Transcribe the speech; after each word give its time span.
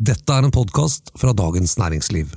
Dette 0.00 0.32
er 0.32 0.46
en 0.46 0.52
podkast 0.54 1.10
fra 1.20 1.34
Dagens 1.36 1.74
Næringsliv. 1.76 2.30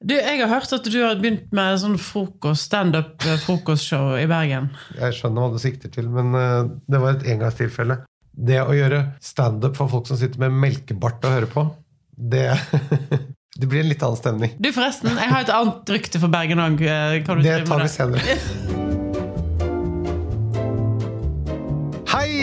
Du, 0.00 0.14
Jeg 0.14 0.38
har 0.40 0.48
hørt 0.48 0.72
at 0.72 0.86
du 0.88 0.96
har 1.02 1.18
begynt 1.20 1.50
med 1.52 1.76
sånn 1.82 1.98
frokost, 2.00 2.70
standup-frokostshow 2.70 4.14
i 4.16 4.24
Bergen. 4.30 4.70
Jeg 4.96 5.18
skjønner 5.18 5.44
hva 5.44 5.52
du 5.52 5.60
sikter 5.60 5.92
til, 5.92 6.08
men 6.08 6.32
eh, 6.32 6.70
det 6.88 7.02
var 7.02 7.18
et 7.18 7.28
engangstilfelle. 7.34 7.98
Det 8.32 8.62
å 8.64 8.72
gjøre 8.72 9.02
standup 9.20 9.76
for 9.76 9.92
folk 9.92 10.08
som 10.08 10.16
sitter 10.16 10.40
med 10.40 10.56
melkebart 10.56 11.20
og 11.28 11.36
hører 11.36 11.52
på, 11.52 11.68
det 12.16 12.48
Det 13.60 13.66
blir 13.68 13.82
en 13.82 13.90
litt 13.90 14.02
annen 14.06 14.16
stemning. 14.16 14.52
Du, 14.62 14.70
forresten, 14.72 15.10
jeg 15.20 15.28
har 15.34 15.42
et 15.44 15.50
annet 15.52 15.90
rykte 15.92 16.22
for 16.22 16.32
Bergen 16.32 16.62
òg. 16.64 16.80
Det 16.80 17.58
tar 17.66 17.82
vi 17.84 17.90
senere. 17.92 18.38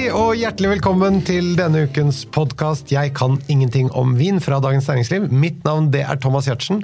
Hei 0.07 0.13
og 0.15 0.37
hjertelig 0.39 0.69
velkommen 0.77 1.17
til 1.27 1.49
denne 1.59 1.81
ukens 1.83 2.21
podkast 2.31 2.93
Jeg 2.93 3.11
kan 3.17 3.33
ingenting 3.51 3.89
om 3.91 4.13
vin 4.15 4.37
fra 4.39 4.61
Dagens 4.63 4.85
Næringsliv. 4.87 5.25
Mitt 5.35 5.65
navn 5.67 5.89
det 5.91 6.05
er 6.07 6.15
Thomas 6.23 6.45
Giertsen. 6.47 6.77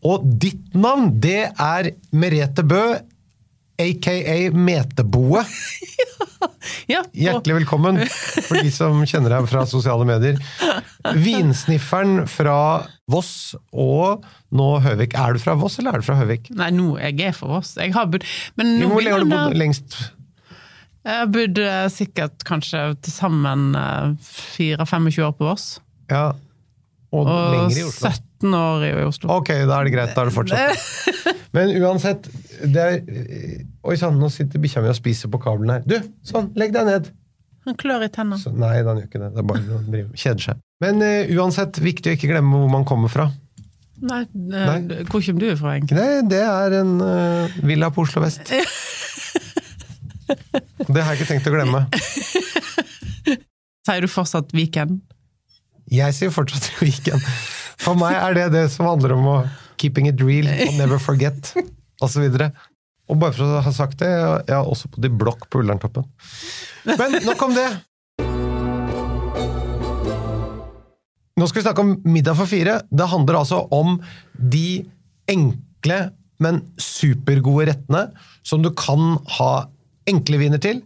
Og 0.00 0.22
ditt 0.40 0.72
navn 0.72 1.10
det 1.20 1.50
er 1.60 1.90
Merete 2.16 2.64
Bø, 2.64 2.80
aka 3.84 4.14
Meteboe. 4.56 5.42
Ja, 6.88 7.02
Hjertelig 7.12 7.58
velkommen 7.58 7.98
for 8.08 8.56
de 8.56 8.70
som 8.72 9.02
kjenner 9.04 9.34
deg 9.34 9.48
fra 9.50 9.66
sosiale 9.68 10.06
medier. 10.08 10.38
Vinsnifferen 11.20 12.24
fra 12.32 12.86
Voss 13.12 13.58
og 13.76 14.24
nå 14.56 14.70
Høvik. 14.80 15.18
Er 15.20 15.36
du 15.36 15.42
fra 15.42 15.52
Voss, 15.60 15.76
eller 15.82 15.98
er 15.98 16.00
du 16.00 16.08
fra 16.08 16.16
Høvik? 16.22 16.48
Nei, 16.56 16.70
nå 16.72 16.94
jeg 16.96 17.20
er 17.28 17.36
fra 17.36 17.58
Voss. 17.58 17.74
Jeg 17.76 17.92
har 17.92 18.08
bodd 18.08 18.24
Men 18.56 18.72
nå 18.80 18.88
Hvor 18.94 19.04
lenge 19.04 19.18
har 19.18 19.28
du 19.28 19.34
bodd 19.36 19.60
lengst? 19.60 20.00
Jeg 21.06 21.30
bodde 21.32 21.64
eh, 21.64 21.88
sikkert 21.92 22.44
kanskje 22.44 22.82
til 23.00 23.14
sammen 23.14 23.70
eh, 23.78 24.12
4-25 24.20 25.22
år 25.24 25.34
på 25.38 25.48
Voss. 25.48 25.68
Ja, 26.10 26.30
og, 27.10 27.26
Og 27.26 27.54
lenger 27.54 27.78
i 27.80 27.86
Oslo. 27.88 28.10
17 28.40 28.54
år 28.54 28.84
i 28.86 28.90
Oslo. 29.02 29.30
Ok, 29.34 29.48
da 29.66 29.80
er 29.80 29.88
det 29.88 29.94
greit. 29.94 30.12
Da 30.14 30.22
er 30.22 30.30
det 30.30 30.34
fortsatt. 30.34 30.84
Men 31.56 31.72
uansett 31.82 32.28
det 32.70 32.84
er, 32.84 33.00
Oi 33.82 33.96
sann, 33.98 34.20
nå 34.20 34.28
sitter 34.30 34.62
bikkja 34.62 34.82
mi 34.84 34.92
og 34.92 34.98
spiser 34.98 35.32
på 35.32 35.40
kabelen 35.42 35.72
her. 35.74 35.86
Du, 35.88 35.96
sånn, 36.26 36.52
legg 36.60 36.74
deg 36.76 36.86
ned! 36.86 37.10
Han 37.66 37.76
klør 37.76 38.06
i. 38.06 38.08
Så, 38.40 38.52
nei, 38.56 38.78
han 38.78 39.00
gjør 39.00 39.08
ikke 39.08 39.20
det. 39.20 39.32
Det 39.34 39.42
er 39.42 39.48
bare 39.50 39.64
han 39.68 40.14
kjeder 40.16 40.44
seg. 40.46 40.60
Men 40.80 41.02
uh, 41.04 41.32
uansett, 41.36 41.80
viktig 41.82 42.12
å 42.12 42.16
ikke 42.16 42.30
glemme 42.30 42.62
hvor 42.62 42.70
man 42.72 42.86
kommer 42.88 43.12
fra. 43.12 43.26
Nei, 44.00 44.22
eh, 44.24 44.70
Nei. 44.70 45.02
Hvor 45.10 45.20
kommer 45.20 45.42
du 45.44 45.50
fra, 45.60 45.74
egentlig? 45.76 45.98
Nei, 45.98 46.22
det 46.30 46.40
er 46.40 46.78
en 46.78 46.94
uh, 47.04 47.58
villa 47.68 47.90
på 47.92 48.06
Oslo 48.06 48.22
vest. 48.24 48.48
Det 50.30 51.02
har 51.02 51.14
jeg 51.14 51.20
ikke 51.20 51.30
tenkt 51.34 51.48
å 51.50 51.54
glemme. 51.54 51.84
Sier 53.86 54.04
du 54.04 54.10
fortsatt 54.12 54.52
Viken? 54.54 55.00
Jeg 55.90 56.14
sier 56.14 56.30
fortsatt 56.34 56.68
Viken. 56.78 57.22
For 57.80 57.98
meg 57.98 58.18
er 58.18 58.36
det 58.36 58.48
det 58.54 58.64
som 58.74 58.86
handler 58.86 59.16
om 59.16 59.28
å 59.30 59.36
keeping 59.80 60.10
it 60.10 60.20
real 60.20 60.50
og 60.50 60.74
never 60.76 61.00
forget, 61.00 61.54
osv. 62.04 62.26
Og 63.10 63.18
bare 63.18 63.34
for 63.34 63.46
å 63.46 63.62
ha 63.64 63.72
sagt 63.74 64.02
det, 64.02 64.10
jeg 64.10 64.54
har 64.54 64.68
også 64.68 64.90
bodd 64.92 65.08
i 65.08 65.12
blokk 65.22 65.48
på 65.50 65.62
Ullerntoppen. 65.64 66.04
Men 66.86 67.16
nok 67.24 67.46
om 67.48 67.56
det. 67.56 67.70
Nå 71.40 71.48
skal 71.48 71.62
vi 71.62 71.64
snakke 71.64 71.86
om 71.86 71.94
middag 72.04 72.36
for 72.36 72.50
fire. 72.50 72.82
Det 72.92 73.08
handler 73.08 73.40
altså 73.40 73.62
om 73.72 73.96
de 74.36 74.82
enkle, 75.30 76.00
men 76.40 76.62
supergode 76.80 77.68
rettene 77.70 78.06
som 78.46 78.62
du 78.64 78.70
kan 78.76 79.18
ha 79.38 79.52
enkle 80.08 80.38
viner 80.40 80.58
til, 80.62 80.80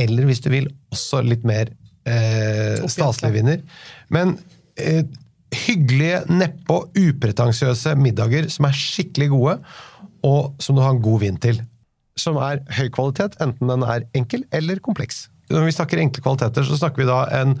eller 0.00 0.24
hvis 0.28 0.40
du 0.44 0.50
vil, 0.52 0.68
også 0.94 1.22
litt 1.26 1.42
mer 1.48 1.72
eh, 2.08 2.78
staselige 2.88 3.34
viner. 3.40 3.64
Men 4.12 4.36
eh, 4.80 5.02
hyggelige, 5.66 6.22
neppe 6.30 6.76
og 6.76 6.96
upretensiøse 7.00 7.96
middager 7.98 8.48
som 8.52 8.68
er 8.68 8.76
skikkelig 8.78 9.30
gode, 9.34 9.58
og 10.26 10.54
som 10.62 10.76
du 10.76 10.82
har 10.84 10.94
en 10.94 11.02
god 11.04 11.20
vin 11.24 11.38
til. 11.42 11.60
Som 12.20 12.36
er 12.42 12.60
høy 12.76 12.88
kvalitet, 12.92 13.36
enten 13.40 13.70
den 13.70 13.84
er 13.86 14.04
enkel 14.18 14.44
eller 14.54 14.80
kompleks. 14.84 15.26
Når 15.50 15.64
vi 15.66 15.72
snakker 15.74 15.98
enkle 15.98 16.22
kvaliteter, 16.22 16.62
så 16.68 16.76
snakker 16.78 17.02
vi 17.02 17.08
da 17.08 17.24
en 17.40 17.56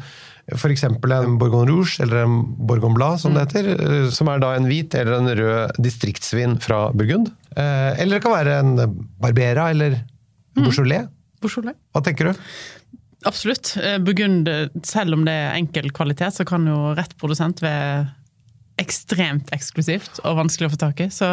f.eks. 0.54 0.84
en 0.86 0.96
Bourgogne 1.38 1.66
Rouge 1.70 2.00
eller 2.02 2.24
en 2.24 2.36
Bourgogne 2.66 2.94
Blad, 2.96 3.18
som 3.22 3.34
det 3.34 3.48
heter. 3.48 3.68
eh, 3.74 4.06
Som 4.14 4.28
er 4.30 4.38
da 4.42 4.52
en 4.56 4.66
hvit 4.70 4.94
eller 4.98 5.18
en 5.18 5.30
rød 5.38 5.76
distriktsvin 5.82 6.56
fra 6.62 6.90
Burgund. 6.94 7.32
Eh, 7.56 8.00
Eller 8.02 8.16
det 8.18 8.22
kan 8.24 8.34
være 8.36 8.58
en 8.62 8.72
Barbera 9.20 9.68
eller 9.74 9.98
Beaujolais. 10.66 11.08
Beaujolais? 11.40 11.78
Hva 11.94 12.04
tenker 12.04 12.30
du? 12.30 12.46
Absolutt. 13.28 13.74
Eh, 13.76 13.98
Burgund, 14.00 14.48
eh, 14.48 14.68
selv 14.86 15.16
om 15.16 15.26
det 15.26 15.34
er 15.34 15.58
enkel 15.58 15.90
kvalitet, 15.92 16.32
så 16.38 16.46
kan 16.48 16.64
jo 16.68 16.94
rett 16.96 17.16
produsent 17.20 17.60
være 17.64 18.08
ekstremt 18.80 19.50
eksklusivt 19.52 20.22
og 20.24 20.38
vanskelig 20.38 20.70
å 20.70 20.72
få 20.72 20.78
tak 20.80 21.02
i. 21.04 21.08
Så 21.12 21.26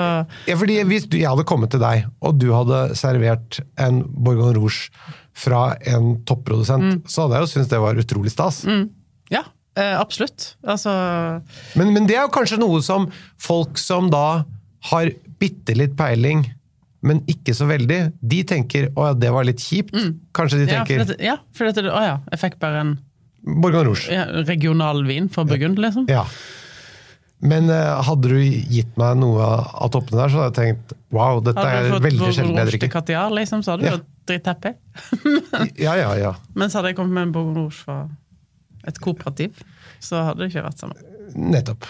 Ja, 0.47 0.55
fordi 0.59 0.81
Hvis 0.83 1.07
jeg 1.11 1.27
hadde 1.27 1.45
kommet 1.47 1.71
til 1.71 1.79
deg, 1.79 2.05
og 2.21 2.37
du 2.39 2.51
hadde 2.51 2.95
servert 2.95 3.61
en 3.77 4.03
Bourgogne 4.03 4.57
Rouge 4.57 4.89
fra 5.37 5.77
en 5.85 6.17
topprodusent, 6.25 7.07
så 7.07 7.23
hadde 7.23 7.37
jeg 7.37 7.45
jo 7.45 7.51
syntes 7.53 7.69
det 7.71 7.79
var 7.79 7.95
utrolig 7.95 8.31
stas. 8.31 8.65
ja, 9.31 9.43
eh, 9.77 9.95
absolutt. 9.97 10.55
Altså 10.65 11.41
Men, 11.75 11.93
men 11.93 12.05
det 12.05 12.17
er 12.17 12.23
jo 12.27 12.35
kanskje 12.35 12.59
noe 12.59 12.81
som 12.81 13.09
folk 13.39 13.77
som 13.77 14.09
da 14.09 14.43
har 14.91 15.11
bitte 15.39 15.75
litt 15.77 15.95
peiling, 15.95 16.45
men 17.01 17.21
ikke 17.29 17.53
så 17.53 17.67
veldig, 17.69 18.13
de 18.21 18.43
tenker 18.43 18.89
'å 18.95 19.07
ja, 19.09 19.13
det 19.13 19.29
var 19.31 19.43
litt 19.45 19.59
kjipt'. 19.61 19.93
Kanskje 20.33 20.65
de 20.65 20.71
ja, 20.71 20.79
for 20.81 20.85
tenker 20.87 21.05
dette, 21.05 21.23
ja, 21.23 21.37
for 21.53 21.65
dette, 21.69 21.83
å 21.91 22.01
ja, 22.03 22.19
jeg 22.31 22.39
fikk 22.39 22.59
bare 22.59 22.79
en 22.81 22.97
Borgan 23.61 23.85
Rouge. 23.85 24.09
ja, 24.11 24.25
regional 24.47 25.03
vin 25.05 25.29
fra 25.29 25.45
Burgund, 25.45 25.77
liksom. 25.79 26.07
Ja. 26.09 26.25
Men 27.39 27.69
uh, 27.69 28.01
hadde 28.01 28.31
du 28.33 28.39
gitt 28.41 28.95
meg 28.97 29.19
noe 29.21 29.45
av 29.45 29.91
toppene 29.93 30.23
der, 30.23 30.29
så 30.33 30.41
hadde 30.41 30.49
jeg 30.65 30.75
tenkt 30.75 30.93
'wow, 31.13 31.39
dette 31.45 31.59
Hadde 31.61 31.77
er 31.77 31.83
du 31.85 31.93
fått 31.93 32.03
veldig 32.07 32.31
sjelden 32.33 32.55
jeg 32.55 32.65
Rouge 32.65 32.71
til 32.71 32.79
drikker'. 32.79 32.91
Catiar, 32.95 33.29
liksom, 33.31 33.61
så 33.63 33.71
hadde 33.75 33.83
du 33.83 33.89
Ja. 33.91 33.97
jo 33.97 34.03
drithappy. 34.25 34.73
Ja, 35.77 35.93
ja, 35.95 36.09
ja. 36.17 36.33
Mens 36.55 36.73
hadde 36.73 36.89
jeg 36.89 36.95
kommet 36.97 37.13
med 37.13 37.27
en 37.27 37.31
Borgon 37.31 37.55
Rouge 37.61 37.77
fra 37.85 38.09
et 38.87 38.97
kooperativ, 38.99 39.53
så 40.01 40.23
hadde 40.25 40.39
det 40.39 40.49
ikke 40.51 40.65
vært 40.65 40.79
sammen. 40.81 40.97
Nettopp. 41.35 41.85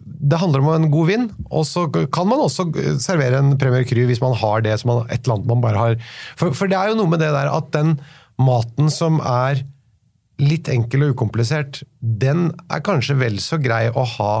Det 0.00 0.38
handler 0.40 0.62
om 0.62 0.70
en 0.72 0.90
god 0.92 1.10
vin, 1.10 1.26
og 1.50 1.66
så 1.68 1.84
kan 1.92 2.28
man 2.28 2.40
også 2.44 2.68
servere 3.02 3.40
en 3.40 3.58
Premier 3.60 3.84
Cru 3.88 4.02
hvis 4.08 4.22
man 4.22 4.36
har 4.36 4.64
det 4.64 4.78
som 4.80 4.94
man, 4.94 5.02
et 5.08 5.22
eller 5.22 5.38
annet 5.38 5.50
man 5.50 5.64
bare 5.64 5.82
har 5.82 5.98
for, 6.40 6.54
for 6.56 6.70
det 6.70 6.78
er 6.78 6.90
jo 6.90 6.98
noe 7.00 7.10
med 7.10 7.22
det 7.22 7.32
der 7.34 7.50
at 7.52 7.68
den 7.76 7.98
maten 8.40 8.88
som 8.92 9.20
er 9.20 9.60
litt 10.40 10.70
enkel 10.72 11.04
og 11.04 11.16
ukomplisert, 11.16 11.82
den 12.00 12.48
er 12.72 12.80
kanskje 12.84 13.18
vel 13.20 13.36
så 13.44 13.58
grei 13.60 13.86
å 13.92 14.06
ha 14.16 14.34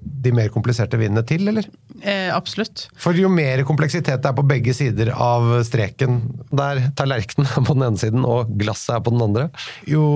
de 0.00 0.32
mer 0.32 0.48
kompliserte 0.52 0.98
vinene 1.00 1.22
til, 1.28 1.48
eller? 1.50 1.66
Eh, 2.00 2.30
absolutt. 2.32 2.86
For 3.00 3.16
jo 3.16 3.28
mer 3.32 3.60
kompleksitet 3.68 4.22
det 4.22 4.30
er 4.30 4.36
på 4.36 4.46
begge 4.48 4.72
sider 4.76 5.10
av 5.12 5.50
streken, 5.66 6.22
der 6.56 6.86
tallerkenen 6.96 7.50
er 7.50 7.66
på 7.66 7.76
den 7.76 7.88
ene 7.90 8.00
siden 8.00 8.24
og 8.24 8.54
glasset 8.60 8.96
er 8.96 9.04
på 9.04 9.12
den 9.14 9.26
andre, 9.26 9.50
jo 9.90 10.06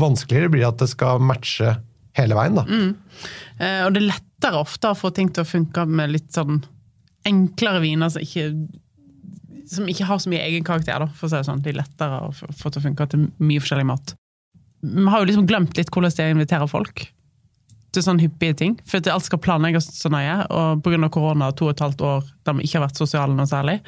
vanskeligere 0.00 0.50
blir 0.50 0.64
det 0.64 0.72
at 0.72 0.82
det 0.82 0.90
skal 0.96 1.22
matche 1.22 1.76
hele 2.18 2.34
veien, 2.34 2.58
da. 2.58 2.64
Eh, 2.66 3.30
og 3.60 3.92
det 3.92 4.00
er 4.00 4.06
lettere 4.08 4.60
ofte 4.62 4.88
å 4.88 4.96
få 4.96 5.10
ting 5.12 5.28
til 5.28 5.44
å 5.44 5.48
funke 5.48 5.84
med 5.84 6.14
litt 6.14 6.30
sånn 6.32 6.62
enklere 7.28 7.82
viner 7.82 8.08
som 8.12 8.24
ikke, 8.24 8.46
som 9.68 9.88
ikke 9.90 10.06
har 10.08 10.20
så 10.22 10.32
mye 10.32 10.46
egen 10.46 10.64
karakter, 10.64 11.02
da, 11.02 11.10
for 11.12 11.28
å 11.28 11.32
si 11.32 11.36
det 11.36 11.48
sånn. 11.48 11.62
De 11.64 11.72
er 11.72 11.80
lettere 11.82 12.22
å 12.24 12.32
få 12.32 12.70
til 12.70 12.80
å 12.80 12.86
funke 12.88 13.08
til 13.12 13.28
mye 13.36 13.62
forskjellig 13.62 13.88
mat. 13.90 14.14
Vi 14.80 15.08
har 15.12 15.20
jo 15.20 15.28
liksom 15.28 15.48
glemt 15.48 15.76
litt 15.76 15.92
hvordan 15.92 16.14
det 16.16 16.24
er 16.24 16.32
å 16.32 16.36
invitere 16.38 16.70
folk 16.70 17.04
til 17.90 18.04
sånne 18.06 18.24
hyppige 18.24 18.56
ting. 18.60 18.76
For 18.88 19.04
alt 19.12 19.26
skal 19.26 19.42
planlegges 19.42 19.90
så 19.98 20.10
nøye, 20.12 20.44
og 20.54 20.84
pga. 20.84 21.10
korona 21.10 21.50
to 21.52 21.68
og 21.68 21.74
et 21.74 21.82
halvt 21.84 22.04
år 22.06 22.28
der 22.46 22.56
vi 22.56 22.68
ikke 22.68 22.78
har 22.78 22.86
vært 22.86 23.02
sosiale 23.02 23.36
noe 23.36 23.50
særlig, 23.50 23.80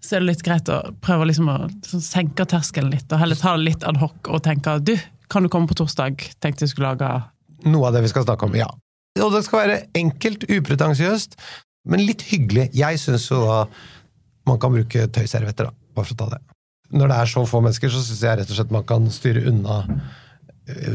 så 0.00 0.16
er 0.16 0.22
det 0.22 0.30
litt 0.30 0.44
greit 0.46 0.70
å 0.72 0.78
prøve 1.04 1.26
liksom 1.28 1.50
å 1.52 1.58
sånn 1.84 2.04
senke 2.04 2.46
terskelen 2.48 2.92
litt, 2.94 3.10
og 3.12 3.20
heller 3.20 3.36
ta 3.36 3.56
det 3.56 3.66
litt 3.66 3.84
ad 3.84 4.00
hoc 4.00 4.30
og 4.30 4.40
tenke 4.46 4.78
du, 4.80 4.94
kan 5.30 5.44
du 5.44 5.50
komme 5.52 5.68
på 5.68 5.76
torsdag? 5.78 6.22
Tenkte 6.40 6.64
jeg 6.64 6.72
skulle 6.72 6.94
lage 6.94 7.10
Noe 7.68 7.88
av 7.88 7.96
det 7.96 8.04
vi 8.06 8.12
skal 8.12 8.26
snakke 8.26 8.48
om, 8.48 8.54
ja. 8.58 8.68
Og 9.20 9.34
det 9.34 9.42
skal 9.46 9.64
være 9.64 9.80
enkelt, 9.98 10.46
upretensiøst, 10.48 11.34
men 11.90 12.04
litt 12.06 12.24
hyggelig. 12.30 12.68
Jeg 12.76 13.00
syns 13.02 13.26
jo 13.30 13.42
da 13.44 13.64
man 14.48 14.60
kan 14.62 14.72
bruke 14.74 15.08
tøyservietter, 15.12 15.68
da, 15.68 15.90
bare 15.96 16.08
for 16.08 16.16
å 16.16 16.22
ta 16.22 16.30
det. 16.36 16.40
Når 16.90 17.10
det 17.10 17.18
er 17.22 17.30
så 17.30 17.42
få 17.46 17.60
mennesker, 17.62 17.92
så 17.92 18.02
syns 18.02 18.22
jeg 18.26 18.40
rett 18.40 18.50
og 18.50 18.58
slett 18.58 18.72
man 18.74 18.86
kan 18.86 19.10
styre 19.14 19.44
unna 19.50 19.82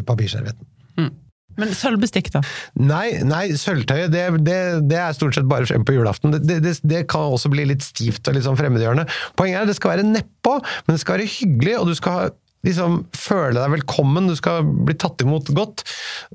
papirservietten. 0.07 0.67
Mm. 0.99 1.11
Men 1.59 1.71
sølvbestikk, 1.75 2.31
da? 2.33 2.41
Nei, 2.83 3.21
nei 3.23 3.43
sølvtøyet 3.59 4.11
det, 4.11 4.23
det, 4.43 4.57
det 4.89 4.97
er 4.99 5.15
stort 5.15 5.37
sett 5.37 5.47
bare 5.47 5.67
frem 5.69 5.85
på 5.87 5.95
julaften. 5.95 6.35
Det, 6.35 6.59
det, 6.83 7.03
kan 7.11 7.35
også 7.35 7.51
bli 7.53 7.67
litt 7.69 7.85
stivt 7.85 8.27
og 8.27 8.35
litt 8.35 8.47
sånn 8.47 8.59
fremmedgjørende. 8.59 9.07
Poenget 9.39 9.61
er 9.61 9.67
at 9.67 9.71
det 9.71 9.77
skal 9.77 9.95
være 9.95 10.07
nedpå, 10.09 10.57
men 10.59 10.97
det 10.97 11.03
skal 11.03 11.17
være 11.17 11.31
hyggelig, 11.37 11.77
og 11.79 11.91
du 11.91 11.95
skal 11.95 12.33
liksom 12.65 13.03
føle 13.15 13.59
deg 13.59 13.73
velkommen, 13.77 14.29
du 14.29 14.35
skal 14.37 14.65
bli 14.65 14.95
tatt 14.99 15.21
imot 15.25 15.51
godt. 15.55 15.85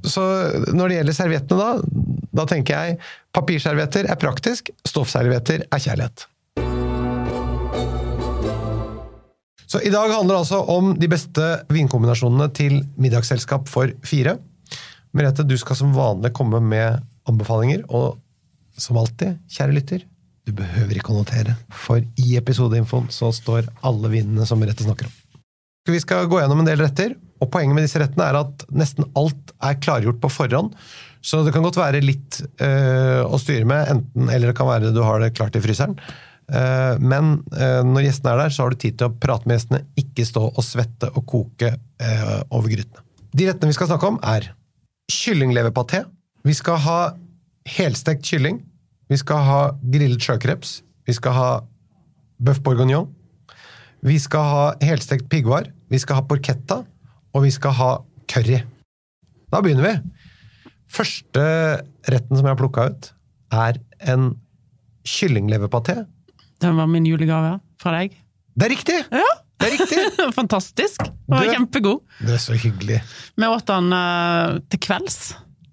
Så 0.06 0.25
når 0.73 0.88
det 0.88 0.99
gjelder 1.00 1.17
serviettene 1.17 1.61
da, 1.61 2.03
da 2.41 2.47
tenker 2.50 2.77
jeg 2.77 3.00
papirservietter 3.37 4.09
er 4.11 4.21
praktisk, 4.21 4.71
stoffservietter 4.88 5.67
er 5.67 5.82
kjærlighet. 5.82 6.27
Så 9.71 9.79
i 9.87 9.91
dag 9.93 10.11
handler 10.11 10.35
det 10.35 10.41
altså 10.41 10.65
om 10.73 10.94
de 10.99 11.09
beste 11.11 11.44
vinkombinasjonene 11.71 12.49
til 12.59 12.81
middagsselskap 12.99 13.69
for 13.71 13.93
fire. 14.03 14.35
Merete, 15.15 15.47
du 15.47 15.55
skal 15.59 15.79
som 15.79 15.94
vanlig 15.94 16.33
komme 16.35 16.59
med 16.62 16.99
anbefalinger, 17.31 17.85
og 17.87 18.19
som 18.81 18.99
alltid, 18.99 19.38
kjære 19.50 19.76
lytter, 19.76 20.06
du 20.47 20.55
behøver 20.56 20.99
ikke 20.99 21.12
å 21.15 21.21
notere, 21.21 21.55
for 21.71 22.03
i 22.19 22.35
episodeinfoen 22.41 23.11
så 23.15 23.31
står 23.35 23.69
alle 23.87 24.11
vinene 24.11 24.47
som 24.49 24.59
Merete 24.59 24.87
snakker 24.87 25.06
om. 25.06 25.19
Vi 25.88 26.00
skal 26.03 26.29
gå 26.29 26.41
gjennom 26.41 26.61
en 26.62 26.69
del 26.69 26.82
retter, 26.82 27.15
og 27.41 27.49
poenget 27.53 27.77
med 27.77 27.87
disse 27.87 28.00
rettene 28.03 28.27
er 28.29 28.41
at 28.43 28.65
nesten 28.77 29.06
alt 29.17 29.55
er 29.65 29.79
klargjort 29.81 30.21
på 30.21 30.32
forhånd, 30.32 30.75
så 31.25 31.43
det 31.44 31.53
kan 31.55 31.65
godt 31.65 31.79
være 31.81 32.03
litt 32.05 32.41
øh, 32.65 33.23
å 33.29 33.38
styre 33.41 33.69
med, 33.69 33.88
enten, 33.93 34.29
eller 34.29 34.50
det 34.50 34.59
kan 34.59 34.69
være 34.69 34.93
du 34.93 35.00
har 35.05 35.21
det 35.23 35.35
klart 35.37 35.56
i 35.56 35.62
fryseren. 35.65 35.97
Uh, 36.50 36.97
men 36.99 37.37
uh, 37.55 37.81
når 37.87 38.09
gjestene 38.09 38.32
er 38.32 38.41
der, 38.43 38.55
så 38.55 38.65
har 38.65 38.73
du 38.73 38.81
tid 38.82 38.97
til 38.99 39.06
å 39.06 39.15
prate 39.23 39.47
med 39.47 39.55
gjestene, 39.55 39.85
ikke 40.00 40.25
stå 40.27 40.49
og 40.49 40.65
svette 40.67 41.11
og 41.15 41.23
koke 41.31 41.77
uh, 41.77 42.41
over 42.50 42.73
grytene. 42.73 43.05
De 43.31 43.47
rettene 43.47 43.71
vi 43.71 43.76
skal 43.76 43.91
snakke 43.93 44.09
om, 44.11 44.19
er 44.26 44.49
kyllingleverpaté. 45.15 46.03
Vi 46.47 46.56
skal 46.59 46.81
ha 46.83 46.99
helstekt 47.76 48.26
kylling. 48.26 48.59
Vi 49.11 49.19
skal 49.21 49.47
ha 49.47 49.61
grillet 49.93 50.26
sjøkreps. 50.26 50.81
Vi 51.06 51.15
skal 51.15 51.37
ha 51.37 51.50
bøff 52.43 52.59
bourguignon. 52.67 53.06
Vi 54.06 54.17
skal 54.23 54.47
ha 54.49 54.62
helstekt 54.85 55.29
piggvar. 55.32 55.69
Vi 55.93 55.99
skal 56.00 56.20
ha 56.20 56.23
porchetta. 56.26 56.81
Og 57.35 57.44
vi 57.44 57.50
skal 57.55 57.75
ha 57.79 57.91
curry. 58.31 58.62
Da 59.50 59.61
begynner 59.62 59.87
vi. 59.87 59.94
Første 60.91 61.43
retten 62.11 62.37
som 62.38 62.47
jeg 62.47 62.50
har 62.55 62.58
plukka 62.58 62.88
ut, 62.91 63.11
er 63.55 63.79
en 64.11 64.32
kyllingleverpaté. 65.06 66.00
Den 66.61 66.76
var 66.79 66.88
min 66.91 67.06
julegave 67.06 67.58
fra 67.81 67.93
deg. 67.99 68.17
Det 68.58 68.67
er 68.67 68.75
riktig! 68.75 68.97
Ja, 69.14 69.29
Det 69.61 69.69
er 69.69 69.75
riktig! 69.76 70.00
Fantastisk! 70.41 71.05
Den 71.06 71.37
var 71.37 71.47
Du- 71.47 71.52
kjempegod. 71.55 72.00
Det 72.26 72.35
er 72.37 72.43
så 72.43 72.56
hyggelig. 72.58 72.99
Vi 73.38 73.47
åt 73.49 73.67
den 73.70 73.93
uh, 73.94 74.58
til 74.73 74.82
kvelds 74.82 75.20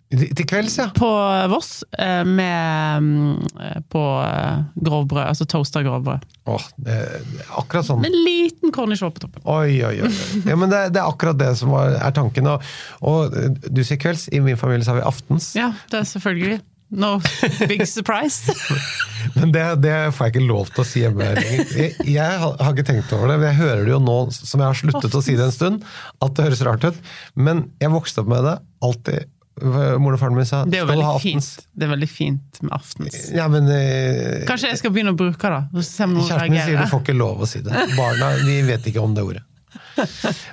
Til 0.07 0.45
kvelds, 0.47 0.77
ja. 0.79 0.85
på 0.95 1.07
Voss 1.51 1.81
eh, 1.99 2.21
med 2.23 3.03
mm, 3.03 3.81
på 3.91 4.03
eh, 4.23 4.61
grovbrød, 4.75 5.23
altså 5.25 5.47
toasta 5.51 5.81
grovbrød. 5.83 6.23
Åh, 6.47 6.69
det, 6.79 6.95
er 6.95 7.51
akkurat 7.59 7.89
sånn. 7.89 7.99
Med 8.05 8.15
en 8.15 8.23
liten 8.23 8.71
cornichon 8.71 9.11
på 9.11 9.25
toppen. 9.25 9.43
Oi, 9.43 9.81
oi, 9.83 9.97
oi. 10.07 10.13
Ja, 10.47 10.55
men 10.55 10.71
det, 10.71 10.85
det 10.95 11.03
er 11.03 11.11
akkurat 11.11 11.35
det 11.41 11.51
som 11.59 11.75
var, 11.75 11.97
er 11.99 12.15
tanken. 12.15 12.47
Og, 12.53 12.63
og 13.03 13.35
du 13.67 13.83
sier 13.83 13.99
kvelds, 13.99 14.29
i 14.31 14.39
min 14.43 14.59
familie 14.59 14.87
så 14.87 14.95
har 14.95 15.01
vi 15.01 15.07
aftens. 15.11 15.51
Ja, 15.59 15.73
det 15.91 15.99
er 15.99 16.09
selvfølgelig. 16.15 16.63
No 16.89 17.17
big 17.67 17.83
surprise. 17.87 18.53
Men 19.35 19.51
det, 19.51 19.65
det 19.83 19.95
får 20.15 20.29
jeg 20.29 20.35
ikke 20.37 20.47
lov 20.47 20.69
til 20.71 20.83
å 20.83 20.87
si 20.87 21.01
hjemme 21.03 21.33
lenger. 21.35 21.71
Jeg, 21.75 21.95
jeg 22.07 22.37
har 22.39 22.69
ikke 22.71 22.85
tenkt 22.87 23.11
over 23.11 23.33
det, 23.33 23.35
men 23.41 23.49
jeg 23.49 23.57
hører 23.57 23.81
det 23.83 23.91
jo 23.91 23.97
nå 23.99 24.15
som 24.31 24.61
jeg 24.61 24.69
har 24.69 24.77
sluttet 24.79 25.17
å 25.19 25.21
si 25.25 25.35
det 25.35 25.49
en 25.49 25.51
stund, 25.51 25.87
at 26.23 26.37
det 26.37 26.45
høres 26.45 26.63
rart 26.63 26.87
ut. 26.87 27.01
Men 27.35 27.65
jeg 27.83 27.91
vokste 27.91 28.23
opp 28.23 28.31
med 28.31 28.47
det. 28.47 28.53
Alltid. 28.87 29.27
Moren 29.57 30.15
og 30.15 30.21
faren 30.21 30.37
min 30.37 30.45
sa 30.45 30.61
Det 30.69 30.83
er 30.83 30.85
det 30.87 31.85
er 31.85 31.89
veldig 31.89 32.09
fint 32.11 32.59
med 32.61 32.73
aftens. 32.77 33.17
Ja, 33.33 33.47
men 33.49 33.69
eh, 33.73 34.43
Kanskje 34.49 34.71
jeg 34.73 34.81
skal 34.83 34.93
begynne 34.93 35.15
å 35.15 35.17
bruke 35.17 35.51
det? 35.53 35.61
Kjæresten 35.73 36.13
min 36.13 36.61
sier 36.61 36.77
du 36.77 36.89
får 36.91 37.03
ikke 37.05 37.17
lov 37.17 37.41
å 37.45 37.49
si 37.49 37.63
det. 37.65 37.85
Barna 37.97 38.35
de 38.43 38.57
vet 38.67 38.89
ikke 38.91 39.01
om 39.03 39.17
det 39.17 39.25
ordet. 39.25 39.43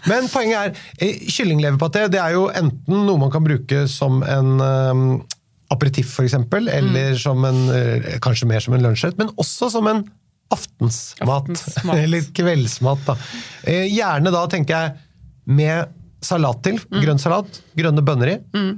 Men 0.09 0.29
poenget 0.33 0.57
er, 0.57 0.83
eh, 1.05 1.25
kyllingleverpaté 1.29 2.07
det 2.13 2.21
er 2.21 2.37
jo 2.37 2.49
enten 2.49 3.07
noe 3.07 3.21
man 3.21 3.33
kan 3.33 3.45
bruke 3.45 3.85
som 3.93 4.23
en 4.25 4.55
um, 4.61 5.07
aperitiff, 5.73 6.13
f.eks., 6.19 6.37
eller 6.73 7.17
som 7.21 7.45
en, 7.45 7.61
eh, 7.73 8.15
kanskje 8.25 8.49
mer 8.49 8.61
som 8.65 8.77
en 8.77 8.85
lunsjrett, 8.85 9.19
men 9.19 9.33
også 9.41 9.71
som 9.73 9.89
en 9.91 10.05
aftensmat. 10.55 11.51
Aftensmat. 11.51 11.99
eller 12.05 12.25
kveldsmat. 12.37 13.05
Da. 13.07 13.17
Eh, 13.63 13.89
gjerne 13.93 14.33
da, 14.35 14.47
tenker 14.51 14.77
jeg, 14.77 14.97
med 15.45 15.93
salat 16.25 16.63
til. 16.65 16.79
Grønn 16.89 17.21
salat, 17.21 17.61
grønne 17.77 18.05
bønner 18.05 18.35
i. 18.35 18.39
Eh, 18.55 18.71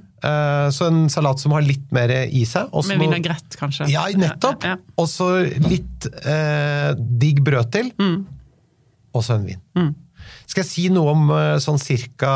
så 0.74 0.88
en 0.90 1.04
salat 1.12 1.38
som 1.42 1.52
har 1.54 1.62
litt 1.64 1.84
mer 1.94 2.10
i 2.26 2.44
seg. 2.48 2.68
og 2.72 2.86
Med 2.88 2.98
vinagrett, 3.04 3.56
kanskje. 3.60 3.86
ja, 3.92 4.06
nettopp. 4.18 4.64
Ja, 4.66 4.74
ja. 4.76 4.94
Og 4.98 5.06
så 5.10 5.28
litt 5.68 6.08
eh, 6.24 6.94
digg 6.96 7.42
brød 7.46 7.70
til. 7.76 7.92
Og 9.16 9.24
så 9.24 9.36
en 9.38 9.46
vin. 9.48 9.94
Skal 10.46 10.62
jeg 10.62 10.68
si 10.70 10.84
noe 10.94 11.10
om 11.14 11.30
eh, 11.34 11.56
sånn 11.62 11.78
cirka 11.82 12.30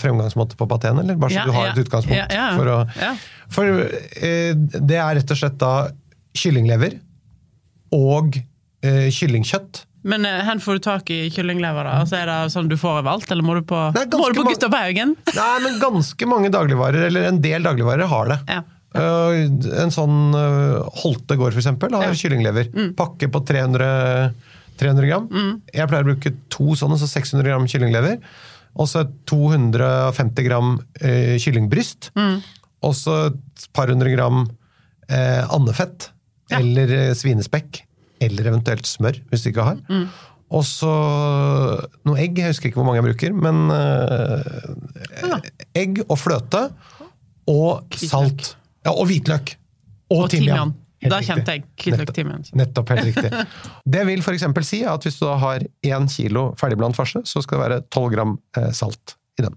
fremgangsmåte 0.00 0.56
på 0.60 0.66
pateen, 0.70 0.98
eller? 1.02 1.16
Bare 1.20 1.32
så 1.32 1.40
Ja, 1.42 1.46
du 1.48 1.52
har 1.56 1.70
et 1.72 1.80
utgangspunkt. 1.82 2.34
For, 2.56 2.72
å, 2.72 3.12
for 3.52 3.84
eh, 4.24 4.52
det 4.56 4.98
er 5.00 5.16
rett 5.20 5.32
og 5.34 5.40
slett 5.40 5.58
da 5.60 5.72
kyllinglever 6.36 6.98
og 7.96 8.36
eh, 8.84 9.08
kyllingkjøtt. 9.12 9.84
Men 10.02 10.24
hvor 10.24 10.60
får 10.64 10.78
du 10.78 10.82
tak 10.86 11.10
i 11.12 11.18
kyllinglever? 11.32 11.84
da? 11.84 11.98
Altså, 12.00 12.16
er 12.20 12.30
det 12.30 12.36
sånn 12.54 12.68
du 12.70 12.76
får 12.80 13.00
overalt, 13.00 13.30
eller 13.30 13.44
må 13.44 13.58
du 13.58 13.64
på, 13.68 13.78
er 13.92 14.06
må 14.16 14.28
du 14.32 14.38
på 14.38 14.46
Gutta 14.48 14.70
på 14.72 14.78
Haugen? 14.80 15.16
Nei, 15.36 15.54
men 15.66 15.80
ganske 15.82 16.28
mange 16.30 16.48
dagligvarer, 16.54 17.08
eller 17.10 17.28
en 17.28 17.40
del 17.44 17.66
dagligvarer, 17.66 18.08
har 18.08 18.30
det. 18.32 18.38
Ja. 18.48 18.62
Uh, 18.90 19.44
en 19.84 19.92
sånn 19.94 20.32
uh, 20.34 20.80
Holte 21.04 21.36
gård, 21.38 21.54
eksempel, 21.54 21.92
har 21.94 22.08
Ja. 22.08 22.14
Mm. 22.14 22.20
kyllinglever. 22.22 22.70
Pakke 22.98 23.28
på 23.30 23.42
300, 23.46 23.90
300 24.80 25.10
gram. 25.10 25.28
Jeg 25.72 25.90
pleier 25.90 26.06
å 26.06 26.10
bruke 26.10 26.32
to 26.50 26.72
sånne, 26.78 26.98
så 26.98 27.06
600 27.10 27.46
gram 27.52 27.68
kyllinglever. 27.70 28.16
Og 28.80 28.88
så 28.90 29.04
250 29.30 30.46
gram 30.48 30.72
uh, 30.80 31.36
kyllingbryst. 31.42 32.10
Mm. 32.16 32.40
Og 32.88 32.96
så 32.96 33.18
et 33.28 33.68
par 33.76 33.92
hundre 33.92 34.14
gram 34.14 34.46
andefett. 35.10 36.12
Eller 36.54 37.12
svinespekk. 37.18 37.82
Eller 38.20 38.50
eventuelt 38.52 38.86
smør, 38.88 39.20
hvis 39.30 39.44
du 39.44 39.50
ikke 39.52 39.64
har. 39.64 39.78
Mm. 39.88 40.08
Og 40.50 40.64
så 40.66 40.90
noe 42.06 42.18
egg. 42.18 42.38
Jeg 42.42 42.50
husker 42.54 42.70
ikke 42.70 42.80
hvor 42.80 42.88
mange 42.88 43.00
jeg 43.00 43.06
bruker, 43.06 43.36
men 43.38 43.70
eh, 43.70 45.48
egg 45.78 46.02
og 46.08 46.18
fløte. 46.18 46.66
Og 47.50 47.86
Hvitløk. 47.90 48.10
salt. 48.10 48.52
Ja, 48.86 48.92
og 48.94 49.06
hvitløk. 49.10 49.54
Og, 50.10 50.24
Og 50.24 50.30
timian. 50.32 50.74
Helt 51.00 51.14
Da 51.14 51.20
kjente 51.24 51.54
jeg 51.54 51.62
hvitløk 51.80 52.50
Nettopp. 52.60 52.90
helt 52.92 53.06
riktig. 53.08 53.30
Det 53.94 54.02
vil 54.08 54.20
f.eks. 54.20 54.44
si 54.68 54.82
at 54.84 55.06
hvis 55.06 55.16
du 55.20 55.24
da 55.24 55.38
har 55.40 55.64
én 55.86 56.08
kilo 56.12 56.50
ferdigblandet 56.60 56.98
farse, 56.98 57.22
så 57.24 57.40
skal 57.44 57.56
det 57.56 57.64
være 57.64 57.80
12 57.88 58.10
gram 58.12 58.34
eh, 58.58 58.68
salt 58.76 59.14
i 59.40 59.46
den. 59.46 59.56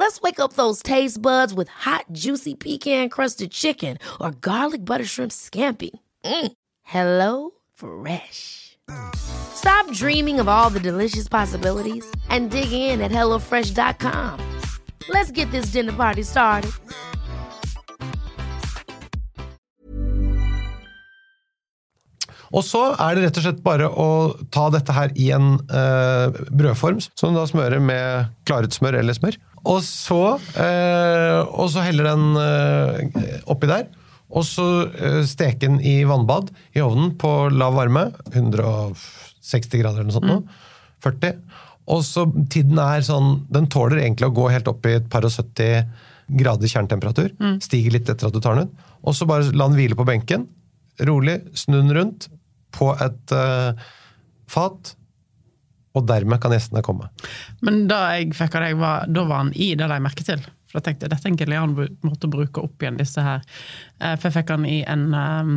Let's 0.00 0.18
wake 0.22 0.40
up 0.40 0.54
those 0.54 0.82
taste 0.82 1.20
buds 1.20 1.52
with 1.52 1.68
hot, 1.68 2.06
juicy 2.10 2.54
pecan-crusted 2.54 3.50
chicken 3.52 3.98
or 4.18 4.30
garlic 4.30 4.82
butter 4.82 5.04
shrimp 5.04 5.30
scampi. 5.30 5.90
Mm. 6.24 6.52
Hello 6.82 7.50
Fresh. 7.74 8.78
Stop 9.14 9.92
dreaming 9.92 10.40
of 10.40 10.48
all 10.48 10.70
the 10.70 10.80
delicious 10.80 11.28
possibilities 11.28 12.06
and 12.30 12.50
dig 12.50 12.72
in 12.72 13.02
at 13.02 13.10
HelloFresh.com. 13.10 14.40
Let's 15.10 15.30
get 15.30 15.50
this 15.50 15.66
dinner 15.66 15.92
party 15.92 16.22
started. 16.22 16.72
Og 22.50 22.64
så 22.66 22.80
er 22.96 23.14
det 23.14 23.28
rett 23.28 23.36
og 23.38 23.44
slett 23.44 23.60
bare 23.62 23.86
å 23.86 24.08
ta 24.50 24.64
dette 24.74 24.94
her 24.96 25.12
i 25.14 25.28
en 25.36 25.52
uh, 25.70 26.34
brødform, 26.50 26.98
som 27.14 27.30
du 27.30 27.38
da 27.38 27.46
smører 27.46 27.78
med 27.78 28.32
klaret 28.48 28.74
smør 28.74 28.98
eller 29.04 29.14
smør. 29.14 29.38
Og 29.68 29.80
så, 29.84 30.38
eh, 30.56 31.40
og 31.52 31.68
så 31.72 31.84
heller 31.84 32.12
den 32.12 32.28
eh, 32.40 33.40
oppi 33.50 33.68
der. 33.70 33.88
Og 34.30 34.46
så 34.46 34.66
eh, 34.88 35.22
steke 35.28 35.66
den 35.66 35.80
i 35.82 36.00
vannbad 36.08 36.52
i 36.76 36.82
ovnen 36.84 37.16
på 37.20 37.50
lav 37.52 37.74
varme. 37.76 38.06
160 38.32 39.82
grader 39.82 40.00
eller 40.00 40.10
noe 40.10 40.16
sånt. 40.16 40.30
nå, 40.30 40.38
40. 41.04 41.42
Og 41.90 42.04
så 42.06 42.26
tiden 42.52 42.78
er 42.78 43.02
sånn 43.02 43.40
Den 43.50 43.66
tåler 43.72 44.02
egentlig 44.02 44.28
å 44.28 44.34
gå 44.36 44.44
helt 44.52 44.68
opp 44.70 44.84
i 44.86 44.98
et 45.00 45.08
par 45.10 45.26
og 45.26 45.32
70 45.34 45.88
grader 46.40 46.70
kjernetemperatur. 46.70 47.32
Stiger 47.64 47.96
litt 47.96 48.10
etter 48.12 48.28
at 48.28 48.36
du 48.36 48.40
tar 48.40 48.56
den 48.56 48.68
ut. 48.70 48.88
Og 49.02 49.16
så 49.16 49.26
bare 49.26 49.50
la 49.50 49.66
den 49.66 49.78
hvile 49.80 49.98
på 49.98 50.06
benken. 50.06 50.46
Rolig. 51.08 51.40
Snu 51.58 51.80
den 51.80 51.94
rundt 51.96 52.28
på 52.76 52.92
et 53.02 53.34
eh, 53.34 53.88
fat. 54.50 54.94
Og 55.98 56.04
dermed 56.06 56.38
kan 56.42 56.52
gjestene 56.54 56.84
komme. 56.86 57.08
Men 57.66 57.84
da 57.90 57.96
jeg 58.14 58.34
fikk 58.38 58.54
av 58.60 58.62
deg, 58.62 58.76
var, 58.78 59.08
da 59.10 59.24
var 59.26 59.40
han 59.42 59.52
i 59.58 59.72
det 59.74 59.88
de 59.90 59.96
jeg 59.96 60.04
merke 60.04 60.26
til. 60.26 60.44
For 60.70 60.78
da 60.78 60.84
tenkte 60.86 61.08
jeg 61.08 61.10
dette 61.16 61.26
er 61.26 61.32
en 61.32 61.40
genial 61.40 61.72
måte 62.06 62.28
å 62.28 62.30
bruke 62.30 62.62
opp 62.62 62.84
igjen 62.84 63.00
disse 63.00 63.24
her. 63.26 63.40
Eh, 63.98 64.14
For 64.14 64.28
jeg 64.28 64.36
fikk 64.38 64.52
han 64.54 64.68
i 64.70 64.76
en 64.86 65.08
um, 65.18 65.56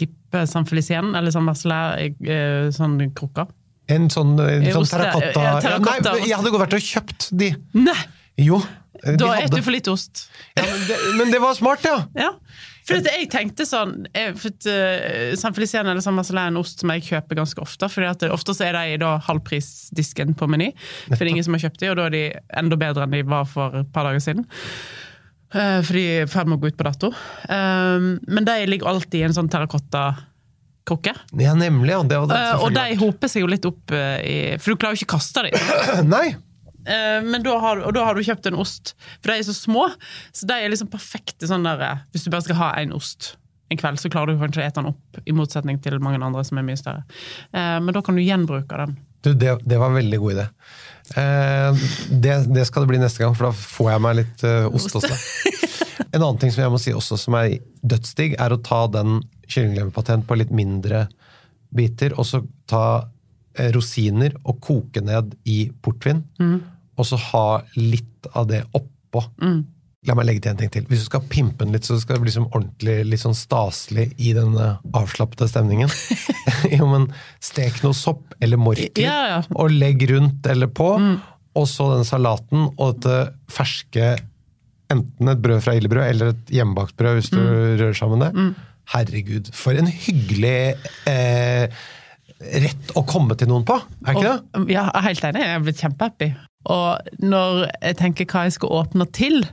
type 0.00 0.46
San 0.48 0.64
Felicien, 0.70 1.12
eller 1.18 1.34
sånn 1.34 1.44
marcelær, 1.44 2.00
uh, 2.24 2.70
sånn 2.72 2.96
krukke. 3.12 3.44
En 3.92 4.08
sånn, 4.08 4.32
en 4.40 4.64
sånn 4.70 4.80
Oste- 4.80 4.96
terrakotta 4.96 5.42
ja, 5.44 5.52
terrakotta 5.60 6.14
Nei. 6.16 6.24
Jeg 6.30 6.38
hadde 6.40 6.54
gått 6.54 6.64
vært 6.64 6.78
og 6.78 6.86
kjøpt 6.88 7.28
de. 7.36 7.50
Nei! 7.76 7.98
Jo. 8.40 8.62
Da 9.04 9.34
spiser 9.36 9.52
du 9.58 9.62
for 9.66 9.74
litt 9.76 9.88
ost. 9.92 10.24
ja, 10.56 10.64
men, 10.64 10.86
det, 10.88 10.96
men 11.18 11.34
det 11.34 11.40
var 11.44 11.52
smart, 11.58 11.84
ja! 11.84 11.98
Ja. 12.16 12.30
For 12.84 13.00
at 13.00 13.06
jeg 13.08 13.28
tenkte 13.32 13.64
sånn 13.68 13.94
for 14.36 14.50
at, 14.50 14.66
uh, 14.68 15.32
San 15.40 15.54
Felicien 15.56 15.88
eller 15.88 16.04
San 16.04 16.16
Marcelin 16.16 16.42
er 16.42 16.52
en 16.52 16.60
ost 16.60 16.82
som 16.82 16.92
jeg 16.92 17.06
kjøper 17.06 17.40
ganske 17.40 17.62
ofte. 17.64 17.88
for 17.88 18.28
Ofte 18.34 18.56
så 18.56 18.68
er 18.68 18.76
de 18.76 18.84
i 18.92 19.00
da 19.00 19.14
halvprisdisken 19.24 20.34
på 20.36 20.48
Meny, 20.52 20.70
for 21.06 21.16
det 21.16 21.24
er 21.24 21.32
ingen 21.32 21.46
som 21.46 21.56
har 21.56 21.64
kjøpt 21.64 21.80
de, 21.80 21.90
og 21.92 21.98
da 22.00 22.10
er 22.10 22.14
de 22.14 22.22
enda 22.60 22.80
bedre 22.80 23.06
enn 23.06 23.16
de 23.16 23.24
var 23.32 23.48
for 23.48 23.80
et 23.80 23.90
par 23.94 24.08
dager 24.08 24.20
siden. 24.24 24.44
Uh, 25.54 25.80
for 25.86 25.96
de 25.96 26.04
er 26.04 26.24
i 26.26 26.30
ferd 26.30 26.50
med 26.50 26.58
å 26.58 26.64
gå 26.64 26.72
ut 26.72 26.78
på 26.78 26.86
dato. 26.86 27.12
Um, 27.48 28.14
men 28.28 28.48
de 28.48 28.60
ligger 28.68 28.90
alltid 28.90 29.20
i 29.22 29.26
en 29.28 29.36
sånn 29.36 29.48
terrakottakrukke. 29.52 31.14
Ja, 31.40 31.54
nemlig. 31.56 31.94
Ja. 31.94 32.02
Det 32.04 32.24
det, 32.32 32.40
Uh, 32.44 32.66
og 32.66 32.74
de 32.76 32.88
hoper 33.00 33.32
seg 33.32 33.46
jo 33.46 33.52
litt 33.52 33.64
opp 33.68 33.94
i 33.94 34.58
For 34.58 34.74
du 34.74 34.80
klarer 34.82 34.98
jo 34.98 35.04
ikke 35.04 35.14
å 35.14 35.16
kaste 35.16 35.46
dem. 35.46 35.56
Nei! 36.16 36.34
Eh, 36.86 37.20
Men 37.24 37.42
da 37.44 37.58
har, 37.62 37.80
og 37.86 37.94
da 37.96 38.04
har 38.04 38.14
du 38.18 38.22
kjøpt 38.26 38.46
en 38.50 38.58
ost, 38.60 38.94
for 39.20 39.32
de 39.32 39.38
er 39.40 39.46
så 39.48 39.54
små. 39.56 39.86
Så 40.32 40.46
de 40.48 40.56
er 40.58 40.68
liksom 40.72 40.90
perfekte 40.92 41.48
sånn 41.50 41.64
der 41.66 41.80
eh, 41.80 42.02
Hvis 42.12 42.24
du 42.26 42.30
bare 42.34 42.44
skal 42.46 42.60
ha 42.60 42.72
én 42.82 42.92
ost 42.96 43.34
en 43.72 43.78
kveld, 43.80 43.96
så 43.98 44.10
klarer 44.12 44.34
du 44.34 44.38
kanskje 44.42 44.60
å 44.60 44.66
ete 44.66 44.76
den 44.82 44.90
opp, 44.92 45.18
i 45.24 45.32
motsetning 45.32 45.78
til 45.82 45.96
mange 46.04 46.20
andre 46.22 46.42
som 46.44 46.58
er 46.60 46.66
mye 46.66 46.76
større. 46.78 47.04
Eh, 47.52 47.78
Men 47.80 47.94
da 47.96 48.02
kan 48.04 48.14
du 48.18 48.22
gjenbruke 48.22 48.76
den. 48.82 48.98
Du, 49.24 49.32
det, 49.32 49.54
det 49.64 49.78
var 49.80 49.88
en 49.88 49.96
veldig 49.96 50.18
god 50.20 50.34
idé. 50.34 50.44
Eh, 51.16 51.86
det, 52.12 52.34
det 52.52 52.66
skal 52.68 52.84
det 52.84 52.90
bli 52.92 53.00
neste 53.00 53.24
gang, 53.24 53.32
for 53.34 53.48
da 53.48 53.54
får 53.56 53.90
jeg 53.94 54.02
meg 54.04 54.18
litt 54.20 54.44
ost 54.68 54.98
også. 55.00 55.16
En 56.14 56.20
annen 56.22 56.38
ting 56.42 56.52
som 56.52 56.62
jeg 56.66 56.70
må 56.74 56.78
si 56.78 56.92
også 56.94 57.16
som 57.18 57.34
er 57.40 57.56
dødsdigg, 57.82 58.36
er 58.38 58.52
å 58.54 58.60
ta 58.62 58.84
den 58.92 59.22
kyllingleverpatent 59.48 60.28
på 60.28 60.36
litt 60.38 60.52
mindre 60.54 61.06
biter, 61.74 62.12
og 62.20 62.28
så 62.28 62.42
ta 62.70 62.84
rosiner 63.74 64.34
og 64.44 64.60
koke 64.62 65.00
ned 65.04 65.34
i 65.50 65.64
portvin, 65.82 66.20
og 66.96 67.06
så 67.08 67.18
ha 67.30 67.46
litt 67.76 68.28
av 68.34 68.48
det 68.50 68.62
oppå. 68.76 69.24
La 70.04 70.12
meg 70.18 70.26
legge 70.28 70.42
til 70.44 70.52
en 70.52 70.58
ting 70.60 70.70
til. 70.74 70.84
Hvis 70.90 71.04
du 71.04 71.06
skal 71.08 71.22
pimpe 71.32 71.64
den 71.64 71.72
litt, 71.72 71.86
så 71.88 71.96
skal 72.00 72.18
det 72.18 72.24
bli 72.24 72.28
liksom 72.32 72.50
ordentlig 72.50 72.96
litt 73.08 73.22
sånn 73.22 73.36
staselig 73.38 74.10
i 74.20 74.34
den 74.36 74.52
avslappede 74.92 75.48
stemningen. 75.48 75.88
jo, 76.76 76.88
men 76.90 77.06
stek 77.44 77.80
noe 77.86 77.96
sopp 77.96 78.36
eller 78.44 78.60
morkel, 78.60 79.00
Ja, 79.00 79.16
ja. 79.32 79.38
og 79.56 79.72
legg 79.72 80.04
rundt 80.12 80.44
eller 80.52 80.68
på. 80.76 80.90
Og 81.54 81.66
så 81.70 81.88
den 81.94 82.04
salaten 82.08 82.68
og 82.74 83.00
dette 83.00 83.34
ferske 83.54 84.14
Enten 84.92 85.30
et 85.32 85.40
brød 85.40 85.62
fra 85.64 85.72
Illebrød 85.78 86.04
eller 86.04 86.34
et 86.34 86.50
hjemmebakt 86.52 86.92
brød, 87.00 87.16
hvis 87.16 87.30
du 87.32 87.38
rører 87.40 87.94
sammen 87.96 88.20
det. 88.20 88.28
Herregud, 88.92 89.48
for 89.56 89.72
en 89.80 89.88
hyggelig 89.88 90.74
eh, 91.08 91.72
rett 92.66 92.92
å 92.92 93.02
komme 93.08 93.32
til 93.40 93.48
noen 93.48 93.64
på! 93.66 93.78
Er 94.04 94.12
ikke 94.12 94.26
det? 94.28 94.64
Ja, 94.74 94.84
jeg 94.84 95.00
er 95.00 95.06
helt 95.08 95.24
enig. 95.30 95.42
Jeg 95.46 95.54
er 95.56 95.64
blitt 95.64 95.80
kjempehappy. 95.80 96.28
Og 96.72 97.20
når 97.22 97.66
jeg 97.68 97.98
tenker 98.00 98.28
hva 98.30 98.46
jeg 98.46 98.56
skal 98.56 98.74
åpne 98.80 99.06
til, 99.14 99.44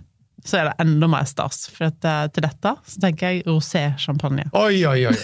så 0.45 0.57
er 0.57 0.69
det 0.69 0.75
enda 0.81 1.09
mer 1.11 1.27
stas. 1.29 1.65
For 1.69 1.91
at, 1.91 1.99
eh, 2.07 2.27
til 2.33 2.45
dette 2.47 2.75
så 2.87 3.01
tenker 3.03 3.35
jeg 3.35 3.45
rosé-sjampanje. 3.47 4.49
Oi, 4.57 4.83
oi, 4.89 4.99
oi! 5.11 5.15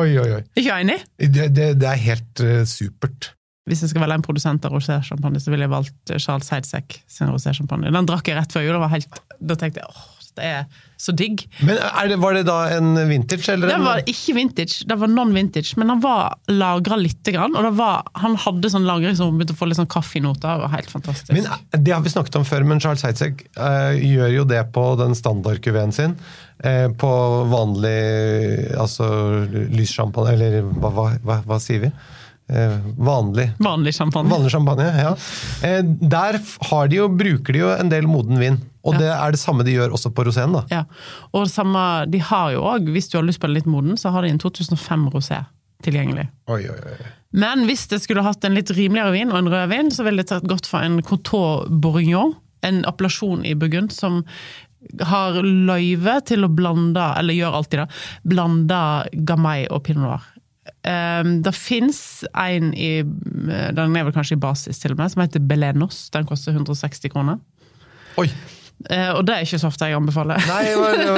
oi. 0.00 0.12
oi, 0.18 0.30
oi. 0.38 0.44
Ikke 0.58 0.78
enig? 0.82 1.00
Det, 1.18 1.50
det, 1.54 1.72
det 1.78 1.90
er 1.90 2.06
helt 2.08 2.44
uh, 2.44 2.62
supert. 2.68 3.32
Hvis 3.68 3.84
jeg 3.84 3.92
skal 3.92 4.02
velge 4.02 4.16
en 4.18 4.24
produsent 4.24 4.64
av 4.64 4.72
rosé-sjampanje, 4.72 5.44
så 5.44 5.52
ville 5.52 5.66
jeg 5.66 5.74
valgt 5.74 6.14
Charles 6.16 6.48
Heidsek 6.54 7.02
sin 7.10 7.30
rosé-sjampanje. 7.30 7.92
Den 7.94 8.08
drakk 8.08 8.30
jeg 8.30 8.38
rett 8.38 8.54
før 8.54 8.64
jul. 8.64 8.78
Da 8.80 9.58
tenkte 9.60 9.82
jeg 9.82 9.90
åh, 9.92 10.06
det 10.38 10.46
er 10.46 10.84
så 10.98 11.12
digg. 11.14 11.44
Men 11.62 11.78
det, 12.10 12.16
var 12.18 12.34
det 12.34 12.42
da 12.48 12.56
en 12.74 12.96
vintage, 13.08 13.44
eller? 13.52 13.70
Det 13.70 13.78
var 13.84 14.00
ikke 14.10 14.34
vintage, 14.34 14.82
det 14.88 14.96
var 14.98 15.10
non-vintage, 15.12 15.76
men 15.78 15.92
han 15.92 16.02
var 16.02 16.34
lagra 16.50 16.98
lite 16.98 17.34
grann. 17.36 17.54
Og 17.58 17.68
var, 17.78 18.08
han 18.18 18.34
hadde 18.42 18.72
sånn 18.72 18.88
lagring 18.88 19.14
som 19.18 19.36
begynte 19.36 19.54
å 19.54 19.60
få 19.60 19.70
litt 19.70 19.78
sånn 19.78 19.90
kaffenoter. 19.90 20.58
Var 20.64 20.74
helt 20.74 20.90
fantastisk. 20.90 21.30
Men 21.36 21.46
eh, 21.46 21.78
Det 21.78 21.94
har 21.94 22.02
vi 22.02 22.14
snakket 22.14 22.40
om 22.40 22.46
før, 22.48 22.66
men 22.66 22.82
Charles 22.82 23.06
Heidsieck 23.06 23.46
eh, 23.54 24.02
gjør 24.02 24.34
jo 24.40 24.46
det 24.50 24.64
på 24.74 24.88
den 24.98 25.14
standardkuveen 25.18 25.94
sin. 25.94 26.18
Eh, 26.66 26.88
på 26.98 27.10
vanlig 27.52 27.98
altså 28.74 29.06
lyssjampanje, 29.70 30.34
eller 30.34 30.62
hva, 30.66 30.90
hva, 30.90 31.10
hva, 31.22 31.42
hva 31.46 31.60
sier 31.62 31.86
vi? 31.86 31.92
Eh, 32.48 32.78
vanlig 32.96 33.50
Vanlig 33.58 33.94
champagne. 33.94 34.30
Vanlig 34.32 34.50
champagne, 34.50 34.88
ja. 34.98 35.14
Eh, 35.68 35.82
der 35.84 36.40
har 36.70 36.88
de 36.88 36.96
jo, 36.96 37.08
bruker 37.12 37.52
de 37.52 37.60
jo 37.60 37.70
en 37.74 37.92
del 37.92 38.08
moden 38.08 38.40
vin. 38.40 38.56
Og 38.84 38.94
Ja. 38.94 38.98
det 38.98 39.08
er 39.12 39.30
det 39.34 39.40
samme 39.40 39.64
de 39.64 39.72
gjør 39.74 39.92
også 39.96 40.12
på 40.14 40.24
roséen, 40.24 40.52
da. 40.54 40.64
Ja. 40.70 40.84
Og 41.34 41.48
samme, 41.50 42.06
de 42.10 42.18
har 42.18 42.52
jo 42.52 42.62
òg, 42.62 42.88
hvis 42.94 43.10
du 43.10 43.18
har 43.18 43.24
lyst 43.26 43.40
på 43.40 43.48
en 43.48 43.54
litt 43.54 43.66
moden, 43.66 43.96
så 43.96 44.12
har 44.14 44.22
de 44.22 44.28
en 44.30 44.38
2005 44.38 45.08
rosé 45.10 45.44
tilgjengelig. 45.82 46.28
Oi, 46.48 46.62
oi, 46.68 46.78
oi. 46.92 47.10
Men 47.32 47.66
hvis 47.68 47.86
det 47.90 48.00
skulle 48.02 48.22
hatt 48.24 48.44
en 48.44 48.54
litt 48.56 48.70
rimeligere 48.70 49.12
vin, 49.12 49.30
og 49.32 49.38
en 49.38 49.50
rødvin, 49.52 49.90
så 49.92 50.04
ville 50.06 50.22
det 50.22 50.30
tatt 50.30 50.46
godt 50.48 50.66
for 50.66 50.80
en 50.80 51.02
Coteau 51.02 51.66
Bourignon, 51.68 52.34
en 52.62 52.84
appellasjon 52.88 53.44
i 53.46 53.54
Burgund, 53.54 53.92
som 53.92 54.24
har 55.02 55.36
løyve 55.42 56.20
til 56.24 56.46
å 56.46 56.48
blande, 56.54 57.02
eller 57.18 57.34
gjør 57.34 57.58
alltid 57.60 57.80
det, 57.82 57.88
blande 58.24 58.80
gamay 59.26 59.66
og 59.70 59.84
pinot 59.84 60.06
noir. 60.06 60.26
Um, 60.84 61.42
det 61.42 61.54
fins 61.56 62.24
en 62.36 62.70
i 62.76 63.02
Den 63.02 63.96
er 63.96 64.04
vel 64.04 64.12
kanskje 64.12 64.36
i 64.36 64.40
basis, 64.40 64.78
til 64.78 64.92
og 64.92 64.98
med, 65.00 65.10
som 65.12 65.22
heter 65.22 65.40
Belenos. 65.40 66.08
Den 66.14 66.26
koster 66.28 66.52
160 66.52 67.10
kroner. 67.12 67.40
Oi! 68.20 68.28
Eh, 68.86 69.10
og 69.10 69.24
det 69.26 69.34
er 69.34 69.42
ikke 69.46 69.58
så 69.58 69.68
ofte 69.72 69.88
jeg 69.90 69.96
anbefaler. 69.98 70.38
Nei, 70.46 70.60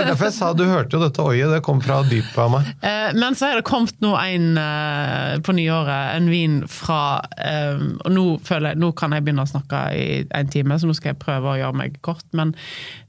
derfor 0.09 0.31
jeg 0.31 0.37
sa 0.38 0.49
du 0.57 0.62
hørte 0.64 0.97
jo 0.97 1.02
dette 1.02 1.25
oiet. 1.29 1.50
Det 1.52 1.61
kom 1.67 1.83
fra 1.85 1.99
dypet 2.09 2.38
av 2.40 2.55
meg. 2.55 2.71
Eh, 2.81 3.11
Men 3.21 3.37
så 3.37 3.50
er 3.50 3.61
det 3.61 3.67
kommet 3.69 3.99
nå 4.00 4.14
en 4.17 4.47
eh, 4.57 5.35
på 5.45 5.52
nyåret, 5.59 6.14
en 6.17 6.31
vin 6.33 6.57
fra 6.71 7.21
eh, 7.37 7.76
Og 8.07 8.11
nå 8.17 8.25
føler 8.47 8.73
jeg, 8.73 8.81
nå 8.81 8.93
kan 8.97 9.12
jeg 9.12 9.26
begynne 9.26 9.45
å 9.45 9.50
snakke 9.52 9.83
i 9.93 10.09
en 10.40 10.49
time, 10.52 10.81
så 10.81 10.88
nå 10.88 10.97
skal 10.97 11.12
jeg 11.12 11.21
prøve 11.23 11.52
å 11.52 11.59
gjøre 11.61 11.81
meg 11.83 12.00
kort. 12.07 12.25
Men 12.33 12.55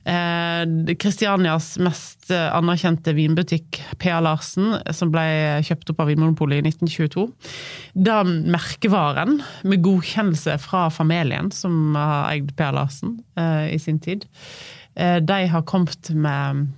eh, 0.03 0.95
Kristianias 0.99 1.77
mest 1.81 2.20
anerkjente 2.35 3.13
vinbutikk, 3.17 3.79
P.A. 4.01 4.19
Larsen, 4.23 4.75
som 4.95 5.11
ble 5.13 5.23
kjøpt 5.67 5.93
opp 5.93 6.03
av 6.03 6.11
Vinmonopolet 6.11 6.61
i 6.61 6.71
1922, 6.71 7.27
den 8.07 8.35
merkevaren, 8.53 9.39
med 9.67 9.83
godkjennelse 9.85 10.57
fra 10.63 10.87
familien 10.93 11.51
som 11.55 11.95
har 11.97 12.29
eid 12.33 12.53
P.A. 12.57 12.71
Larsen 12.75 13.19
eh, 13.39 13.71
i 13.75 13.79
sin 13.81 14.01
tid, 14.03 14.27
eh, 14.95 15.19
de 15.23 15.41
har 15.51 15.67
kommet 15.69 16.13
med 16.15 16.69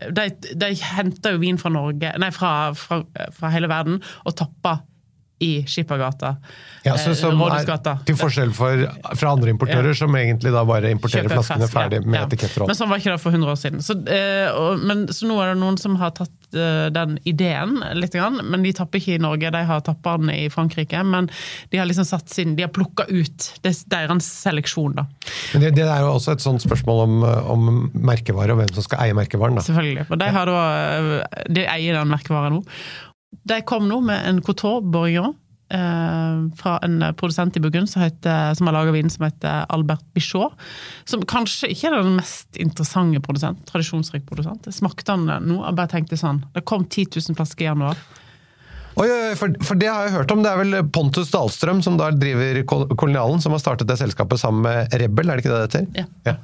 de, 0.00 0.30
de 0.56 0.70
henter 0.94 1.34
jo 1.34 1.42
vin 1.42 1.58
fra 1.60 1.72
Norge, 1.72 2.12
nei, 2.22 2.30
fra, 2.32 2.70
fra, 2.78 3.02
fra 3.36 3.50
hele 3.52 3.68
verden 3.70 3.98
og 4.24 4.36
tapper 4.38 4.80
i 5.40 5.64
Skippergata. 5.68 6.34
Ja, 6.84 6.96
så, 7.00 7.10
eh, 7.10 7.16
som 7.16 7.40
er, 7.44 7.64
til 8.04 8.16
forskjell 8.16 8.52
for, 8.56 8.82
fra 9.16 9.32
andre 9.32 9.52
importører, 9.52 9.94
som 9.96 10.14
egentlig 10.16 10.52
da 10.52 10.62
bare 10.68 10.92
importerer 10.92 11.28
Kjøper 11.28 11.40
flaskene 11.40 11.66
fest, 11.66 11.74
ferdig 11.76 12.00
med 12.04 12.18
Ja. 12.20 12.26
etiketter 12.28 12.64
og 12.64 12.70
Men 12.70 12.76
sånn 12.76 12.90
var 12.90 13.00
ikke 13.00 13.14
det 13.14 13.22
for 13.22 13.32
100 13.36 13.52
år 13.52 13.58
siden. 13.60 13.80
Så, 13.84 13.96
eh, 14.08 14.48
og, 14.52 14.84
men, 14.84 15.06
så 15.08 15.28
nå 15.28 15.38
er 15.40 15.52
det 15.54 15.60
noen 15.62 15.78
som 15.80 15.96
har 16.00 16.12
tatt 16.16 16.56
eh, 16.56 16.88
den 16.92 17.18
ideen 17.24 17.78
litt, 17.96 18.12
grann, 18.16 18.40
men 18.44 18.64
de 18.66 18.72
tapper 18.76 19.00
ikke 19.00 19.16
i 19.16 19.22
Norge, 19.22 19.52
de 19.54 19.64
har 19.70 19.84
tappa 19.86 20.16
den 20.20 20.32
i 20.34 20.48
Frankrike. 20.52 21.00
Men 21.04 21.30
de 21.72 21.80
har 21.80 21.88
liksom 21.88 22.04
satt 22.08 22.28
sin, 22.28 22.56
de 22.56 22.66
har 22.68 22.72
plukka 22.74 23.08
ut 23.08 23.50
det, 23.64 23.74
deres 23.92 24.28
seleksjon, 24.44 24.96
da. 25.00 25.06
Men 25.54 25.64
det, 25.64 25.74
det 25.80 25.88
er 25.88 26.04
jo 26.04 26.14
også 26.16 26.36
et 26.36 26.44
sånt 26.44 26.64
spørsmål 26.64 27.04
om, 27.06 27.20
om 27.56 27.70
merkevare, 27.94 28.52
og 28.52 28.60
hvem 28.60 28.74
som 28.76 28.84
skal 28.88 29.06
eie 29.06 29.16
merkevaren. 29.16 29.56
da. 29.56 29.64
Selvfølgelig. 29.64 30.08
Og 30.10 30.20
de, 30.20 30.32
har 30.36 30.52
da, 30.52 30.64
de 31.48 31.64
eier 31.64 31.96
den 31.96 32.12
merkevaren 32.12 32.60
nå. 32.60 32.64
De 33.50 33.60
kom 33.66 33.86
nå 33.88 34.00
med 34.04 34.26
en 34.28 34.40
Coteau 34.44 34.80
Bourgognon 34.82 35.34
eh, 35.72 36.38
fra 36.60 36.76
en 36.84 36.98
produsent 37.18 37.56
i 37.56 37.62
Burgund 37.62 37.88
som, 37.90 38.02
heter, 38.02 38.54
som 38.58 38.66
har 38.68 38.74
laga 38.76 38.92
vin 38.94 39.10
som 39.10 39.24
heter 39.26 39.66
Albert 39.70 40.04
Bichot. 40.14 40.54
Som 41.08 41.22
kanskje 41.30 41.70
ikke 41.72 41.90
er 41.92 42.00
den 42.02 42.16
mest 42.18 42.58
interessante 42.60 43.22
produsent, 43.24 43.62
tradisjonsrik 43.70 44.26
produsent. 44.28 44.66
Jeg 44.66 44.76
smakte 44.80 45.14
han 45.14 45.28
nå 45.46 45.60
og 45.62 45.76
bare 45.78 45.90
tenkte 45.94 46.18
sånn 46.20 46.42
Det 46.54 46.64
kom 46.68 46.84
10 46.90 47.06
000 47.30 47.38
flasker 47.38 47.66
i 47.66 47.70
januar. 47.70 48.00
Oi, 49.00 49.06
for, 49.38 49.54
for 49.64 49.78
det 49.78 49.86
har 49.88 50.08
jeg 50.08 50.16
hørt 50.18 50.32
om. 50.34 50.42
Det 50.44 50.50
er 50.50 50.58
vel 50.60 50.76
Pontus 50.92 51.30
Dahlstrøm 51.32 51.78
som 51.86 51.94
da 51.96 52.10
driver 52.12 52.58
Kolonialen, 52.66 53.40
som 53.40 53.54
har 53.54 53.62
startet 53.62 53.88
det 53.88 53.96
selskapet 54.00 54.42
sammen 54.42 54.66
med 54.66 54.96
Rebel, 55.00 55.30
er 55.30 55.38
det 55.38 55.44
ikke 55.46 55.54
det 55.54 55.60
det 55.62 55.84
heter? 55.86 56.10
Ja. 56.26 56.34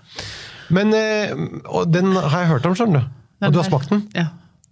Men 0.72 0.94
eh, 0.96 1.34
og 1.66 1.90
den 1.92 2.14
har 2.14 2.44
jeg 2.44 2.52
hørt 2.54 2.70
om, 2.70 2.78
skjønner 2.78 3.02
du. 3.02 3.10
Og 3.44 3.52
du 3.52 3.58
har 3.60 3.66
smakt 3.68 3.90
den, 3.92 4.06
Ja. 4.16 4.28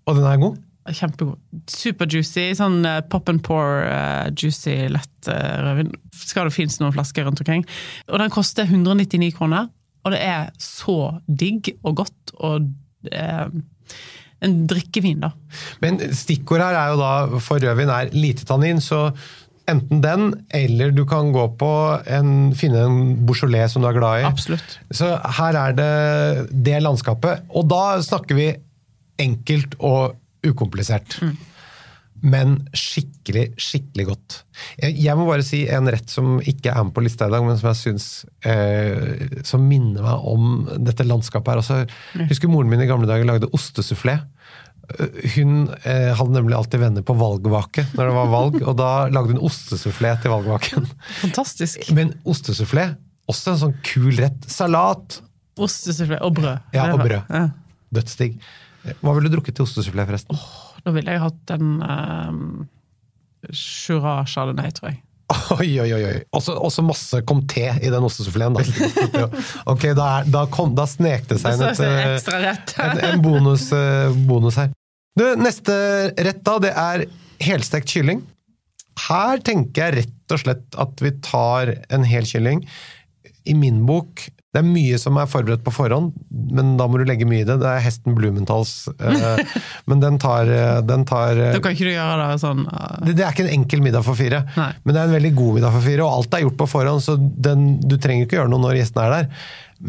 og 0.07 0.17
den 0.17 0.25
er 0.31 0.39
god? 0.41 0.63
Kjempegod. 0.93 1.39
Superjuicy. 1.71 2.51
Sånn 2.59 2.83
eh, 2.89 3.01
pop 3.09 3.31
and 3.33 3.41
pour, 3.47 3.85
uh, 3.89 4.29
juicy, 4.37 4.77
lett 4.93 5.31
uh, 5.31 5.63
rødvin. 5.65 5.93
Skal 6.13 6.51
det 6.51 6.57
finnes 6.57 6.77
noen 6.83 6.93
flasker 6.97 7.25
rundt 7.25 7.41
omkring. 7.41 7.65
Og 8.11 8.21
den 8.21 8.33
koster 8.35 8.69
199 8.69 9.33
kroner, 9.39 9.71
og 10.05 10.13
det 10.13 10.21
er 10.21 10.51
så 10.61 11.15
digg 11.25 11.73
og 11.81 12.03
godt 12.03 12.35
og 12.37 12.69
uh, 13.15 13.47
en 14.45 14.59
drikkevin, 14.69 15.25
da. 15.25 15.33
Men 15.81 16.03
stikkord 16.13 16.61
her 16.61 16.77
er 16.77 16.93
jo 16.93 17.01
da 17.01 17.41
for 17.41 17.65
rødvin 17.65 17.93
er 17.95 18.13
lite 18.13 18.45
tannin, 18.49 18.83
så 18.85 19.07
enten 19.71 20.03
den, 20.05 20.35
eller 20.53 20.93
du 20.93 21.07
kan 21.09 21.31
gå 21.33 21.47
på 21.61 21.71
en, 22.13 22.53
finne 22.57 22.83
en 22.85 22.99
Beaujolais 23.25 23.73
som 23.73 23.81
du 23.81 23.89
er 23.89 23.97
glad 23.97 24.21
i. 24.21 24.27
Absolutt. 24.29 24.77
Så 24.93 25.15
her 25.39 25.57
er 25.63 25.79
det 25.79 25.95
det 26.67 26.83
landskapet. 26.85 27.47
Og 27.57 27.65
da 27.73 27.97
snakker 28.05 28.37
vi 28.37 28.51
enkelt 29.25 29.79
og 29.81 30.19
ukomplisert. 30.51 31.19
Men 32.25 32.55
skikkelig, 32.73 33.51
skikkelig 33.61 34.05
godt. 34.09 34.37
Jeg, 34.81 34.95
jeg 35.03 35.17
må 35.19 35.27
bare 35.29 35.45
si 35.45 35.65
en 35.69 35.91
rett 35.93 36.09
som 36.09 36.39
ikke 36.41 36.71
er 36.73 36.87
med 36.87 36.95
på 36.97 37.03
lista 37.05 37.27
i 37.29 37.33
dag, 37.35 37.43
men 37.45 37.59
som 37.61 37.69
jeg 37.73 37.81
syns 37.83 38.07
eh, 38.49 39.43
Som 39.45 39.67
minner 39.69 40.07
meg 40.07 40.29
om 40.31 40.47
dette 40.87 41.05
landskapet 41.05 41.53
her. 41.53 41.61
Altså, 41.61 41.81
jeg 42.17 42.31
husker 42.31 42.49
moren 42.53 42.71
min 42.71 42.81
i 42.81 42.89
gamle 42.89 43.11
dager 43.11 43.29
lagde 43.29 43.51
ostesufflé. 43.53 44.15
Eh, 44.95 45.21
Hun 45.35 45.67
eh, 45.83 46.15
hadde 46.17 46.37
nemlig 46.39 46.57
alltid 46.57 46.81
venner 46.87 47.05
på 47.05 47.19
valgvake 47.19 47.85
når 47.93 48.09
det 48.09 48.17
var 48.21 48.33
valg, 48.33 48.59
og 48.63 48.79
da 48.81 48.91
lagde 49.13 49.35
hun 49.35 49.45
ostesufflé 49.51 50.15
til 50.23 50.33
valgvaken. 50.33 50.89
Fantastisk. 51.27 51.91
Men 51.99 52.15
ostesufflé, 52.25 52.93
også 53.29 53.53
en 53.57 53.63
sånn 53.67 53.77
kul 53.85 54.15
rett. 54.23 54.49
Salat, 54.49 55.21
Ostesufflé 55.61 56.17
og 56.25 56.33
brød. 56.35 56.73
Ja, 56.75 56.89
og 56.97 57.05
brød. 57.05 57.29
Ja. 57.31 57.45
dødsdigg. 57.95 58.41
Hva 59.01 59.15
ville 59.17 59.31
du 59.31 59.37
drukket 59.39 59.57
til 59.57 59.67
ostesufflé, 59.67 60.05
forresten? 60.09 60.39
Da 60.85 60.93
ville 60.93 61.15
jeg 61.15 61.23
hatt 61.23 61.53
en 61.55 61.75
um, 61.81 62.45
Shiraz 63.51 64.33
chardonnay, 64.35 64.73
tror 64.77 64.93
jeg. 64.93 65.01
Oi, 65.55 65.69
oi, 65.81 65.89
oi! 65.97 66.17
Også, 66.37 66.53
også 66.53 66.85
masse 66.85 67.21
comté 67.27 67.65
i 67.81 67.91
den 67.93 68.05
ostesuffleen. 68.05 68.57
Da. 68.57 69.29
Ok, 69.73 69.89
da, 69.97 70.09
er, 70.21 70.29
da, 70.31 70.45
kom, 70.53 70.75
da 70.77 70.85
snek 70.89 71.25
det 71.31 71.41
seg 71.41 71.57
inn 71.57 71.65
et, 71.71 71.81
det 71.81 71.89
eh, 71.89 72.41
rett. 72.45 72.75
en, 72.85 73.01
en 73.09 73.25
bonus, 73.25 73.71
eh, 73.75 74.13
bonus 74.29 74.61
her. 74.61 74.73
Du, 75.17 75.25
neste 75.41 75.75
rett 76.13 76.43
da, 76.45 76.59
det 76.63 76.73
er 76.77 77.07
helstekt 77.45 77.93
kylling. 77.95 78.21
Her 79.07 79.41
tenker 79.45 79.89
jeg 79.89 80.05
rett 80.05 80.35
og 80.35 80.43
slett 80.43 80.79
at 80.81 81.03
vi 81.03 81.15
tar 81.25 81.73
en 81.95 82.05
hel 82.07 82.29
kylling. 82.29 82.63
I 83.49 83.57
min 83.59 83.83
bok 83.89 84.27
det 84.55 84.61
er 84.63 84.67
mye 84.69 84.99
som 85.03 85.17
er 85.19 85.27
forberedt 85.27 85.65
på 85.67 85.73
forhånd, 85.75 86.13
men 86.55 86.77
da 86.79 86.87
må 86.87 87.01
du 87.01 87.05
legge 87.09 87.27
mye 87.27 87.43
i 87.43 87.47
det. 87.49 87.57
Det 87.59 87.67
er 87.67 87.83
hesten 87.83 88.15
Blumentals, 88.15 88.87
eh, 89.03 89.41
men 89.91 90.03
den 90.05 90.21
tar, 90.23 90.47
eh, 90.47 90.79
den 90.87 91.03
tar 91.11 91.35
eh, 91.35 91.57
Da 91.57 91.63
kan 91.65 91.75
ikke 91.75 91.89
du 91.89 91.91
gjøre 91.91 92.29
det 92.31 92.39
sånn 92.39 92.63
uh, 92.69 93.01
det, 93.03 93.17
det 93.19 93.27
er 93.27 93.35
ikke 93.35 93.49
en 93.49 93.57
enkel 93.57 93.83
middag 93.83 94.07
for 94.07 94.15
fire, 94.19 94.45
Nei. 94.55 94.71
men 94.85 94.95
det 94.95 95.03
er 95.03 95.11
en 95.11 95.17
veldig 95.19 95.35
god 95.41 95.59
middag 95.59 95.75
for 95.75 95.87
fire. 95.89 96.07
Og 96.07 96.21
alt 96.21 96.39
er 96.39 96.45
gjort 96.47 96.61
på 96.63 96.71
forhånd, 96.71 97.03
så 97.03 97.19
den, 97.19 97.67
du 97.83 97.99
trenger 97.99 98.29
ikke 98.29 98.39
gjøre 98.39 98.55
noe 98.55 98.63
når 98.63 98.79
gjestene 98.79 99.09
er 99.09 99.17
der. 99.17 99.45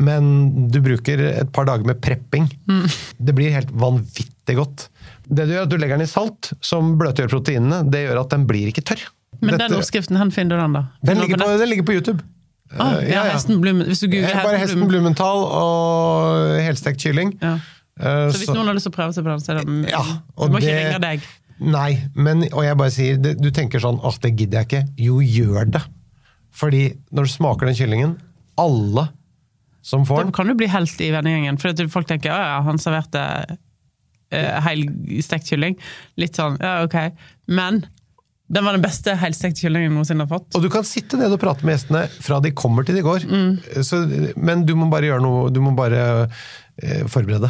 Men 0.10 0.34
du 0.74 0.82
bruker 0.82 1.22
et 1.30 1.52
par 1.54 1.70
dager 1.70 1.86
med 1.86 2.02
prepping. 2.02 2.50
Mm. 2.66 2.86
Det 3.22 3.36
blir 3.38 3.54
helt 3.54 3.70
vanvittig 3.70 4.58
godt. 4.58 4.88
Det 5.30 5.46
du 5.46 5.54
gjør, 5.54 5.62
er 5.62 5.70
at 5.70 5.76
du 5.76 5.78
legger 5.78 6.02
den 6.02 6.10
i 6.10 6.10
salt, 6.10 6.56
som 6.66 6.96
bløtgjør 6.98 7.30
proteinene. 7.38 7.84
Det 7.94 8.08
gjør 8.08 8.26
at 8.26 8.34
den 8.34 8.50
blir 8.50 8.74
ikke 8.74 8.84
tørr. 8.90 9.06
Men 9.42 9.54
Dette- 9.54 9.68
den 9.70 9.78
oppskriften, 9.78 10.18
hvor 10.18 10.34
finner 10.34 10.58
du 10.58 10.64
den, 10.64 10.80
da? 10.80 10.88
den, 11.06 11.22
ligger 11.22 11.38
på, 11.38 11.58
den 11.62 11.70
ligger 11.70 11.86
på 11.86 12.00
YouTube. 12.00 12.24
Ah, 12.74 12.98
ja, 13.00 13.22
ja, 13.22 13.24
hesten 13.36 13.60
Blumen. 13.62 13.86
Hvis 13.88 14.02
du 14.02 14.08
googler 14.10 14.34
Eh, 14.34 14.44
Bare 14.44 14.58
hesten 14.58 14.80
Blumen. 14.82 15.14
Blumenthal 15.14 15.44
og 15.46 16.60
helstekt 16.66 17.00
kylling. 17.04 17.36
Ja. 17.42 17.60
Uh, 17.96 18.28
Så 18.32 18.40
hvis 18.42 18.50
så- 18.50 18.56
noen 18.56 18.68
har 18.68 18.74
lyst 18.76 18.84
til 18.90 18.92
å 18.92 18.96
prøve 18.98 19.14
seg 19.16 19.24
på 19.24 19.32
den, 19.32 19.40
så 19.40 19.54
er 19.54 19.64
det 19.64 19.90
Ja, 19.92 20.02
Du 20.04 20.50
må 20.52 20.58
ikke 20.60 20.62
det- 20.62 20.86
ringe 20.86 21.02
deg. 21.02 21.22
Nei, 21.60 22.10
men, 22.16 22.44
og 22.52 22.64
jeg 22.66 22.78
bare 22.78 22.92
sier, 22.92 23.18
det, 23.22 23.40
du 23.40 23.50
tenker 23.52 23.80
sånn 23.80 24.02
at 24.04 24.20
det 24.22 24.36
gidder 24.36 24.66
jeg 24.66 24.68
ikke. 24.68 24.90
Jo, 24.98 25.20
gjør 25.22 25.72
det. 25.72 25.82
Fordi 26.52 26.98
når 27.14 27.24
du 27.24 27.32
smaker 27.32 27.66
den 27.68 27.76
kyllingen, 27.76 28.18
alle 28.58 29.10
som 29.82 30.04
får 30.06 30.26
Da 30.26 30.32
kan 30.32 30.48
du 30.48 30.56
bli 30.56 30.68
helt 30.68 31.00
i 31.02 31.12
vennegjengen. 31.12 31.58
For 31.60 31.72
folk 31.88 32.08
tenker 32.08 32.26
ja, 32.26 32.58
ja, 32.58 32.62
han 32.62 32.78
serverte 32.78 33.58
uh, 34.34 34.62
helstekt 34.62 35.48
kylling. 35.48 35.78
Litt 36.18 36.36
sånn, 36.36 36.58
ja, 36.60 36.84
ok. 36.84 37.14
Men 37.48 37.86
den 38.48 38.66
var 38.66 38.76
den 38.78 38.84
beste 38.84 39.16
helstekte 39.18 39.64
kyllingen 39.66 39.90
jeg 39.90 39.96
noensinne 39.96 40.26
har 40.28 40.30
fått. 40.30 40.52
Og 40.54 40.62
du 40.62 40.70
kan 40.70 40.86
sitte 40.86 41.18
ned 41.18 41.34
og 41.34 41.40
prate 41.42 41.66
med 41.66 41.74
gjestene 41.78 42.04
fra 42.22 42.38
de 42.46 42.52
kommer 42.54 42.86
til 42.86 42.98
de 43.00 43.02
går. 43.06 43.26
Så, 43.82 44.04
men 44.38 44.66
du 44.68 44.76
må 44.78 44.86
bare 44.92 45.10
gjøre 45.10 45.24
noe, 45.26 45.48
du 45.50 45.62
må 45.66 45.74
bare 45.78 46.04
eh, 46.28 47.02
forberede. 47.10 47.50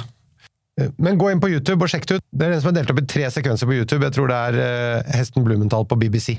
Eh, 0.80 0.94
Men 0.98 1.20
gå 1.20 1.30
inn 1.34 1.44
på 1.44 1.52
YouTube 1.52 1.84
og 1.84 1.92
sjekk 1.92 2.08
det 2.08 2.20
ut. 2.22 2.26
Det 2.32 2.48
er 2.48 2.56
den 2.56 2.64
som 2.64 2.72
er 2.72 2.80
delt 2.80 2.96
opp 2.96 3.04
i 3.04 3.08
tre 3.12 3.28
sekvenser 3.32 3.68
på 3.68 3.76
YouTube. 3.76 4.04
Jeg 4.08 4.16
tror 4.16 4.32
det 4.32 4.40
er 4.50 4.60
eh, 4.64 5.16
Hesten 5.20 5.44
Blumenthal 5.48 5.88
på 5.88 6.00
BBC. 6.00 6.38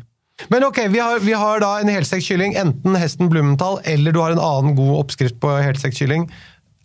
Men 0.52 0.66
ok, 0.66 0.82
vi 0.92 1.00
har, 1.00 1.20
vi 1.24 1.32
har 1.32 1.60
da 1.62 1.70
en 1.80 1.88
helstekt 1.92 2.26
kylling. 2.26 2.56
Enten 2.60 2.96
Hesten 3.00 3.30
Blumenthal, 3.32 3.78
eller 3.88 4.12
du 4.12 4.20
har 4.20 4.34
en 4.34 4.42
annen 4.42 4.76
god 4.76 4.98
oppskrift 5.04 5.38
på 5.40 5.52
helstekt 5.64 5.96
kylling. 6.00 6.26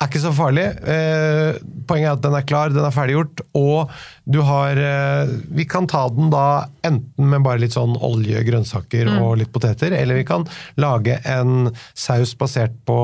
Er 0.02 0.10
ikke 0.10 0.22
så 0.24 0.32
farlig. 0.34 0.64
Eh, 0.90 1.60
poenget 1.86 2.08
er 2.10 2.16
at 2.16 2.24
den 2.24 2.34
er 2.34 2.46
klar, 2.50 2.72
den 2.74 2.86
er 2.88 2.94
ferdiggjort, 2.96 3.44
og 3.58 3.92
du 4.26 4.40
har 4.48 4.80
eh, 4.82 5.34
Vi 5.54 5.66
kan 5.70 5.86
ta 5.90 6.08
den 6.10 6.32
da 6.34 6.46
enten 6.88 7.28
med 7.30 7.44
bare 7.46 7.62
litt 7.62 7.76
sånn 7.76 7.94
olje, 8.02 8.42
grønnsaker 8.48 9.12
og 9.20 9.36
litt 9.38 9.52
poteter, 9.54 9.94
eller 9.94 10.18
vi 10.18 10.26
kan 10.26 10.48
lage 10.82 11.20
en 11.30 11.70
saus 11.94 12.34
basert 12.40 12.74
på 12.90 12.98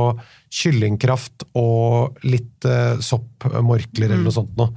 kyllingkraft 0.58 1.46
og 1.60 2.18
litt 2.26 2.66
eh, 2.66 2.98
soppmorkler 3.04 4.08
eller 4.10 4.26
noe 4.26 4.34
sånt 4.34 4.58
noe. 4.58 4.74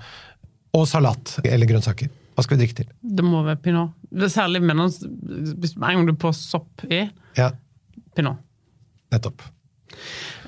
Og 0.77 0.85
salat 0.91 1.39
eller 1.41 1.71
grønnsaker. 1.71 2.11
Hva 2.37 2.45
skal 2.45 2.59
vi 2.59 2.67
drikke 2.67 2.83
til? 2.83 2.91
Det 3.01 3.25
må 3.25 3.41
være 3.47 3.63
pinot. 3.65 3.97
Det 4.13 4.29
Særlig 4.33 4.61
med 4.65 4.77
noen, 4.77 4.93
hvis 5.61 5.73
en 5.79 5.89
gang 5.89 6.05
du 6.09 6.15
får 6.21 6.37
sopp 6.37 6.85
i. 6.91 7.07
Ja, 7.39 7.49
Pinot. 8.17 8.45
nettopp. 9.15 9.43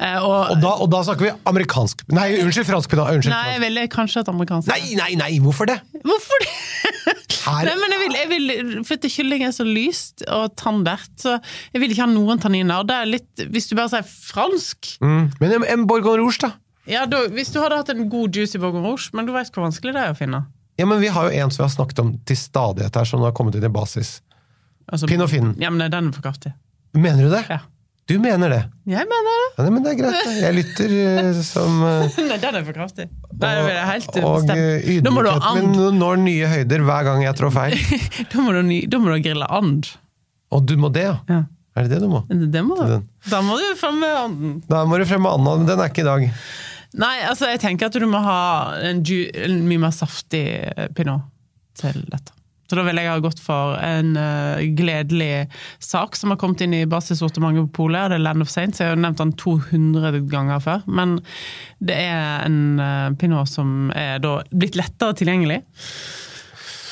Eh, 0.03 0.17
og, 0.19 0.55
Og 0.55 0.61
da, 0.63 0.71
og 0.83 0.89
da 0.91 1.03
snakker 1.07 1.27
vi 1.29 1.33
amerikansk 1.47 2.01
Nei, 2.17 2.29
unnskyld, 2.43 2.67
fransk 2.67 2.91
pedal. 2.91 3.11
Unnskyld. 3.19 3.35
nei, 3.35 3.43
fransk. 3.53 3.65
ville 3.67 3.85
kanskje 3.93 4.23
et 4.25 4.31
amerikansk. 4.33 4.71
Nei, 4.73 4.95
nei, 4.99 5.11
nei! 5.21 5.33
Hvorfor 5.45 5.69
det? 5.69 5.79
Hvorfor 6.03 6.45
det? 6.45 6.53
Nei, 7.43 7.75
men 7.75 7.95
jeg 7.95 8.01
vil, 8.01 8.17
jeg 8.21 8.31
vil, 8.31 8.73
for 8.87 9.09
kylling 9.17 9.45
er 9.47 9.55
så 9.55 9.67
lyst 9.67 10.23
og 10.31 10.55
tandert, 10.59 11.11
så 11.19 11.37
jeg 11.75 11.83
vil 11.83 11.95
ikke 11.95 12.05
ha 12.05 12.11
noen 12.13 12.41
tanniner. 12.43 12.87
Det 12.87 12.97
er 12.97 13.11
litt, 13.11 13.45
hvis 13.51 13.67
du 13.71 13.75
bare 13.79 13.91
sier 13.97 14.07
fransk 14.07 14.93
mm, 15.03 15.25
men 15.43 15.57
en, 15.59 15.67
en 15.75 15.87
Bourgogne 15.91 16.23
Rouge, 16.23 16.39
da? 16.45 16.53
ja, 16.89 17.05
da, 17.07 17.25
Hvis 17.35 17.53
du 17.55 17.61
hadde 17.63 17.79
hatt 17.81 17.91
en 17.95 18.09
god 18.11 18.35
juicy 18.35 18.61
bourgogne 18.63 18.87
rouge, 18.87 19.11
men 19.17 19.27
du 19.27 19.35
vet 19.35 19.51
hvor 19.55 19.67
vanskelig 19.67 19.95
det 19.97 20.05
er 20.07 20.15
å 20.15 20.19
finne. 20.19 20.45
Ja, 20.81 20.87
men 20.89 21.03
Vi 21.03 21.11
har 21.13 21.29
jo 21.29 21.43
en 21.43 21.51
som 21.53 21.63
vi 21.63 21.69
har 21.69 21.75
snakket 21.75 22.03
om 22.03 22.15
til 22.27 22.39
stadighet 22.39 22.97
her, 22.97 23.09
som 23.09 23.23
har 23.27 23.35
kommet 23.37 23.59
inn 23.59 23.67
i 23.67 23.73
basis. 23.73 24.21
Altså, 24.91 25.07
og 25.07 25.31
Finn. 25.31 25.55
Ja, 25.63 25.71
men 25.71 25.91
den 25.91 26.11
er 26.11 26.15
for 26.15 26.25
kraftig. 26.25 26.55
Mener 26.93 27.29
du 27.29 27.33
det? 27.33 27.45
Ja. 27.49 27.63
Du 28.11 28.17
mener 28.19 28.51
det? 28.51 28.61
Jeg 28.91 29.07
mener 29.07 29.37
det! 29.39 29.49
Ja, 29.63 29.71
men 29.71 29.85
det 29.85 29.93
er 29.93 29.99
greit. 30.01 30.31
Jeg 30.43 30.55
lytter 30.57 30.95
eh, 30.99 31.41
som 31.47 31.79
eh, 31.87 32.17
Nei, 32.27 32.39
den 32.43 32.59
er 32.59 32.65
for 32.67 32.75
kraftig. 32.75 33.07
Nei, 33.31 33.53
det 33.63 33.77
er 33.77 33.87
helt 33.87 34.19
Og 34.19 34.51
eh, 34.51 34.59
ha 34.59 34.97
ydmykheten 34.97 35.71
min 35.71 36.01
når 36.01 36.19
nye 36.25 36.51
høyder 36.51 36.83
hver 36.89 37.07
gang 37.07 37.23
jeg 37.23 37.39
trår 37.39 37.55
feil. 37.55 37.77
Da 38.33 38.43
må 38.43 38.57
du, 38.57 38.61
da 38.91 39.01
må 39.03 39.15
du 39.15 39.23
grille 39.23 39.47
and. 39.55 39.93
Og 40.53 40.67
du 40.67 40.75
må 40.81 40.91
det, 40.93 41.07
ja? 41.07 41.17
Ja. 41.31 41.45
Er 41.79 41.87
det 41.87 41.95
det 41.95 42.03
du 42.03 42.11
må? 42.11 42.25
Det 42.29 42.65
må 42.67 42.77
du. 42.77 42.99
Da 43.31 43.41
må 43.47 43.57
du 43.57 43.71
fremme 43.81 44.11
anden. 44.27 44.59
Da 44.69 44.83
må 44.85 44.99
du 45.01 45.07
fremme 45.09 45.31
anden, 45.33 45.63
men 45.63 45.71
den 45.71 45.81
er 45.81 45.89
ikke 45.89 46.03
i 46.03 46.11
dag. 46.11 46.27
Nei, 47.01 47.15
altså, 47.25 47.49
jeg 47.49 47.63
tenker 47.63 47.89
at 47.89 47.97
du 47.97 48.05
må 48.11 48.21
ha 48.21 48.43
en, 48.91 49.01
en 49.01 49.63
mye 49.65 49.81
mer 49.87 49.95
saftig 49.97 50.45
pinot 50.99 51.31
til 51.81 52.03
dette. 52.13 52.35
Så 52.73 52.79
da 52.79 52.87
ville 52.87 53.03
jeg 53.05 53.13
ha 53.13 53.21
gått 53.21 53.41
for 53.45 53.75
en 53.85 54.15
uh, 54.17 54.57
gledelig 54.73 55.51
sak 55.77 56.15
som 56.17 56.33
har 56.33 56.39
kommet 56.41 56.63
inn 56.65 56.73
i 56.73 56.87
basissortimentet 56.89 57.67
på 57.67 57.83
Polet. 57.83 58.09
Det 58.09 58.17
er 58.17 58.23
Land 58.25 58.41
of 58.41 58.49
Saints. 58.49 58.81
Jeg 58.81 58.89
har 58.89 58.95
jo 58.97 59.03
nevnt 59.03 59.21
den 59.21 59.35
200 59.37 60.23
ganger 60.33 60.63
før. 60.65 60.87
Men 60.89 61.19
det 61.85 61.99
er 62.01 62.47
en 62.47 62.57
uh, 62.81 63.11
pinot 63.21 63.53
som 63.53 63.93
er 63.93 64.25
da 64.25 64.39
blitt 64.57 64.81
lettere 64.81 65.19
tilgjengelig. 65.21 65.61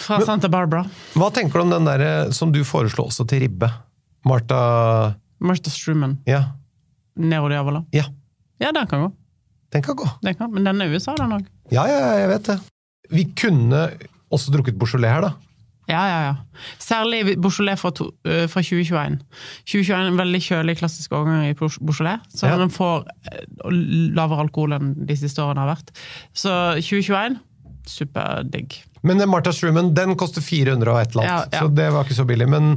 Fra 0.05 0.21
Santa 0.29 0.53
Barbara. 0.53 0.85
Hva 1.16 1.33
tenker 1.33 1.57
du 1.57 1.64
om 1.64 1.73
den 1.73 1.88
der 1.88 2.05
eh, 2.11 2.31
som 2.37 2.53
du 2.53 2.61
foreslo 2.69 3.09
også 3.09 3.25
til 3.33 3.47
ribbe? 3.47 3.73
Martha 4.29 4.61
Martha 5.40 5.73
Struman. 5.73 6.19
Ja. 6.29 6.43
Nero 7.16 7.49
Diavola. 7.49 7.87
Ja, 7.97 8.05
Ja, 8.61 8.69
den 8.77 8.85
kan 8.87 9.07
gå. 9.09 9.12
den 9.73 9.83
kan 9.83 9.97
gå. 9.97 10.12
Den 10.21 10.35
kan. 10.37 10.53
Men 10.53 10.69
den 10.69 10.85
er 10.85 10.93
USA, 10.93 11.16
den 11.16 11.38
òg. 11.40 11.47
Ja, 11.73 11.88
ja, 11.88 12.01
ja, 12.05 12.16
jeg 12.21 12.35
vet 12.37 12.49
det. 12.53 12.61
Vi 13.16 13.31
kunne 13.33 13.87
også 14.29 14.53
drukket 14.53 14.77
Beaujolais 14.77 15.16
her, 15.16 15.31
da. 15.31 15.38
Ja, 15.90 16.03
ja, 16.09 16.18
ja. 16.31 16.35
Særlig 16.79 17.37
Beaujolais 17.42 17.81
fra, 17.81 17.90
to, 17.96 18.11
øh, 18.24 18.46
fra 18.48 18.62
2021. 18.62 19.18
2021 19.66 19.96
er 19.98 20.11
en 20.12 20.18
veldig 20.20 20.40
kjølig 20.46 20.76
klassisk 20.81 21.12
årgang 21.18 21.48
i 21.50 21.55
Beaujolais, 21.59 22.20
så 22.35 22.46
Ja. 22.50 22.59
den 22.61 22.70
får 22.70 23.05
øh, 23.35 23.72
lavere 24.16 24.40
alkohol 24.46 24.72
enn 24.79 24.92
de 25.07 25.16
siste 25.16 25.42
årene 25.42 25.64
har 25.66 25.74
vært. 25.74 25.90
Så 26.35 26.55
2021 26.81 27.38
superdigg. 27.90 28.81
Men 29.03 29.18
den 29.18 29.31
Martha 29.33 29.53
Struman 29.57 29.94
den 29.96 30.12
koster 30.20 30.44
400 30.44 30.92
og 30.92 31.00
et 31.00 31.14
eller 31.14 31.24
annet, 31.24 31.53
Ja, 31.53 31.59
ja. 31.59 31.62
så 31.64 31.74
det 31.74 31.87
var 31.94 32.05
ikke 32.05 32.18
så 32.18 32.26
billig. 32.29 32.48
Men, 32.53 32.74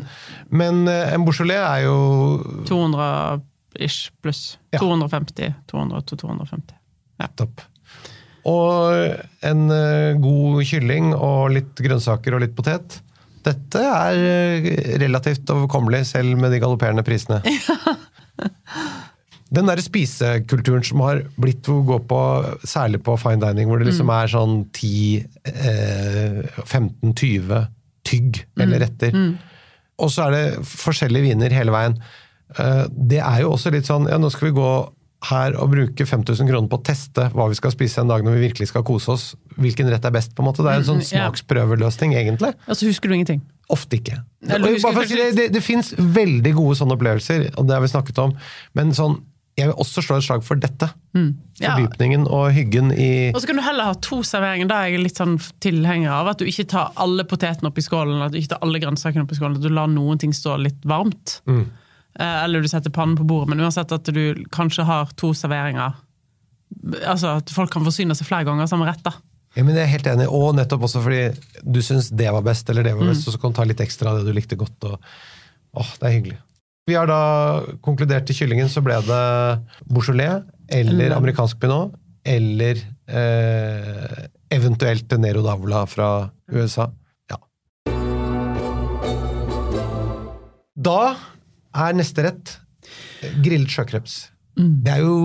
men 0.50 0.88
eh, 0.88 1.14
en 1.14 1.26
Beaujolais 1.28 1.60
er 1.60 1.84
jo 1.84 2.64
200 2.70 3.42
ish 3.84 4.10
pluss. 4.24 4.58
Ja. 4.74 4.80
250. 4.80 5.54
200 5.68 6.02
til 6.08 6.18
250. 6.24 6.74
topp. 7.38 7.62
Og 8.46 9.16
en 9.48 9.72
eh, 9.72 10.14
god 10.20 10.64
kylling 10.68 11.14
og 11.16 11.54
litt 11.56 11.80
grønnsaker 11.80 12.36
og 12.36 12.44
litt 12.44 12.56
potet. 12.58 13.00
Dette 13.44 13.82
er 13.84 14.16
eh, 14.24 14.96
relativt 15.04 15.44
overkommelig, 15.52 16.06
selv 16.14 16.38
med 16.40 16.54
de 16.56 16.62
galopperende 16.64 17.04
prisene. 17.04 17.42
Den 19.54 19.68
der 19.70 19.78
spisekulturen 19.86 20.82
som 20.88 20.98
har 21.06 21.20
blitt 21.38 21.68
å 21.70 21.76
gå 21.86 22.00
på, 22.10 22.20
særlig 22.66 23.04
på 23.06 23.14
fine 23.22 23.38
dining, 23.44 23.68
hvor 23.70 23.78
det 23.84 23.92
liksom 23.92 24.10
er 24.10 24.26
sånn 24.32 24.56
10-15-20 24.74 27.68
tygg 28.08 28.40
eller 28.60 28.80
retter. 28.88 29.12
Og 30.02 30.10
så 30.12 30.20
er 30.28 30.32
det 30.34 30.46
forskjellige 30.66 31.28
viner 31.30 31.54
hele 31.54 31.72
veien. 31.76 31.96
Eh, 32.58 32.86
Det 33.14 33.22
er 33.22 33.38
jo 33.44 33.52
også 33.54 33.70
litt 33.74 33.86
sånn 33.88 34.08
Ja, 34.10 34.18
nå 34.22 34.30
skal 34.34 34.48
vi 34.50 34.56
gå 34.58 34.70
her 35.30 35.56
å 35.56 35.68
bruke 35.72 36.06
5000 36.06 36.50
kroner 36.50 36.68
på 36.72 36.80
å 36.80 36.84
teste 36.84 37.30
hva 37.34 37.48
vi 37.52 37.56
skal 37.56 37.72
spise 37.72 38.02
en 38.04 38.12
dag 38.12 38.26
når 38.26 38.38
vi 38.38 38.48
virkelig 38.50 38.70
skal 38.72 38.84
kose 38.88 39.14
oss. 39.14 39.26
Hvilken 39.56 39.90
rett 39.92 40.06
er 40.06 40.14
best, 40.16 40.34
på 40.36 40.44
en 40.44 40.50
måte. 40.50 40.64
Det 40.66 40.72
er 40.74 40.82
en 40.82 40.88
sånn 40.90 41.02
Mhm, 41.04 41.10
smaksprøveløsning, 41.14 42.16
egentlig. 42.20 42.54
Og 42.68 42.76
så 42.76 42.88
husker 42.90 43.10
du 43.10 43.16
ingenting. 43.16 43.42
Ofte 43.72 44.00
ikke. 44.00 44.24
Eller 44.50 44.80
si 45.08 45.16
det, 45.16 45.36
det, 45.38 45.52
det 45.54 45.64
fins 45.64 45.94
veldig 45.98 46.54
gode 46.58 46.76
sånne 46.80 46.98
opplevelser, 46.98 47.54
og 47.58 47.68
det 47.68 47.78
har 47.78 47.82
vi 47.86 47.94
snakket 47.94 48.20
om, 48.20 48.34
men 48.76 48.92
sånn, 48.92 49.22
jeg 49.56 49.70
vil 49.70 49.78
også 49.78 50.02
slå 50.02 50.18
et 50.18 50.26
slag 50.26 50.44
for 50.44 50.58
dette. 50.58 50.88
Ja. 51.62 51.76
Fordypningen 51.76 52.26
og 52.26 52.48
hyggen 52.56 52.90
i 52.92 53.30
Og 53.32 53.38
så 53.40 53.52
kan 53.52 53.60
du 53.60 53.62
heller 53.62 53.92
ha 53.92 53.94
to 54.02 54.24
serveringer. 54.26 54.68
Da 54.72 54.80
er 54.82 54.96
jeg 54.96 55.04
litt 55.04 55.20
sånn 55.22 55.36
tilhenger 55.62 56.10
av 56.10 56.32
at 56.32 56.42
du 56.42 56.48
ikke 56.50 56.66
tar 56.74 56.90
alle 56.98 57.24
potetene 57.30 57.70
oppi 57.70 57.84
skålen, 57.86 58.18
at 58.26 58.34
du 58.34 58.40
ikke 58.42 58.56
tar 58.56 58.64
alle 58.66 58.82
grønnsakene 58.82 59.28
oppi 59.28 59.38
skålen, 59.38 59.60
at 59.62 59.66
du 59.66 59.70
lar 59.70 59.92
noen 59.94 60.18
ting 60.20 60.34
stå 60.34 60.58
litt 60.58 60.82
varmt. 60.90 61.38
Mm. 61.46 61.68
Eh, 62.20 62.44
Eller 62.44 62.62
du 62.62 62.68
setter 62.68 62.90
pannen 62.94 63.16
på 63.18 63.26
bordet, 63.26 63.50
men 63.50 63.60
uansett 63.66 63.92
at 63.92 64.04
du 64.14 64.36
kanskje 64.54 64.84
har 64.86 65.10
to 65.18 65.34
serveringer. 65.34 65.94
Altså 67.06 67.38
at 67.38 67.50
folk 67.54 67.72
kan 67.74 67.84
forsyne 67.86 68.16
seg 68.18 68.28
flere 68.28 68.46
ganger 68.46 68.68
samme 68.68 68.86
rett. 68.86 69.04
da. 69.04 69.12
Ja, 69.56 69.64
men 69.64 69.76
jeg 69.76 69.84
er 69.86 69.92
helt 69.92 70.08
enig, 70.10 70.28
og 70.34 70.56
nettopp 70.58 70.82
også 70.88 71.02
fordi 71.04 71.38
du 71.62 71.80
syns 71.86 72.10
det 72.10 72.32
var 72.34 72.42
best, 72.42 72.70
eller 72.70 72.84
det 72.84 72.96
var 72.96 73.04
Mm. 73.06 73.10
best, 73.14 73.28
og 73.28 73.34
så 73.36 73.40
kan 73.42 73.52
du 73.52 73.56
ta 73.56 73.64
litt 73.64 73.82
ekstra 73.82 74.10
av 74.10 74.18
det 74.18 74.26
du 74.26 74.34
likte 74.34 74.56
godt. 74.58 74.84
Og, 74.84 75.00
åh, 75.78 75.92
det 76.00 76.08
er 76.10 76.16
hyggelig. 76.20 76.38
Vi 76.88 76.94
har 76.96 77.06
da 77.08 77.62
konkludert 77.82 78.26
til 78.26 78.36
kyllingen, 78.36 78.68
så 78.68 78.82
ble 78.84 78.96
det 79.02 79.62
Beaujolais 79.88 80.44
eller 80.70 81.10
Mm. 81.10 81.18
amerikansk 81.18 81.60
pinot, 81.60 81.94
eller 82.26 82.82
eh, 83.08 84.28
eventuelt 84.50 85.08
Nero 85.20 85.42
d'Avola 85.44 85.86
fra 85.88 86.30
USA. 86.52 86.90
Ja. 87.30 87.38
Da 90.76 91.16
er 91.74 91.98
neste 91.98 92.26
rett 92.28 92.58
grillet 93.44 93.72
sjøkreps. 93.74 94.20
Mm. 94.60 94.74
Det 94.86 94.94
er 94.98 95.02
jo 95.06 95.18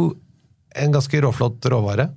en 0.79 0.93
ganske 0.95 1.21
råflott 1.25 1.65
råvare. 1.73 2.11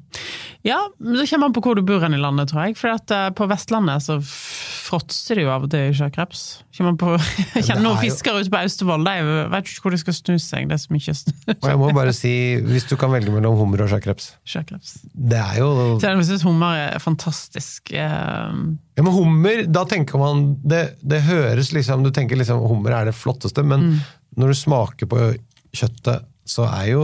Ja, 0.61 0.77
men 1.01 1.15
det 1.17 1.23
kommer 1.31 1.47
an 1.49 1.53
på 1.55 1.61
hvor 1.65 1.73
du 1.75 1.81
bor 1.87 2.03
i 2.05 2.17
landet, 2.19 2.51
tror 2.51 2.67
jeg. 2.67 2.75
For 2.77 2.93
at 2.93 3.09
eh, 3.15 3.29
på 3.33 3.47
Vestlandet 3.49 4.03
så 4.05 4.19
fråtser 4.21 5.39
det 5.39 5.45
jo 5.47 5.49
av 5.53 5.63
og 5.65 5.71
til 5.71 5.87
i 5.89 5.95
sjøkreps. 5.97 6.41
Kjenner 6.75 6.93
noen 6.99 7.87
er 7.87 7.87
jo- 7.87 8.03
fiskere 8.03 8.43
ute 8.43 8.51
på 8.53 8.59
Austevoll, 8.59 9.07
de 9.07 9.15
vet 9.55 9.71
ikke 9.71 9.81
hvor 9.87 9.95
de 9.95 9.99
skal 10.03 10.17
snu 10.19 10.35
seg. 10.43 10.67
Det 10.69 10.77
er 10.77 10.83
så 10.83 10.93
mye. 10.93 11.15
Og 11.55 11.67
jeg 11.71 11.81
må 11.81 11.89
bare 11.97 12.13
si, 12.13 12.33
hvis 12.67 12.85
du 12.91 12.93
kan 13.01 13.13
velge 13.15 13.33
mellom 13.33 13.57
hummer 13.57 13.81
og 13.87 13.89
sjøkreps 13.95 14.29
sjøkreps. 14.53 14.93
Det 15.15 15.41
er 15.41 15.57
jo 15.63 15.71
Selv 16.03 16.13
om 16.19 16.21
jeg 16.21 16.29
syns 16.29 16.45
hummer 16.45 16.83
er 16.91 17.01
fantastisk. 17.01 17.93
eh, 17.95 18.55
Ja, 18.99 19.01
men 19.07 19.13
hummer, 19.15 19.63
da 19.71 19.85
tenker 19.89 20.19
man 20.21 20.41
Det, 20.67 20.81
det 21.01 21.21
høres 21.23 21.71
liksom 21.73 22.03
Du 22.03 22.11
tenker 22.13 22.35
liksom 22.37 22.59
hummer 22.67 22.91
er 22.99 23.07
det 23.09 23.15
flotteste, 23.17 23.63
men 23.65 23.95
når 24.39 24.51
du 24.53 24.59
smaker 24.59 25.09
på 25.11 25.31
kjøttet, 25.75 26.27
så 26.47 26.67
er 26.69 26.93
jo 26.93 27.03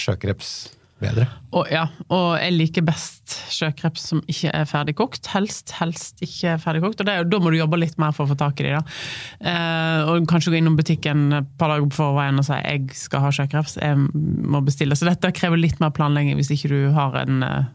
sjøkreps 0.00 0.52
bedre. 1.00 1.26
Og, 1.56 1.64
ja, 1.72 1.86
og 2.12 2.34
jeg 2.38 2.54
liker 2.54 2.84
best 2.84 3.34
sjøkreps 3.52 4.04
som 4.12 4.20
ikke 4.30 4.52
er 4.54 4.68
ferdigkokt. 4.68 5.30
Helst, 5.32 5.72
helst 5.78 6.20
ikke 6.24 6.56
ferdigkokt. 6.62 7.00
Og 7.00 7.08
det, 7.08 7.16
da 7.32 7.40
må 7.42 7.52
du 7.52 7.58
jobbe 7.58 7.80
litt 7.80 7.96
mer 8.00 8.14
for 8.16 8.26
å 8.26 8.32
få 8.32 8.38
tak 8.40 8.60
i 8.62 8.68
dem. 8.68 8.92
Eh, 9.40 10.10
og 10.10 10.28
kanskje 10.30 10.52
gå 10.52 10.60
innom 10.60 10.78
butikken 10.78 11.28
et 11.40 11.50
par 11.60 11.72
dager 11.72 11.88
på 11.88 12.02
forveien 12.02 12.40
og 12.40 12.46
si 12.46 12.58
jeg 12.60 13.00
skal 13.00 13.24
ha 13.24 13.32
sjøkreps, 13.34 13.78
jeg 13.80 13.98
må 14.00 14.62
bestille. 14.66 14.98
Så 14.98 15.08
dette 15.08 15.32
krever 15.36 15.60
litt 15.60 15.80
mer 15.82 15.94
planlegging 15.96 16.38
hvis 16.38 16.52
ikke 16.56 16.72
du 16.72 16.80
har 16.96 17.16
en 17.24 17.44
eh, 17.46 17.68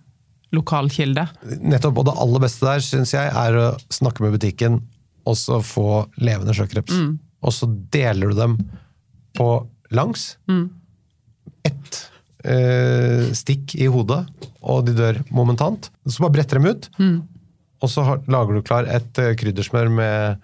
lokal 0.55 0.91
kilde. 0.93 1.27
Nettopp, 1.65 2.01
og 2.01 2.09
det 2.09 2.17
aller 2.21 2.45
beste 2.45 2.67
der, 2.67 2.83
syns 2.85 3.15
jeg, 3.15 3.31
er 3.31 3.59
å 3.59 3.69
snakke 3.93 4.23
med 4.23 4.37
butikken, 4.37 4.83
og 5.25 5.37
så 5.39 5.59
få 5.65 6.05
levende 6.21 6.53
sjøkreps. 6.55 7.01
Og 7.45 7.53
så 7.53 7.67
deler 7.93 8.31
du 8.31 8.37
dem 8.37 8.59
på 9.37 9.47
langs. 9.95 10.37
Ett 11.65 12.01
eh, 12.45 13.31
stikk 13.35 13.75
i 13.79 13.87
hodet, 13.91 14.23
og 14.65 14.85
de 14.87 14.93
dør 14.97 15.21
momentant. 15.33 15.89
Så 16.05 16.21
bare 16.25 16.35
bretter 16.37 16.59
dem 16.61 16.69
ut, 16.71 16.89
og 17.83 17.91
så 17.91 18.05
har, 18.07 18.21
lager 18.31 18.57
du 18.59 18.65
klar 18.65 18.87
et 18.89 19.19
eh, 19.21 19.33
kryddersmør 19.39 19.89
med 19.93 20.37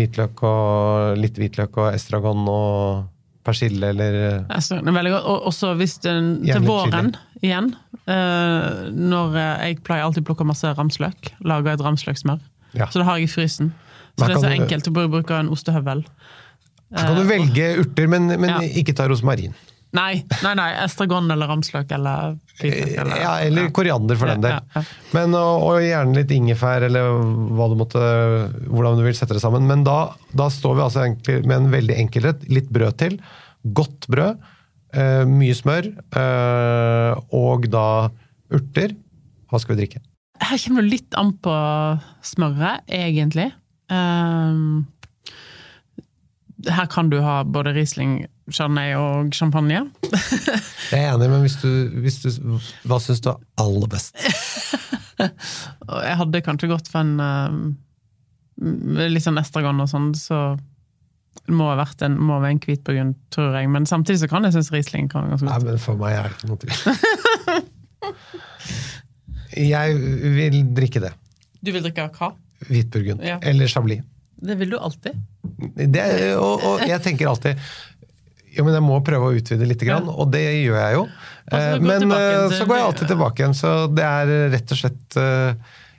hvitløk 0.00 0.42
og 0.46 1.18
litt 1.20 1.36
hvitløk 1.38 1.76
og 1.82 1.90
estragon 1.94 2.46
og 2.48 3.08
persille 3.44 3.90
eller 3.92 4.14
Jeg 4.14 4.62
det 4.84 4.88
er 4.92 4.96
veldig 4.96 5.12
godt. 5.16 5.26
Og 5.32 5.46
også 5.50 5.74
hvis 5.80 5.98
den, 6.04 6.30
til 6.46 6.64
våren 6.66 7.12
igjen, 7.42 7.70
eh, 8.06 8.88
når 8.94 9.36
eh, 9.36 9.66
jeg 9.68 9.80
pleier 9.86 10.06
alltid 10.06 10.24
å 10.24 10.28
plukke 10.30 10.46
masse 10.48 10.70
ramsløk, 10.76 11.32
lager 11.44 11.72
et 11.74 11.84
ramsløksmør. 11.84 12.40
Ja. 12.78 12.86
Så 12.92 13.00
det 13.00 13.06
har 13.08 13.18
jeg 13.18 13.28
i 13.28 13.32
frysen. 13.32 13.72
Så 14.18 14.26
det 14.28 14.36
er 14.36 14.42
så 14.44 14.50
enkelt, 14.52 14.84
du- 14.84 14.90
å 14.90 14.94
bruke- 14.94 15.12
bruke 15.18 15.38
en 15.40 15.48
ostehøvel. 15.52 16.04
Så 16.90 17.06
kan 17.06 17.18
du 17.20 17.26
velge 17.28 17.66
urter, 17.84 18.08
men, 18.10 18.26
men 18.40 18.48
Ja. 18.50 18.60
ikke 18.82 18.94
ta 18.98 19.06
rosmarin. 19.08 19.54
Nei, 19.92 20.22
nei, 20.44 20.52
nei, 20.54 20.68
estragon 20.84 21.26
eller 21.34 21.48
ramsløk 21.50 21.90
eller 21.96 22.36
hvitløk. 22.60 22.92
Eller, 23.02 23.16
Ja, 23.24 23.32
eller 23.42 23.70
koriander 23.74 24.18
for 24.18 24.30
den 24.30 24.44
del. 24.44 24.52
Ja, 24.54 24.60
ja, 24.76 24.82
ja. 24.82 24.98
Men, 25.16 25.34
og, 25.34 25.64
og 25.66 25.80
gjerne 25.82 26.14
litt 26.14 26.30
ingefær, 26.34 26.86
eller 26.86 27.16
du 27.72 27.74
måtte, 27.78 28.02
hvordan 28.70 29.00
du 29.00 29.02
vil 29.08 29.16
sette 29.18 29.34
det 29.34 29.42
sammen. 29.42 29.66
Men 29.66 29.82
da, 29.86 30.12
da 30.30 30.46
står 30.50 30.76
vi 30.78 30.84
altså 30.86 31.02
egentlig 31.02 31.40
med 31.42 31.56
en 31.56 31.70
veldig 31.74 31.96
enkel 32.04 32.28
rett. 32.28 32.46
Litt 32.54 32.70
brød 32.70 32.98
til. 33.02 33.18
Godt 33.80 34.06
brød. 34.14 34.38
Eh, 34.94 35.24
mye 35.30 35.58
smør. 35.58 35.90
Eh, 36.22 37.18
og 37.34 37.66
da 37.74 37.86
urter. 38.54 38.94
Hva 39.50 39.58
skal 39.58 39.74
vi 39.74 39.82
drikke? 39.82 40.04
Her 40.40 40.62
kommer 40.62 40.86
det 40.86 40.94
litt 40.94 41.18
an 41.18 41.34
på 41.42 41.56
smøret, 42.30 42.86
egentlig. 42.86 43.50
Ehm, 43.90 44.86
her 46.68 46.86
kan 46.90 47.10
du 47.10 47.20
ha 47.24 47.40
både 47.44 47.72
Riesling, 47.76 48.26
Chardonnay 48.50 48.94
og 48.98 49.34
champagne. 49.36 49.84
Jeg 50.90 51.04
er 51.04 51.14
enig, 51.14 51.30
men 51.30 51.44
hvis 51.44 51.56
du, 51.62 51.70
hvis 52.02 52.18
du 52.24 52.28
Hva 52.88 52.98
syns 53.00 53.22
du 53.24 53.30
er 53.32 53.38
aller 53.62 53.88
best? 53.90 54.16
Jeg 55.20 56.16
hadde 56.16 56.40
kanskje 56.44 56.70
gått 56.70 56.88
for 56.88 57.04
en 57.04 57.20
ehm, 57.20 57.64
litt 59.12 59.24
sånn 59.24 59.40
estragon 59.40 59.82
og 59.82 59.88
sånn, 59.90 60.14
så 60.16 60.56
det 61.44 61.54
må 61.56 61.68
ha 61.68 61.76
vært 61.78 62.02
en, 62.06 62.16
må 62.16 62.38
være 62.40 62.54
en 62.56 62.62
hvit 62.62 62.82
burgund, 62.86 63.18
tror 63.34 63.54
jeg. 63.58 63.68
Men 63.72 63.86
samtidig 63.88 64.22
så 64.22 64.28
kan 64.30 64.46
jeg 64.46 64.56
synes 64.56 64.72
Riesling 64.74 65.10
kan 65.12 65.26
være 65.26 65.36
ganske 65.36 65.48
Nei, 65.50 65.58
men 65.66 65.82
for 65.82 66.00
meg 66.00 66.16
er 66.16 66.28
det 66.28 66.32
ikke 66.38 66.50
noe 66.50 66.58
tvil. 66.64 66.74
Jeg 69.50 69.96
vil 70.36 70.60
drikke 70.76 71.00
det. 71.02 71.10
Du 71.60 71.72
vil 71.74 71.82
drikke 71.82 72.06
hva? 72.14 72.30
Hvitburgund. 72.68 73.24
Ja. 73.24 73.38
Eller 73.42 73.66
chablis. 73.68 74.04
Det 74.40 74.56
vil 74.60 74.70
du 74.72 74.78
alltid. 74.80 75.16
Det, 75.76 76.04
og, 76.40 76.62
og 76.64 76.84
jeg 76.88 77.00
tenker 77.04 77.28
alltid 77.28 77.58
jo, 78.50 78.64
men 78.66 78.74
jeg 78.74 78.82
må 78.82 78.96
prøve 79.06 79.28
å 79.28 79.34
utvide 79.38 79.66
litt, 79.68 79.78
grann, 79.86 80.08
Ja. 80.10 80.14
og 80.18 80.32
det 80.34 80.40
gjør 80.64 80.78
jeg 80.80 80.94
jo. 80.96 81.02
Eh, 81.54 81.76
Men 81.84 82.10
eh, 82.10 82.48
til- 82.48 82.56
så 82.58 82.64
går 82.66 82.76
jeg 82.80 82.86
alltid 82.88 83.08
tilbake 83.12 83.44
igjen, 83.44 83.54
så 83.54 83.74
det 83.94 84.02
er 84.08 84.32
rett 84.56 84.72
og 84.74 84.80
slett 84.80 85.16
eh, 85.22 85.54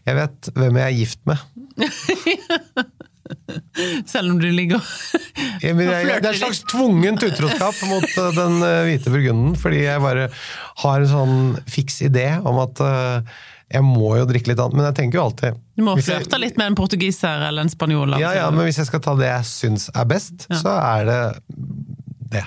Jeg 0.10 0.18
vet 0.18 0.50
hvem 0.58 0.80
jeg 0.82 0.88
er 0.90 0.98
gift 0.98 1.22
med. 1.30 1.38
Selv 4.10 4.34
om 4.34 4.40
du 4.42 4.48
ligger 4.52 4.82
og 4.82 4.84
flørter 4.84 5.78
litt. 5.78 6.18
det 6.20 6.28
er 6.28 6.34
en 6.34 6.40
slags 6.42 6.60
tvungent 6.68 7.24
utroskap 7.30 7.78
mot 7.88 8.08
den 8.36 8.58
hvite 8.90 9.14
burgunden, 9.14 9.54
fordi 9.60 9.84
jeg 9.86 10.04
bare 10.04 10.26
har 10.84 11.06
en 11.06 11.12
sånn 11.12 11.38
fiks 11.72 12.02
idé 12.10 12.26
om 12.42 12.60
at 12.66 12.82
eh, 12.84 13.32
jeg 13.72 13.86
må 13.88 14.12
jo 14.20 14.28
drikke 14.28 14.52
litt 14.52 14.60
annet. 14.62 14.78
Men 14.78 14.88
jeg 14.90 14.98
tenker 15.00 15.20
jo 15.20 15.24
alltid 15.30 15.60
Du 15.80 15.86
må 15.86 15.96
flørte 16.00 16.40
litt 16.42 16.60
med 16.60 16.74
en 16.74 16.78
portugiser 16.80 17.48
eller 17.48 17.66
en 17.66 17.72
spanjol. 17.72 18.18
Ja, 18.22 18.34
ja, 18.36 18.50
men 18.54 18.68
hvis 18.68 18.82
jeg 18.82 18.90
skal 18.90 19.04
ta 19.04 19.16
det 19.20 19.30
jeg 19.30 19.48
syns 19.50 19.88
er 19.96 20.08
best, 20.10 20.48
så 20.50 20.76
er 20.76 21.08
det 21.08 21.22
det. 22.32 22.46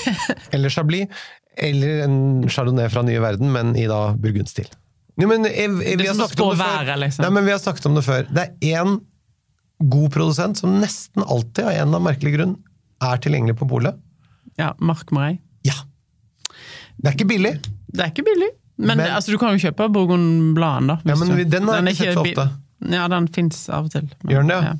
Eller 0.54 0.70
Chablis. 0.70 1.10
Eller 1.54 2.04
en 2.04 2.46
chardonnay 2.50 2.88
fra 2.90 3.02
nye 3.06 3.22
verden, 3.22 3.50
men 3.54 3.74
i 3.78 3.86
da 3.90 4.12
burgundstil. 4.18 4.68
Jo, 5.18 5.28
men 5.30 5.46
jeg, 5.46 5.70
jeg, 5.70 5.98
vi 6.00 6.06
har 6.10 6.56
været, 6.58 6.96
liksom. 7.02 7.22
Nei, 7.22 7.30
men 7.36 7.46
vi 7.46 7.52
har 7.54 7.60
snakket 7.62 7.86
om 7.86 7.98
det 7.98 8.02
før. 8.06 8.26
Det 8.34 8.44
er 8.46 8.78
én 8.78 8.96
god 9.90 10.10
produsent 10.14 10.58
som 10.58 10.74
nesten 10.82 11.22
alltid, 11.22 11.64
av 11.66 11.72
en 11.74 11.84
annen 11.88 12.06
merkelig 12.06 12.34
grunn, 12.34 12.56
er 13.02 13.22
tilgjengelig 13.22 13.58
på 13.60 13.68
polet. 13.70 13.98
Ja, 14.58 14.72
Mark 14.82 15.10
Marais. 15.14 15.38
Ja. 15.66 15.76
Det 16.98 17.10
er 17.10 17.16
ikke 17.16 17.30
billig. 17.30 17.56
Det 17.94 18.02
er 18.02 18.10
ikke 18.10 18.26
billig. 18.26 18.50
Men, 18.76 18.96
Men- 18.98 19.12
altså, 19.14 19.30
du 19.30 19.38
kan 19.38 19.54
jo 19.56 19.68
kjøpe 19.68 19.86
Burgundbladen, 19.94 20.88
da. 20.88 20.96
Ja, 21.06 21.14
men 21.16 21.28
du- 21.28 21.44
den 21.44 21.68
har 21.68 21.82
jeg 21.82 21.94
ikke 21.94 22.08
sett 22.08 22.14
så 22.18 22.24
ofte. 22.26 22.50
Ja, 22.90 23.08
den 23.08 23.28
fins 23.28 23.68
av 23.70 23.84
og 23.86 23.90
til. 23.92 24.08
Men, 24.24 24.34
Gjør 24.34 24.48
den 24.48 24.48
det? 24.48 24.78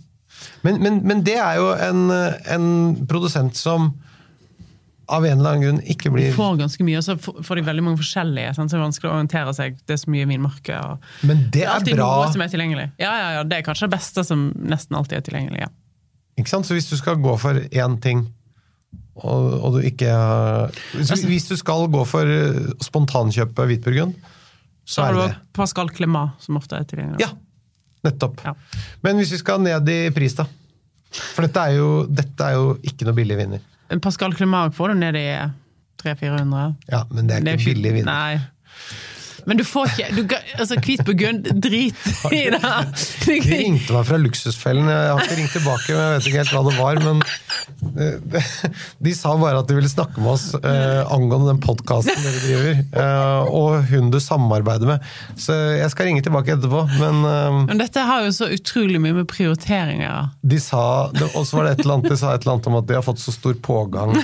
Men, 0.64 0.83
men, 0.83 0.96
men 1.07 1.22
det 1.22 1.37
er 1.38 1.54
jo 1.61 1.68
en, 1.72 2.11
en 2.11 3.07
produsent 3.07 3.54
som 3.57 3.92
av 5.07 5.24
en 5.28 5.38
eller 5.38 5.50
annen 5.52 5.62
grunn 5.62 5.80
ikke 5.85 6.09
De 6.09 6.11
blir 6.16 6.33
får 6.35 6.57
ganske 6.59 6.85
mye, 6.85 6.96
og 6.98 7.04
så 7.04 7.14
får 7.44 7.57
de 7.61 7.62
veldig 7.62 7.83
mange 7.85 8.00
forskjellige. 8.00 8.54
Sant? 8.57 8.70
Så 8.72 8.74
det 8.76 8.80
er 8.80 8.87
vanskelig 8.87 9.11
å 9.11 9.14
orientere 9.14 9.54
seg. 9.54 9.76
Det 9.87 9.92
er 9.94 10.00
så 10.00 10.11
mye 10.11 10.26
vinmarke. 10.26 10.78
Og... 10.80 10.98
Men 11.28 11.44
det 11.44 11.50
Det 11.52 11.62
er 11.62 11.68
er 11.68 11.74
alltid 11.76 11.96
bra. 12.00 12.07
noe 12.24 12.33
som 12.33 12.40
er 12.42 12.48
tilgjengelig. 12.48 12.87
Ja, 12.98 13.12
ja, 13.20 13.30
ja, 13.38 13.42
Det 13.44 13.59
er 13.59 13.62
kanskje 13.62 13.87
det 13.87 13.94
beste 13.98 14.24
som 14.26 14.46
nesten 14.59 14.96
alltid 14.98 15.18
er 15.20 15.26
tilgjengelig. 15.30 15.61
ja. 15.61 15.68
Ikke 16.40 16.48
sant? 16.50 16.66
Så 16.66 16.74
hvis 16.74 16.88
du 16.90 16.96
skal 16.98 17.14
gå 17.22 17.37
for 17.38 17.54
én 17.54 18.00
ting, 18.02 18.24
og, 19.14 19.53
og 19.61 19.77
du 19.77 19.85
ikke 19.87 20.11
hvis, 20.96 21.12
hvis 21.29 21.48
du 21.53 21.57
skal 21.61 21.87
gå 21.92 22.03
for 22.09 22.27
eh, 22.27 22.72
spontankjøpe 22.83 23.66
hvitburgund, 23.70 24.14
så 24.85 24.94
Så 24.94 25.03
har 25.07 25.14
du. 25.16 25.37
Pascal 25.57 25.88
Clémat, 25.94 26.35
som 26.44 26.59
ofte 26.61 26.77
er 26.77 26.85
tilgjengelig. 26.85 27.22
Ja, 27.24 27.31
nettopp. 28.05 28.42
Ja. 28.44 28.53
Men 29.07 29.16
hvis 29.22 29.33
vi 29.33 29.38
skal 29.40 29.62
ned 29.64 29.88
i 29.88 30.00
pris, 30.12 30.35
da? 30.37 30.44
For 31.14 31.46
dette 31.46 31.62
er 31.62 31.79
jo, 31.79 31.90
dette 32.11 32.48
er 32.50 32.59
jo 32.59 32.74
ikke 32.83 33.07
noe 33.09 33.16
billig 33.16 33.38
vinner. 33.38 33.62
En 33.94 34.03
Pascal 34.03 34.35
Clémat 34.35 34.74
får 34.77 34.92
du 34.92 35.00
ned 35.05 35.16
i 35.20 35.29
300-400. 36.03 36.74
Ja, 36.90 37.05
men 37.14 37.31
det 37.31 37.38
er 37.38 37.55
ikke 37.55 37.70
billig 37.70 37.94
vinner. 38.00 38.12
Nei. 38.12 38.42
Men 39.44 39.59
du 39.61 39.64
får 39.68 39.90
ikke 39.92 40.07
du, 40.16 40.35
altså, 40.57 40.79
Hvit 40.81 41.03
burgund, 41.05 41.48
drit 41.64 42.07
i 42.33 42.44
det! 42.55 42.61
De 43.27 43.35
ringte 43.44 43.92
meg 43.92 44.07
fra 44.09 44.20
Luksusfellen. 44.20 44.88
Jeg 44.88 45.11
har 45.11 45.20
ikke 45.24 45.38
ringt 45.40 45.57
tilbake, 45.59 45.88
men 45.92 46.00
jeg 46.00 46.14
vet 46.14 46.29
ikke 46.31 46.40
helt 46.42 46.55
hva 46.57 46.62
det 46.68 46.77
var. 46.79 47.00
Men 47.05 47.20
de 49.05 49.12
sa 49.16 49.35
bare 49.40 49.61
at 49.61 49.68
de 49.68 49.77
ville 49.77 49.90
snakke 49.90 50.20
med 50.22 50.33
oss 50.35 50.46
eh, 50.59 51.00
angående 51.12 51.53
den 51.53 51.61
podkasten 51.64 52.24
dere 52.24 52.42
driver, 52.42 52.83
eh, 53.03 53.53
og 53.55 53.88
hun 53.90 54.11
du 54.14 54.18
samarbeider 54.22 54.90
med. 54.94 55.07
Så 55.40 55.57
jeg 55.79 55.90
skal 55.92 56.11
ringe 56.11 56.24
tilbake 56.24 56.57
etterpå. 56.57 56.85
Men 57.00 57.22
eh, 57.29 57.61
Men 57.72 57.83
dette 57.83 58.05
har 58.05 58.27
jo 58.27 58.35
så 58.37 58.50
utrolig 58.55 59.00
mye 59.03 59.16
med 59.20 59.29
prioriteringer 59.31 60.33
de 60.44 60.59
sa 60.61 61.09
Og 61.35 61.42
så 61.46 61.57
var 61.57 61.66
det 61.66 61.72
et 61.74 61.85
eller 61.85 61.96
annet 61.98 62.12
de 62.12 62.18
sa 62.20 62.35
et 62.35 62.44
eller 62.44 62.57
annet 62.57 62.68
om 62.70 62.79
at 62.81 62.88
de 62.88 62.96
har 62.98 63.05
fått 63.07 63.22
så 63.22 63.33
stor 63.35 63.57
pågang. 63.64 64.14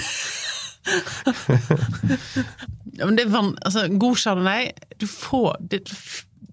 Ja, 2.92 3.06
men 3.06 3.16
det 3.16 3.26
er 3.26 3.32
van, 3.32 3.52
altså, 3.64 3.86
god 4.00 4.16
chardonnay 4.18 4.70
du 5.00 5.06
får, 5.08 5.56
Det, 5.60 5.82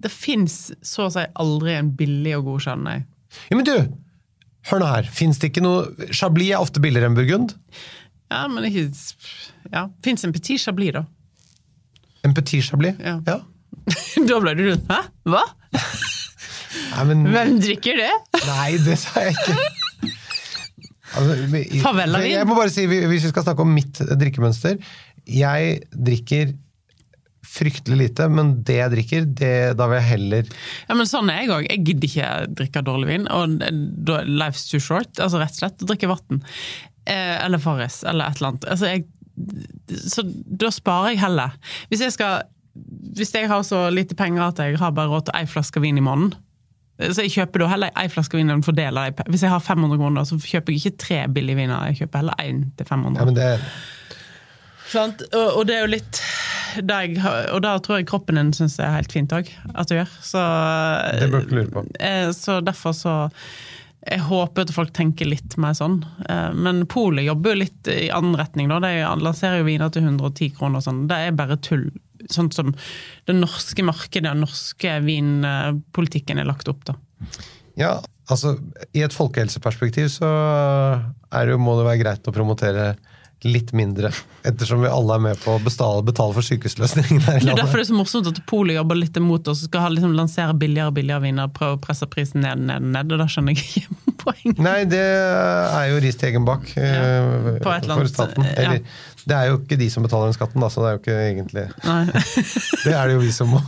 det 0.04 0.12
fins 0.14 0.58
så 0.86 1.08
å 1.08 1.14
si 1.14 1.24
aldri 1.40 1.78
en 1.78 1.94
billig 1.98 2.36
og 2.38 2.52
god 2.52 2.66
chardonnay. 2.68 3.06
Ja, 3.50 3.58
men 3.58 3.68
du! 3.68 3.78
Hør 4.68 4.82
nå 4.84 4.88
her. 4.92 5.08
Fins 5.16 5.40
det 5.40 5.52
ikke 5.52 5.64
noe 5.64 6.10
Chablis 6.16 6.52
er 6.52 6.64
ofte 6.64 6.82
billigere 6.84 7.10
enn 7.10 7.16
Burgund. 7.18 7.54
Ja, 8.28 8.44
men 8.52 8.66
ikke 8.68 8.90
ja. 9.72 9.86
Fins 10.04 10.26
en 10.28 10.34
petit 10.36 10.60
chablis, 10.62 10.94
da. 10.96 11.06
En 12.28 12.34
petit 12.36 12.64
Chablis. 12.66 12.98
Ja. 13.00 13.18
ja. 13.28 13.40
da 14.28 14.40
ble 14.44 14.54
du 14.58 14.66
Hæ? 14.90 15.00
Hva? 15.28 15.44
Nei, 16.98 17.04
men, 17.10 17.24
Hvem 17.32 17.58
drikker 17.64 17.98
det? 18.00 18.12
nei, 18.48 18.72
det 18.84 18.98
sa 19.02 19.24
jeg 19.28 19.36
ikke. 19.38 19.58
Altså, 21.18 21.36
vi- 21.50 21.80
Favela-vin. 21.80 22.34
Jeg 22.36 22.46
må 22.50 22.56
bare 22.58 22.70
si, 22.70 22.84
Hvis 22.86 23.24
vi 23.24 23.30
skal 23.32 23.46
snakke 23.46 23.64
om 23.64 23.70
mitt 23.72 23.96
drikkemønster 24.20 24.76
Jeg 25.32 25.78
drikker 25.96 26.52
fryktelig 27.58 27.98
lite, 28.00 28.28
men 28.32 28.54
det 28.68 28.78
jeg 28.80 28.94
drikker, 28.94 29.28
det, 29.40 29.54
da 29.80 29.88
vil 29.90 30.00
jeg 30.00 30.08
heller 30.12 30.52
Ja, 30.88 30.98
men 30.98 31.10
sånn 31.10 31.32
er 31.34 31.44
jeg 31.44 31.54
òg. 31.56 31.68
Jeg 31.72 31.84
gidder 31.90 32.10
ikke 32.12 32.30
drikke 32.62 32.84
dårlig 32.88 33.10
vin. 33.10 33.28
Og 33.34 33.58
life's 34.30 34.68
too 34.70 34.82
short. 34.84 35.12
Altså 35.18 35.42
rett 35.42 35.58
og 35.58 35.64
slett 35.64 35.86
drikke 35.90 36.12
vann. 36.12 36.44
Eh, 37.08 37.36
eller 37.46 37.62
Farris, 37.64 38.04
eller 38.04 38.30
et 38.30 38.42
eller 38.42 38.54
annet. 38.54 38.68
Altså, 38.74 38.92
jeg, 38.92 39.06
så 40.12 40.26
da 40.28 40.72
sparer 40.74 41.16
jeg 41.16 41.24
heller. 41.24 41.58
Hvis 41.92 42.06
jeg 42.06 42.16
skal 42.18 42.48
Hvis 43.18 43.34
jeg 43.34 43.48
har 43.50 43.64
så 43.66 43.88
lite 43.90 44.14
penger 44.18 44.52
at 44.52 44.60
jeg 44.62 44.78
har 44.78 44.92
bare 44.94 45.10
råd 45.10 45.30
til 45.30 45.40
ei 45.40 45.48
flaske 45.50 45.82
vin 45.82 45.98
i 45.98 46.04
måneden, 46.04 46.36
så 46.98 47.24
jeg 47.26 47.34
kjøper 47.34 47.62
da 47.62 47.68
heller 47.72 47.94
ei 47.98 48.08
flaske 48.10 48.38
vin 48.38 48.50
enn 48.50 48.64
fordeler 48.66 49.12
dem. 49.14 49.32
Hvis 49.34 49.44
jeg 49.46 49.54
har 49.54 49.62
500 49.62 49.98
kroner, 50.02 50.26
så 50.26 50.38
kjøper 50.42 50.74
jeg 50.74 50.82
ikke 50.82 51.02
tre 51.04 51.20
billige 51.30 51.58
viner. 51.58 51.90
Jeg 51.92 52.04
kjøper 52.04 52.22
heller 52.22 52.42
én 52.42 52.64
til 52.78 52.90
500. 52.90 53.18
ja, 53.18 53.26
men 53.26 53.38
det, 53.38 53.50
Sant? 54.88 55.24
Og, 55.36 55.48
og 55.60 55.66
det 55.68 55.76
er 55.76 55.84
jo 55.84 55.92
litt 55.92 56.22
det 56.82 56.98
jeg, 57.06 57.18
Og 57.54 57.62
da 57.66 57.76
tror 57.84 58.00
jeg 58.00 58.08
kroppen 58.10 58.40
din 58.40 58.54
syns 58.56 58.78
det 58.80 58.86
er 58.86 58.96
helt 59.00 59.12
fint 59.16 59.34
òg, 59.36 59.50
at 59.74 59.90
du 59.90 59.96
gjør. 59.98 60.14
Så, 60.26 60.44
det 61.22 61.30
bør 61.34 61.48
du 61.50 61.56
lure 61.58 61.72
på. 61.74 61.84
eh, 62.00 62.30
så 62.36 62.60
derfor 62.66 62.96
så 62.98 63.14
Jeg 64.08 64.22
håper 64.24 64.64
at 64.64 64.72
folk 64.72 64.94
tenker 64.96 65.28
litt 65.28 65.58
mer 65.60 65.74
sånn. 65.76 65.98
Eh, 66.30 66.52
Men 66.56 66.86
Polet 66.88 67.26
jobber 67.28 67.56
jo 67.56 67.62
litt 67.66 67.88
i 67.92 68.10
annen 68.14 68.38
retning. 68.40 68.70
Da. 68.72 68.80
De 68.80 68.92
lanserer 69.24 69.60
jo 69.60 69.66
viner 69.68 69.90
til 69.92 70.06
110 70.06 70.54
kroner 70.56 70.80
og 70.80 70.86
sånn. 70.86 71.08
Det 71.10 71.18
er 71.28 71.36
bare 71.36 71.58
tull. 71.60 71.90
Sånn 72.32 72.52
som 72.56 72.72
det 73.28 73.36
norske 73.36 73.84
markedet, 73.86 74.30
den 74.32 74.42
norske 74.46 74.96
vinpolitikken 75.06 76.40
er 76.42 76.48
lagt 76.50 76.70
opp, 76.72 76.86
da. 76.88 76.96
Ja, 77.78 77.92
altså 78.32 78.56
I 78.98 79.04
et 79.06 79.14
folkehelseperspektiv 79.14 80.08
så 80.16 80.30
er 81.30 81.46
det 81.46 81.54
jo, 81.54 81.60
må 81.62 81.76
det 81.78 81.86
være 81.90 82.02
greit 82.02 82.28
å 82.30 82.34
promotere 82.34 82.96
litt 83.46 83.74
mindre. 83.78 84.10
Ettersom 84.48 84.82
vi 84.82 84.90
alle 84.90 85.18
er 85.18 85.22
med 85.22 85.40
på 85.42 85.54
å 85.58 85.62
betale, 85.62 86.02
betale 86.06 86.34
for 86.34 86.46
sykehusløsningen 86.46 87.22
her 87.28 87.38
i 87.38 87.46
Det 87.46 87.52
er 87.54 87.60
derfor 87.60 87.82
det 87.82 87.86
er 87.86 87.90
så 87.92 87.98
morsomt 87.98 88.30
at 88.32 88.40
Polet 88.50 88.78
jobber 88.80 88.98
litt 88.98 89.20
imot 89.20 89.50
oss. 89.52 89.66
Skal 89.68 89.86
ha, 89.86 89.92
liksom, 89.94 90.16
lansere 90.18 90.56
billigere 90.58 90.92
og 90.92 90.98
billigere 90.98 91.26
viner, 91.28 91.52
prøve 91.54 91.78
å 91.78 91.82
presse 91.82 92.08
prisen 92.10 92.42
ned, 92.46 92.64
ned, 92.70 92.88
ned. 92.96 93.14
Og 93.14 93.22
da 93.22 93.28
skjønner 93.30 93.54
jeg 93.54 93.84
ikke 93.84 94.16
poenget. 94.24 94.64
Nei, 94.64 94.80
det 94.90 95.04
er 95.04 95.92
jo 95.92 96.00
ris 96.08 96.18
til 96.18 96.32
egen 96.32 96.48
bak 96.48 96.66
ja. 96.74 96.96
på 97.62 97.76
et 97.76 97.86
eller 97.86 98.02
for 98.02 98.14
staten. 98.14 98.50
ja. 98.56 98.80
Det 99.28 99.36
er 99.36 99.50
jo 99.52 99.58
ikke 99.60 99.76
de 99.76 99.90
som 99.92 100.06
betaler 100.06 100.30
den 100.30 100.38
skatten, 100.38 100.64
da, 100.64 100.70
så 100.72 100.84
det 100.84 100.88
er 100.88 100.96
jo 100.96 101.02
ikke 101.02 101.18
egentlig. 101.26 101.66
Det 102.86 102.94
er 102.96 103.10
det 103.10 103.18
jo 103.18 103.24
vi 103.26 103.34
som 103.36 103.52
må. 103.52 103.60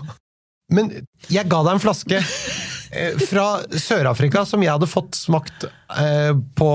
Men 0.71 0.91
jeg 1.27 1.49
ga 1.49 1.59
deg 1.65 1.75
en 1.75 1.81
flaske 1.83 2.19
eh, 2.21 3.17
fra 3.27 3.47
Sør-Afrika 3.67 4.45
som 4.47 4.63
jeg 4.63 4.71
hadde 4.71 4.87
fått 4.87 5.17
smakt 5.19 5.65
eh, 5.65 6.31
på 6.55 6.69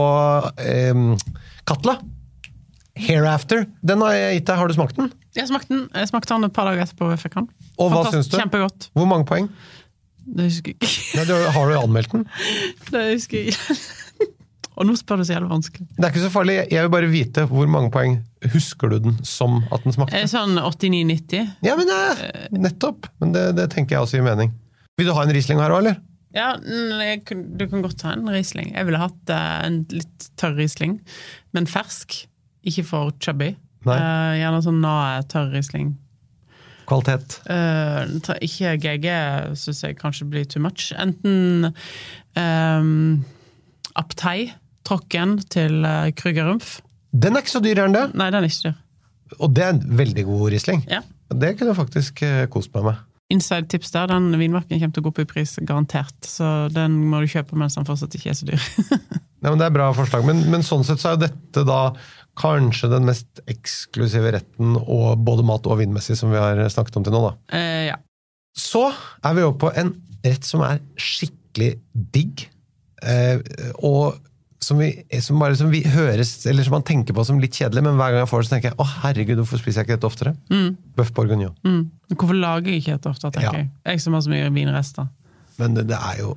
eh, 0.61 1.00
Katla. 1.64 1.96
Hereafter. 2.94 3.64
Den 3.83 4.02
har 4.07 4.14
jeg 4.14 4.38
gitt 4.38 4.50
deg. 4.50 4.59
Har 4.61 4.70
du 4.70 4.76
smakt 4.76 4.98
den? 4.98 5.11
Jeg 5.35 5.50
smakte 5.50 5.72
den 5.74 5.87
Jeg 5.90 6.11
smakte 6.12 6.37
den 6.37 6.46
et 6.46 6.54
par 6.54 6.68
dager 6.70 6.85
etterpå. 6.85 7.09
Jeg 7.11 7.22
fikk 7.24 7.40
den. 7.40 7.48
Og 7.74 7.90
hva 7.90 8.04
Fantastisk, 8.04 8.20
syns 8.20 8.30
du? 8.30 8.38
Kjempegodt. 8.38 8.88
Hvor 8.94 9.11
mange 9.11 9.26
poeng? 9.28 9.48
Det 10.24 10.46
husker 10.48 10.72
jeg 10.72 10.78
ikke. 10.78 10.92
Nei, 11.18 11.24
du, 11.28 11.35
har 11.57 11.68
du 11.68 11.76
anmeldt 11.80 12.14
den? 12.14 12.24
Det 12.94 13.04
husker 13.12 13.40
jeg 13.40 13.54
ikke. 13.54 13.78
Og 14.78 14.88
nå 14.88 14.94
spør 14.98 15.20
du 15.20 15.26
så 15.26 15.37
jævlig 15.37 15.50
vanskelig. 15.52 15.85
Det 15.94 16.02
er 16.02 16.11
ikke 16.11 16.24
så 16.24 16.30
farlig. 16.35 16.57
Jeg 16.72 16.83
vil 16.83 16.90
bare 16.90 17.11
vite 17.11 17.44
hvor 17.50 17.68
mange 17.70 17.92
poeng 17.94 18.16
husker 18.54 18.90
du 18.90 18.96
den 19.04 19.20
som 19.26 19.61
at 19.74 19.85
den 19.87 19.94
smakte. 19.94 20.18
Er 20.18 20.26
sånn 20.30 20.59
89-90? 20.59 21.52
Ja, 21.66 21.76
men 21.78 21.92
ja, 21.92 22.00
Nettopp! 22.50 23.07
Men 23.22 23.35
det, 23.37 23.44
det 23.59 23.68
tenker 23.74 23.96
jeg 23.96 24.07
også 24.07 24.18
gir 24.18 24.26
mening. 24.26 24.50
Vil 24.98 25.11
du 25.11 25.14
ha 25.14 25.22
en 25.26 25.35
Riesling 25.35 25.62
her 25.62 25.74
òg, 25.74 25.85
eller? 25.85 26.00
Ja, 26.35 26.57
du 26.59 27.64
kan 27.70 27.85
godt 27.85 28.02
ha 28.02 28.16
en 28.16 28.26
Riesling. 28.26 28.72
Jeg 28.74 28.88
ville 28.88 28.98
hatt 28.98 29.30
eh, 29.30 29.59
en 29.68 29.83
litt 29.94 30.28
tørr 30.40 30.57
Riesling, 30.59 30.98
men 31.54 31.70
fersk. 31.70 32.24
Ikke 32.64 32.85
for 32.88 33.12
chubby. 33.20 33.53
Nei. 33.85 33.98
Uh, 34.00 34.33
gjerne 34.40 34.62
sånn 34.64 34.81
nae 34.83 35.20
tørr 35.29 35.53
Riesling. 35.53 35.94
Kvalitet. 36.88 37.38
Uh, 37.48 38.05
ikke 38.44 38.74
GG 38.81 39.09
syns 39.61 39.83
jeg 39.85 39.96
kanskje 40.00 40.29
blir 40.29 40.48
too 40.48 40.62
much. 40.64 40.90
Enten 41.00 41.70
um, 42.37 43.24
Aptei, 43.96 44.53
Tråkken 44.85 45.38
til 45.53 45.81
uh, 45.85 46.11
Krügerrumpf. 46.16 46.79
Den 47.14 47.37
er 47.37 47.44
ikke 47.44 47.55
så 47.55 47.62
dyr, 47.64 47.79
er 47.79 47.88
den 47.88 47.96
det? 47.96 48.07
Nei, 48.18 48.29
den 48.35 48.44
er 48.44 48.50
ikke 48.50 48.70
dyr. 48.70 48.81
Og 49.40 49.53
det 49.57 49.64
er 49.64 49.74
en 49.74 49.83
veldig 49.98 50.24
god 50.29 50.46
Riesling. 50.53 50.85
Ja. 50.90 51.00
Det 51.35 51.55
kunne 51.57 51.72
jeg 51.72 51.81
faktisk 51.81 52.24
uh, 52.27 52.44
kost 52.53 52.72
meg 52.77 52.90
med. 52.90 53.03
Inside-tips 53.33 53.94
der, 53.94 54.11
den 54.12 54.35
vinmarken 54.37 54.77
kommer 54.77 54.92
til 54.92 55.00
å 55.00 55.07
gå 55.07 55.12
opp 55.14 55.22
i 55.22 55.29
pris, 55.29 55.55
garantert. 55.64 56.16
Så 56.29 56.68
den 56.74 56.98
må 57.09 57.22
du 57.22 57.31
kjøpe 57.33 57.57
mens 57.59 57.79
den 57.79 57.88
fortsatt 57.88 58.12
ikke 58.18 58.35
er 58.35 58.37
så 58.37 58.48
dyr. 58.50 58.66
Nei, 59.44 59.50
men 59.50 59.61
Det 59.61 59.66
er 59.66 59.74
bra 59.77 59.88
forslag, 59.96 60.27
men, 60.29 60.44
men 60.53 60.64
sånn 60.64 60.85
sett 60.87 61.00
så 61.00 61.11
er 61.11 61.16
jo 61.16 61.24
dette 61.24 61.64
da 61.68 61.81
kanskje 62.40 62.90
den 62.90 63.07
mest 63.09 63.40
eksklusive 63.51 64.33
retten, 64.35 64.75
og 64.81 65.18
både 65.27 65.44
mat 65.47 65.66
og 65.70 65.79
vinmessig, 65.83 66.16
som 66.18 66.33
vi 66.35 66.40
har 66.40 66.59
snakket 66.73 66.97
om 66.99 67.05
til 67.07 67.14
nå. 67.14 67.20
da. 67.29 67.35
Eh, 67.57 67.87
ja. 67.92 67.97
Så 68.59 68.87
er 69.25 69.35
vi 69.37 69.42
over 69.47 69.59
på 69.66 69.73
en 69.79 69.94
rett 70.25 70.47
som 70.47 70.62
er 70.66 70.81
skikkelig 70.99 71.73
digg, 72.14 72.47
eh, 73.05 73.38
og 73.85 74.16
som, 74.64 74.79
vi, 74.81 74.88
som 75.20 75.38
bare 75.42 75.57
som 75.61 75.68
vi 75.68 75.83
høres, 75.92 76.31
eller 76.49 76.64
som 76.64 76.73
man 76.79 76.87
tenker 76.88 77.12
på 77.14 77.25
som 77.29 77.37
litt 77.42 77.53
kjedelig, 77.59 77.83
men 77.85 77.99
hver 78.01 78.14
gang 78.14 78.23
jeg 78.23 78.31
får 78.31 78.40
det, 78.40 78.47
så 78.49 78.55
tenker 78.55 78.70
jeg 78.73 78.79
å 78.81 78.87
herregud, 79.03 79.42
hvorfor 79.42 79.61
spiser 79.61 79.83
jeg 79.83 79.88
ikke 79.90 79.99
dette 79.99 80.09
oftere? 80.09 80.33
Bøff 80.97 81.11
bourguignon. 81.14 81.53
Mm. 81.66 81.83
Hvorfor 82.14 82.38
lager 82.38 82.73
jeg 82.73 82.81
ikke 82.83 82.94
dette 82.97 83.11
ofte, 83.12 83.31
tenker 83.35 83.51
Ja. 83.51 83.59
jeg. 83.61 83.70
Jeg 83.92 84.01
som 84.07 84.16
har 84.16 84.25
så 84.25 84.33
mye 84.33 84.49
vinrester. 84.55 85.11
Men 85.61 85.75
det, 85.77 85.87
det 85.92 85.99
er 86.01 86.23
jo 86.25 86.33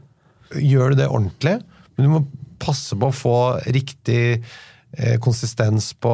Gjør 0.56 0.94
du 0.94 0.96
det 1.02 1.08
ordentlig, 1.12 1.54
men 1.98 2.06
du 2.06 2.12
må 2.14 2.20
passe 2.64 2.96
på 2.96 3.10
å 3.10 3.16
få 3.16 3.34
riktig 3.76 4.44
konsistens 5.22 5.92
på 6.00 6.14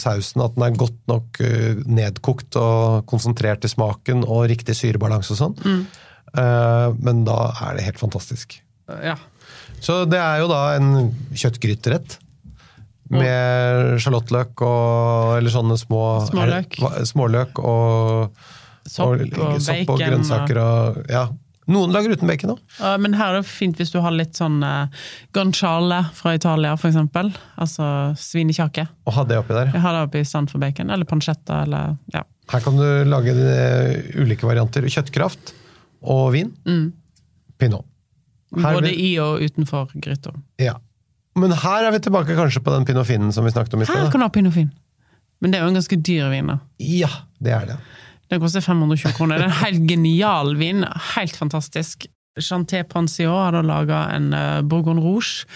sausen. 0.00 0.44
At 0.44 0.54
den 0.56 0.66
er 0.68 0.78
godt 0.78 1.00
nok 1.10 1.40
eh, 1.44 1.80
nedkokt 1.84 2.58
og 2.60 3.08
konsentrert 3.10 3.66
i 3.66 3.72
smaken, 3.72 4.22
og 4.28 4.46
riktig 4.52 4.76
syrebalanse 4.78 5.34
og 5.34 5.42
sånn. 5.42 5.58
Mm. 5.64 5.82
men 7.00 7.22
da 7.24 7.36
er 7.64 7.78
det 7.78 7.86
helt 7.86 7.98
fantastisk. 7.98 8.58
Ja. 9.02 9.14
Så 9.80 10.02
det 10.04 10.18
er 10.20 10.42
jo 10.42 10.48
da 10.50 10.62
en 10.76 11.12
kjøttgryterett. 11.32 12.18
Med 13.08 13.94
sjalottløk 14.04 14.60
og 14.60 15.38
Eller 15.38 15.48
sånne 15.48 15.78
små 15.80 16.02
Småløk. 16.28 16.76
Småløk 17.08 17.60
og 17.64 18.34
Sopp 18.88 19.22
og 19.36 19.60
sopp 19.64 19.92
og 19.94 20.00
grønnsaker 20.00 20.60
og 20.60 20.98
Ja. 21.12 21.28
Noen 21.68 21.92
lager 21.92 22.14
uten 22.16 22.30
bacon 22.30 22.54
òg. 22.54 22.60
Uh, 22.80 22.94
Men 23.00 23.16
her 23.18 23.34
er 23.34 23.42
det 23.42 23.50
fint 23.50 23.76
hvis 23.76 23.92
du 23.92 23.98
har 24.00 24.14
litt 24.16 24.38
sånn 24.38 24.62
uh, 24.64 24.88
guanciale 25.36 26.00
fra 26.16 26.32
Italia, 26.38 26.72
for 26.80 26.88
eksempel. 26.88 27.28
Altså 27.60 28.14
svinekjake. 28.16 28.86
Og 29.08 29.16
ha 29.18 29.26
det 29.28 29.38
oppi 29.42 29.56
der. 29.56 29.74
Jeg 29.76 29.84
har 29.84 29.96
det 29.98 30.06
oppi 30.08 30.24
stand 30.24 30.52
for 30.52 30.62
bacon, 30.62 30.90
eller 30.94 31.08
pancetta, 31.08 31.62
eller 31.66 31.98
ja. 32.14 32.24
Her 32.48 32.64
kan 32.64 32.80
du 32.80 32.86
lage 33.04 33.36
dine 33.36 34.24
ulike 34.24 34.48
varianter. 34.48 34.88
Kjøttkraft 34.88 35.52
og 36.08 36.32
vin. 36.32 36.54
Pinot. 37.60 37.84
Her 38.56 38.78
Både 38.78 38.94
i 38.96 39.10
og 39.20 39.42
utenfor 39.44 39.90
gryta. 40.00 40.32
Ja. 40.62 40.78
Men 41.38 41.52
her 41.52 41.84
er 41.84 41.92
vi 41.94 42.00
tilbake 42.06 42.36
kanskje 42.38 42.62
på 42.64 42.72
den 42.72 42.86
pinot 42.88 43.06
finnen 43.06 43.32
som 43.34 43.44
vi 43.44 43.52
snakket 43.52 43.76
om 43.76 43.82
i 43.84 43.88
Her 43.90 44.08
kan 44.10 44.22
du 44.22 44.26
ha 44.26 44.32
pinofin. 44.32 44.70
Men 45.40 45.52
det 45.52 45.60
er 45.60 45.66
jo 45.66 45.72
en 45.74 45.78
ganske 45.78 45.98
dyr 46.00 46.30
vin. 46.32 46.48
da. 46.50 46.58
Ja, 46.82 47.10
det 47.44 47.52
er 47.54 47.66
det. 47.68 47.76
Den 48.28 48.42
koster 48.42 48.64
520 48.64 49.16
kroner. 49.16 49.40
Det 49.40 49.46
er 49.46 49.52
en 49.52 49.62
helt 49.62 49.84
genial 49.88 50.54
vin. 50.60 50.84
Helt 51.14 51.36
fantastisk. 51.36 52.06
Chanté 52.38 52.84
Pansio 52.86 53.32
har 53.34 53.56
da 53.56 53.62
laga 53.66 54.04
en 54.14 54.32
uh, 54.36 54.60
Bourgogne 54.62 55.02
Rouge 55.02 55.46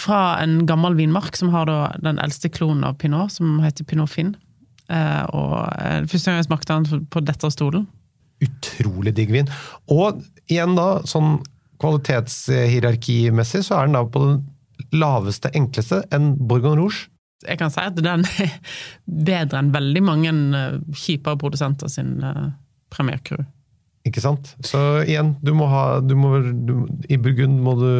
fra 0.00 0.40
en 0.42 0.64
gammel 0.66 0.96
vinmark 0.98 1.36
som 1.36 1.52
har 1.54 1.68
da 1.68 1.78
den 2.02 2.18
eldste 2.22 2.50
klonen 2.52 2.86
av 2.88 2.96
pinot, 3.00 3.32
som 3.36 3.58
heter 3.62 3.84
Pinot 3.84 4.10
Fin. 4.10 4.32
Eh, 4.90 5.24
og 5.36 5.56
eh, 5.76 6.02
Første 6.10 6.30
gang 6.30 6.40
jeg 6.40 6.48
smakte 6.48 6.76
den 6.78 7.06
på 7.12 7.22
dette 7.22 7.50
stolen, 7.52 7.86
utrolig 8.40 9.12
digg 9.18 9.32
vin. 9.34 9.50
Og 9.92 10.22
igjen 10.48 10.72
da, 10.78 11.02
sånn 11.08 11.38
kvalitetshierarkimessig, 11.80 13.62
så 13.66 13.76
er 13.76 13.88
den 13.88 13.98
da 13.98 14.04
på 14.08 14.22
den 14.24 14.38
laveste, 14.96 15.52
enkleste 15.56 16.02
enn 16.14 16.32
Bourgogne 16.40 16.80
Rouge. 16.80 17.10
Jeg 17.46 17.60
kan 17.60 17.72
si 17.72 17.80
at 17.80 17.96
den 17.96 18.26
er 18.26 18.52
bedre 19.30 19.62
enn 19.62 19.72
veldig 19.72 20.04
mange 20.04 20.34
eh, 20.58 20.78
kjipere 20.92 21.40
produsenter 21.40 21.88
sin 21.92 22.18
uh, 22.20 22.50
Premier. 22.92 23.20
Ikke 24.08 24.22
sant? 24.24 24.54
Så 24.64 25.02
igjen, 25.06 25.34
du 25.44 25.54
må 25.56 25.68
ha 25.70 26.00
du 26.04 26.16
må, 26.18 26.38
du, 26.40 26.74
I 27.08 27.20
Burgund 27.20 27.60
må 27.64 27.76
du 27.80 27.92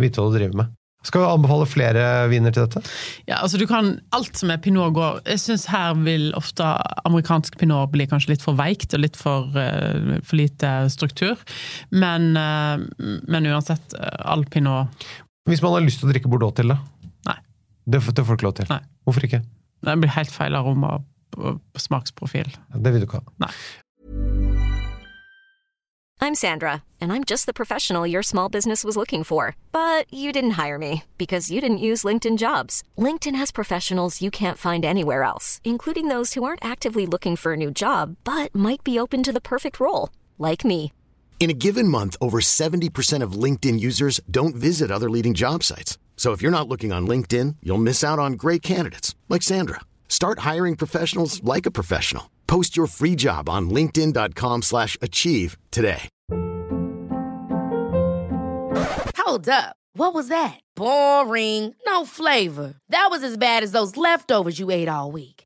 vite 0.00 0.18
hva 0.18 0.30
du 0.30 0.38
driver 0.38 0.62
med. 0.62 0.78
Skal 1.02 1.24
vi 1.24 1.30
anbefale 1.32 1.66
flere 1.66 2.02
viner 2.30 2.54
til 2.54 2.62
dette? 2.62 2.82
Ja, 3.26 3.40
altså 3.40 3.58
du 3.58 3.64
kan, 3.66 3.96
Alt 4.14 4.38
som 4.38 4.52
er 4.54 4.60
pinot 4.62 4.94
går 4.94 5.16
Jeg 5.32 5.40
syns 5.42 5.64
her 5.72 5.96
vil 5.98 6.28
ofte 6.38 6.68
amerikansk 7.02 7.56
pinot 7.58 7.90
bli 7.90 8.06
kanskje 8.06 8.36
litt 8.36 8.44
for 8.44 8.54
veikt 8.54 8.94
og 8.94 9.02
litt 9.02 9.18
for, 9.18 9.50
uh, 9.50 10.22
for 10.22 10.38
lite 10.38 10.70
struktur. 10.94 11.42
Men, 11.90 12.32
men 12.38 13.50
uansett, 13.50 13.98
all 13.98 14.46
pinot 14.46 14.90
Hvis 15.50 15.62
man 15.62 15.74
har 15.74 15.82
lyst 15.82 16.02
til 16.02 16.10
å 16.10 16.14
drikke 16.14 16.30
Bordeaux 16.30 16.54
til, 16.54 16.70
da? 16.70 16.78
Nei. 17.86 17.98
Det, 17.98 18.02
er 18.08 18.12
det 18.12 18.26
får 18.26 18.34
du 18.34 18.40
ikke 18.40 18.48
lov 18.48 18.58
til. 18.60 18.66
Nei. 18.70 18.82
Hvorfor 19.04 19.26
ikke? 19.26 19.42
Det 19.82 19.98
blir 19.98 20.14
helt 20.14 20.30
feil 20.30 20.54
aroma 20.54 20.98
og 21.36 21.60
smaksprofil. 21.80 22.50
Det 22.74 22.92
vil 22.92 23.02
du 23.02 23.06
ikke 23.08 23.22
ha. 23.22 23.32
Nei. 23.42 23.52
I'm 26.22 26.36
Sandra, 26.36 26.84
and 27.00 27.12
I'm 27.12 27.24
just 27.24 27.46
the 27.46 27.52
professional 27.52 28.06
your 28.06 28.22
small 28.22 28.48
business 28.48 28.84
was 28.84 28.96
looking 28.96 29.24
for. 29.24 29.56
But 29.72 30.06
you 30.08 30.30
didn't 30.30 30.52
hire 30.52 30.78
me 30.78 31.02
because 31.18 31.50
you 31.50 31.60
didn't 31.60 31.86
use 31.88 32.04
LinkedIn 32.04 32.38
jobs. 32.38 32.84
LinkedIn 32.96 33.34
has 33.34 33.50
professionals 33.50 34.22
you 34.22 34.30
can't 34.30 34.56
find 34.56 34.84
anywhere 34.84 35.24
else, 35.24 35.60
including 35.64 36.06
those 36.06 36.34
who 36.34 36.44
aren't 36.44 36.64
actively 36.64 37.06
looking 37.06 37.34
for 37.34 37.54
a 37.54 37.56
new 37.56 37.72
job 37.72 38.14
but 38.22 38.54
might 38.54 38.84
be 38.84 39.00
open 39.00 39.24
to 39.24 39.32
the 39.32 39.40
perfect 39.40 39.80
role, 39.80 40.10
like 40.38 40.64
me. 40.64 40.92
In 41.40 41.50
a 41.50 41.54
given 41.54 41.88
month, 41.88 42.16
over 42.20 42.38
70% 42.38 43.20
of 43.20 43.32
LinkedIn 43.32 43.80
users 43.80 44.20
don't 44.30 44.54
visit 44.54 44.92
other 44.92 45.10
leading 45.10 45.34
job 45.34 45.64
sites. 45.64 45.98
So 46.22 46.30
if 46.30 46.40
you're 46.40 46.52
not 46.52 46.68
looking 46.68 46.92
on 46.92 47.04
LinkedIn, 47.04 47.56
you'll 47.64 47.78
miss 47.78 48.04
out 48.04 48.20
on 48.20 48.34
great 48.34 48.62
candidates 48.62 49.16
like 49.28 49.42
Sandra. 49.42 49.80
Start 50.06 50.38
hiring 50.50 50.76
professionals 50.76 51.42
like 51.42 51.66
a 51.66 51.70
professional. 51.72 52.30
Post 52.46 52.76
your 52.76 52.86
free 52.86 53.16
job 53.16 53.48
on 53.48 53.68
linkedin.com/achieve 53.68 55.56
today. 55.72 56.08
Hold 59.16 59.48
up. 59.48 59.74
What 59.94 60.14
was 60.14 60.28
that? 60.28 60.60
Boring. 60.76 61.74
No 61.86 62.04
flavor. 62.04 62.74
That 62.88 63.08
was 63.10 63.24
as 63.24 63.36
bad 63.36 63.64
as 63.64 63.72
those 63.72 63.96
leftovers 63.96 64.60
you 64.60 64.70
ate 64.70 64.88
all 64.88 65.10
week. 65.10 65.41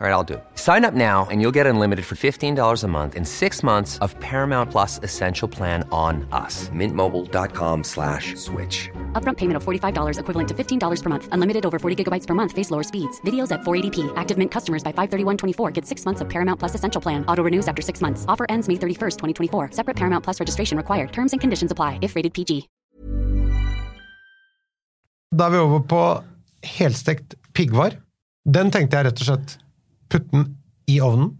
All 0.00 0.06
right, 0.06 0.12
I'll 0.12 0.22
do 0.22 0.34
it. 0.34 0.44
Sign 0.54 0.84
up 0.84 0.94
now 0.94 1.26
and 1.28 1.40
you'll 1.40 1.56
get 1.58 1.66
unlimited 1.66 2.04
for 2.04 2.14
$15 2.14 2.84
a 2.84 2.86
month 2.86 3.16
in 3.16 3.24
six 3.24 3.64
months 3.64 3.98
of 3.98 4.14
Paramount 4.20 4.70
Plus 4.70 5.00
Essential 5.02 5.48
Plan 5.48 5.82
on 5.90 6.24
us. 6.30 6.68
Mintmobile.com 6.68 7.82
slash 7.82 8.36
switch. 8.36 8.90
Upfront 9.14 9.38
payment 9.38 9.56
of 9.56 9.64
$45 9.64 10.20
equivalent 10.20 10.48
to 10.50 10.54
$15 10.54 11.02
per 11.02 11.08
month. 11.08 11.28
Unlimited 11.32 11.66
over 11.66 11.80
40 11.80 12.04
gigabytes 12.04 12.28
per 12.28 12.34
month. 12.34 12.52
Face 12.52 12.70
lower 12.70 12.84
speeds. 12.84 13.20
Videos 13.22 13.50
at 13.50 13.62
480p. 13.62 14.12
Active 14.14 14.38
Mint 14.38 14.52
customers 14.52 14.84
by 14.84 14.92
531.24 14.92 15.72
get 15.72 15.84
six 15.84 16.04
months 16.06 16.20
of 16.20 16.28
Paramount 16.28 16.60
Plus 16.60 16.76
Essential 16.76 17.00
Plan. 17.00 17.24
Auto 17.26 17.42
renews 17.42 17.66
after 17.66 17.82
six 17.82 18.00
months. 18.00 18.24
Offer 18.28 18.46
ends 18.48 18.68
May 18.68 18.76
31st, 18.76 19.16
2024. 19.18 19.70
Separate 19.72 19.96
Paramount 19.96 20.22
Plus 20.22 20.38
registration 20.38 20.76
required. 20.76 21.10
Terms 21.12 21.32
and 21.32 21.40
conditions 21.40 21.72
apply 21.72 21.98
if 22.02 22.14
rated 22.14 22.32
PG. 22.34 22.68
Da 25.34 25.46
er 25.46 25.50
vi 25.50 25.58
over 25.58 25.80
på 25.80 26.22
helstekt 26.62 27.34
piggvar. 27.52 27.98
Den 28.44 28.70
tenkte 28.70 28.96
jeg 28.96 29.10
rett 29.10 29.20
og 29.20 29.26
slett 29.26 29.58
putte 30.08 30.30
den 30.32 30.46
i 30.88 30.98
ovnen 31.04 31.34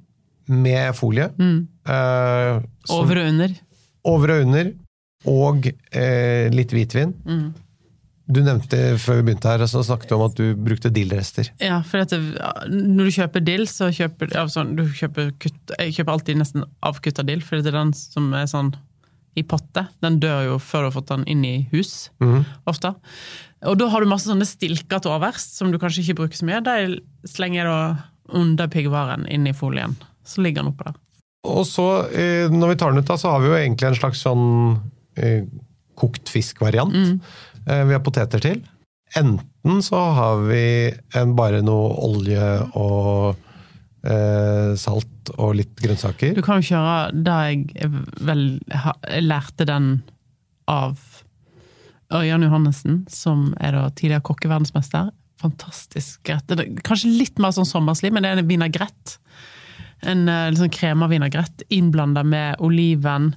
med 0.48 0.94
folie. 0.96 1.30
Eh, 1.38 2.60
som- 2.86 2.98
Over 3.02 3.22
og 3.22 3.28
under. 3.32 3.54
over 4.04 4.30
og 4.34 4.44
under, 4.46 4.72
og 5.26 5.66
eh, 5.92 6.48
litt 6.54 6.70
hvitvin. 6.72 7.14
Mm. 7.26 7.48
Du 8.30 8.42
nevnte 8.44 8.76
før 9.00 9.16
vi 9.22 9.22
begynte 9.30 9.48
her, 9.48 9.62
så 9.66 9.80
snakket 9.84 10.10
du 10.10 10.14
om 10.18 10.26
at 10.26 10.34
du 10.36 10.54
brukte 10.54 10.90
dillrester. 10.92 11.48
Ja, 11.64 11.80
for 11.82 11.98
at 12.04 12.10
det, 12.12 12.20
når 12.68 13.08
du 13.08 13.14
kjøper 13.16 13.44
dill, 13.44 13.64
så 13.66 13.88
kjøper 13.88 14.34
ja, 14.34 14.42
sånn, 14.52 14.74
du 14.76 14.84
kjøper 14.84 15.30
kutt, 15.40 15.72
Jeg 15.78 15.94
kjøper 15.96 16.12
alltid 16.12 16.36
nesten 16.36 16.64
avkutta 16.84 17.24
dill, 17.24 17.40
for 17.40 17.56
det 17.56 17.72
er 17.72 17.78
den 17.78 17.94
som 17.96 18.28
er 18.36 18.44
sånn 18.44 18.74
i 19.38 19.42
potte. 19.48 19.86
Den 20.02 20.18
dør 20.20 20.44
jo 20.44 20.58
før 20.58 20.84
du 20.84 20.90
har 20.90 20.96
fått 21.00 21.08
den 21.14 21.24
inn 21.30 21.44
i 21.44 21.68
hus, 21.72 22.10
ofte. 22.66 22.94
Og 23.64 23.78
da 23.78 23.88
har 23.88 24.00
du 24.04 24.06
masse 24.10 24.28
sånne 24.28 24.44
stilker 24.48 25.00
til 25.00 25.10
overs, 25.14 25.40
som 25.56 25.72
du 25.72 25.78
kanskje 25.78 26.04
ikke 26.04 26.18
bruker 26.20 26.36
så 26.36 26.44
mye. 26.48 26.60
De 26.62 27.00
slenger 27.28 27.62
jeg 27.62 27.66
da 27.66 27.80
under 28.28 28.68
piggvaren 28.72 29.26
inn 29.26 29.46
i 29.48 29.54
folien. 29.56 29.96
Så 30.26 30.42
ligger 30.44 30.62
den 30.62 30.72
oppå 30.72 30.88
der. 30.88 30.96
Og 31.48 31.64
så, 31.66 31.86
eh, 32.12 32.50
når 32.52 32.74
vi 32.74 32.78
tar 32.80 32.92
den 32.92 33.02
ut, 33.02 33.08
da, 33.08 33.16
så 33.16 33.34
har 33.34 33.44
vi 33.44 33.52
jo 33.52 33.58
egentlig 33.58 33.88
en 33.88 34.00
slags 34.00 34.24
sånn 34.26 34.48
eh, 35.16 35.44
kokt 35.98 36.30
fisk-variant. 36.30 36.94
Mm. 36.94 37.20
vi 37.68 37.92
har 37.92 38.00
poteter 38.00 38.40
til. 38.40 38.60
Enten 39.16 39.82
så 39.84 39.98
har 40.16 40.42
vi 40.48 40.62
en, 41.16 41.34
bare 41.36 41.60
noe 41.64 41.90
olje 42.06 42.48
og 42.78 43.36
eh, 44.04 44.74
salt 44.78 45.32
og 45.36 45.56
litt 45.58 45.74
grønnsaker. 45.80 46.34
Du 46.36 46.42
kan 46.44 46.60
jo 46.60 46.70
kjøre 46.70 47.22
da 47.24 47.38
jeg 47.48 47.90
vel 48.24 48.44
jeg 48.68 49.24
lærte 49.24 49.66
den 49.68 49.90
av 50.68 51.00
Ørjan 52.14 52.44
Johannessen, 52.44 53.02
som 53.12 53.52
er 53.60 53.76
da 53.76 53.88
tidligere 53.92 54.24
kokkeverdensmester. 54.24 55.10
Fantastisk 55.38 56.28
rett. 56.32 56.54
Kanskje 56.86 57.12
litt 57.18 57.38
mer 57.38 57.52
sånn 57.54 57.68
sommerslig, 57.68 58.10
men 58.12 58.24
det 58.24 58.32
er 58.32 58.40
en 58.42 58.48
vinagrett. 58.50 59.18
En 60.02 60.24
liksom 60.26 60.70
kremavinagrett 60.74 61.62
innblanda 61.74 62.22
med 62.26 62.56
oliven, 62.62 63.32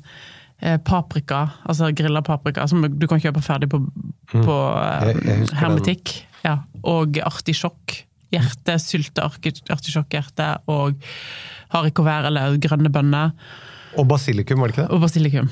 eh, 0.61 0.77
paprika, 0.77 1.43
altså 1.65 1.91
grilla 1.97 2.21
paprika, 2.25 2.67
som 2.69 2.81
du 2.85 3.07
kan 3.07 3.19
kjøpe 3.21 3.41
ferdig 3.45 3.69
på, 3.69 3.79
på 4.31 4.57
Jeg- 5.07 5.23
jeg 5.25 5.39
husker 5.39 5.57
hermetikk. 5.57 6.15
Ja, 6.43 6.59
og 6.83 7.17
artisjokk. 7.21 8.03
Hjerte, 8.31 8.77
sylte 8.79 9.21
artisjokkhjerte 9.69 10.61
og 10.71 10.95
haricots 11.73 12.25
eller 12.25 12.57
grønne 12.57 12.89
bønner. 12.89 13.33
Og 13.99 14.07
basilikum, 14.07 14.59
var 14.61 14.67
det 14.71 14.75
ikke 14.77 14.85
det? 14.87 14.91
Og 14.95 15.01
basilikum. 15.03 15.49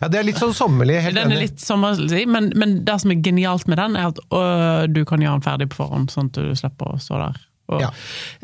Ja, 0.00 0.08
Det 0.08 0.18
er 0.20 0.26
litt 0.28 0.38
sånn 0.38 0.54
sommerlig. 0.54 1.00
Helt 1.02 1.14
Den 1.16 1.32
er 1.32 1.36
enig. 1.36 1.48
litt 1.50 1.60
sommerlig, 1.64 2.26
men, 2.28 2.52
men 2.54 2.84
det 2.86 3.00
som 3.02 3.10
er 3.10 3.20
genialt 3.24 3.66
med 3.68 3.78
den, 3.78 3.96
er 3.96 4.12
at 4.12 4.18
øh, 4.30 4.86
du 4.92 5.04
kan 5.04 5.20
gjøre 5.20 5.40
den 5.40 5.46
ferdig 5.46 5.68
på 5.72 5.80
forhånd, 5.82 6.10
sånn 6.14 6.30
at 6.30 6.38
du 6.38 6.54
slipper 6.54 6.94
å 6.94 7.00
stå 7.02 7.18
der. 7.24 7.40
Og, 7.68 7.80
Ja. 7.82 7.88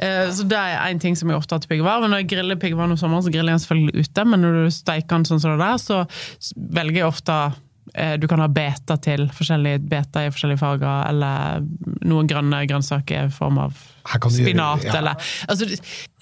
eh, 0.03 0.27
så 0.35 0.43
det 0.51 0.59
er 0.59 0.81
en 0.91 0.99
ting 0.99 1.15
som 1.15 1.31
jeg 1.31 1.39
ofte 1.39 1.55
har 1.55 1.61
til 1.63 1.69
piggvar. 1.77 2.03
Når 2.03 2.25
jeg 2.25 2.31
griller 2.35 2.57
piggvar 2.59 2.91
om 2.91 2.97
sommeren, 2.99 3.23
så 3.23 3.31
griller 3.31 3.53
jeg 3.55 3.61
den 3.61 3.67
selvfølgelig 3.67 4.09
ute. 4.09 4.25
Men 4.27 4.43
når 4.43 4.57
du 4.65 4.71
steiker 4.75 5.15
den 5.21 5.25
sånn 5.31 5.41
som 5.45 5.55
det 5.55 5.63
der, 5.63 5.79
så 5.79 6.01
velger 6.75 7.05
jeg 7.05 7.07
ofte 7.13 7.37
Du 8.23 8.29
kan 8.31 8.39
ha 8.41 8.47
beta 8.49 8.95
til, 9.03 9.27
forskjellige 9.35 9.81
beta 9.91 10.23
i 10.25 10.31
forskjellige 10.31 10.61
farger, 10.61 11.09
eller 11.11 11.65
noen 12.07 12.29
grønne 12.31 12.63
grønnsaker 12.71 13.27
i 13.27 13.33
form 13.35 13.59
av 13.59 13.75
spinat, 14.31 14.85
gjøre- 14.85 14.87
ja. 14.87 14.95
eller 15.01 15.27
altså, 15.51 15.67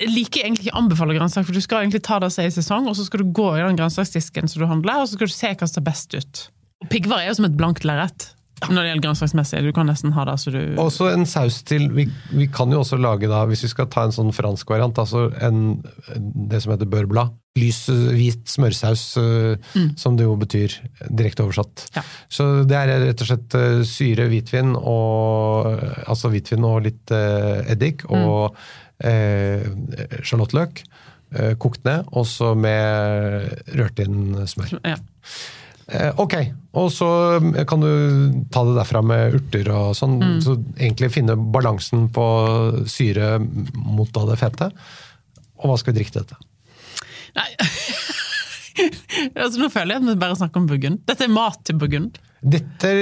Jeg 0.01 0.09
liker 0.09 0.41
egentlig 0.47 0.67
ikke 0.67 0.75
å 0.75 0.81
anbefale 0.81 1.15
grønnsaker, 1.19 1.47
for 1.47 1.55
du 1.55 1.61
skal 1.61 1.85
egentlig 1.85 2.03
ta 2.03 2.19
det 2.19 2.33
som 2.33 2.43
er 2.43 2.49
i 2.49 2.57
sesong, 2.57 2.89
og 2.89 2.97
så 2.97 3.05
skal 3.07 3.23
du 3.23 3.31
gå 3.37 3.47
i 3.59 3.63
den 3.63 3.77
grønnsaksdisken 3.79 4.49
som 4.49 4.65
du 4.65 4.67
handler, 4.67 5.03
og 5.03 5.07
så 5.09 5.19
skal 5.19 5.31
du 5.31 5.37
se 5.37 5.53
hva 5.53 5.69
som 5.69 5.75
ser 5.77 5.87
best 5.87 6.17
ut. 6.17 6.43
Piggvar 6.91 7.21
er 7.23 7.29
jo 7.29 7.35
som 7.39 7.45
et 7.51 7.57
blankt 7.61 7.85
lerret 7.85 8.31
når 8.69 8.81
det 8.81 8.89
gjelder 8.91 9.05
grønnsaksmessig. 9.07 9.61
Du 9.65 9.73
kan 9.77 9.89
nesten 9.89 10.13
ha 10.17 10.25
det 10.29 10.37
så 10.43 10.53
du 10.53 10.61
Også 10.81 11.11
en 11.13 11.27
saus 11.29 11.61
til 11.67 11.89
vi, 11.95 12.07
vi 12.37 12.49
kan 12.53 12.73
jo 12.73 12.83
også 12.83 12.99
lage 13.01 13.31
da, 13.31 13.45
hvis 13.49 13.65
vi 13.65 13.73
skal 13.73 13.89
ta 13.93 14.05
en 14.07 14.15
sånn 14.15 14.33
fransk 14.37 14.73
variant, 14.73 14.99
altså 15.01 15.29
en, 15.41 15.79
det 16.51 16.61
som 16.63 16.75
heter 16.75 16.91
beurblad. 16.91 17.33
Lys, 17.59 17.81
eh, 17.91 18.11
hvit 18.15 18.47
smørsaus, 18.51 19.05
mm. 19.19 19.89
som 19.99 20.19
det 20.19 20.29
jo 20.29 20.37
betyr 20.39 20.77
direkte 21.09 21.47
oversatt. 21.47 21.89
Ja. 21.97 22.05
Så 22.31 22.51
det 22.69 22.79
er 22.79 22.93
rett 23.09 23.25
og 23.25 23.31
slett 23.33 23.57
eh, 23.59 23.81
syre, 23.89 24.29
hvitvin 24.31 24.77
og 24.79 25.73
altså 26.07 26.31
hvitvin 26.31 26.69
og 26.69 26.85
litt 26.87 27.15
eh, 27.15 27.73
eddik 27.75 28.07
og 28.11 28.55
eh, 29.03 29.67
sjalottløk. 30.23 30.85
eh, 31.35 31.55
kokt 31.63 31.85
ned, 31.87 32.07
og 32.13 32.27
så 32.27 32.55
med 32.59 33.75
rørt 33.79 34.05
inn 34.05 34.47
smør. 34.47 34.79
ja. 34.85 35.01
Eh, 35.91 36.13
ok, 36.23 36.35
og 36.79 36.91
så 36.95 37.09
mm, 37.43 37.55
kan 37.69 37.83
du 37.83 37.91
ta 38.53 38.63
det 38.67 38.77
derfra 38.77 39.03
med 39.03 39.35
urter 39.41 39.71
og 39.75 39.97
sånn. 39.99 40.19
Mm. 40.21 40.37
Så 40.45 40.55
egentlig 40.79 41.11
finne 41.15 41.35
balansen 41.37 42.07
på 42.15 42.27
syre 42.91 43.39
mot 43.41 44.11
det 44.15 44.39
fete. 44.39 44.71
Og 45.61 45.71
hva 45.71 45.79
skal 45.81 45.93
vi 45.93 46.01
drikke 46.01 46.15
til 46.15 46.25
dette? 46.25 46.39
Nei 47.37 47.51
altså, 49.39 49.61
nå 49.61 49.69
føler 49.71 49.95
jeg 49.95 50.03
at 50.03 50.09
vi 50.09 50.19
bare 50.23 50.39
snakker 50.39 50.63
om 50.63 50.69
Burgund. 50.71 51.03
Dette 51.11 51.27
er 51.27 51.33
mat 51.35 51.61
til 51.67 51.79
Burgund. 51.81 52.19
Dette 52.41 52.89
er 52.89 52.99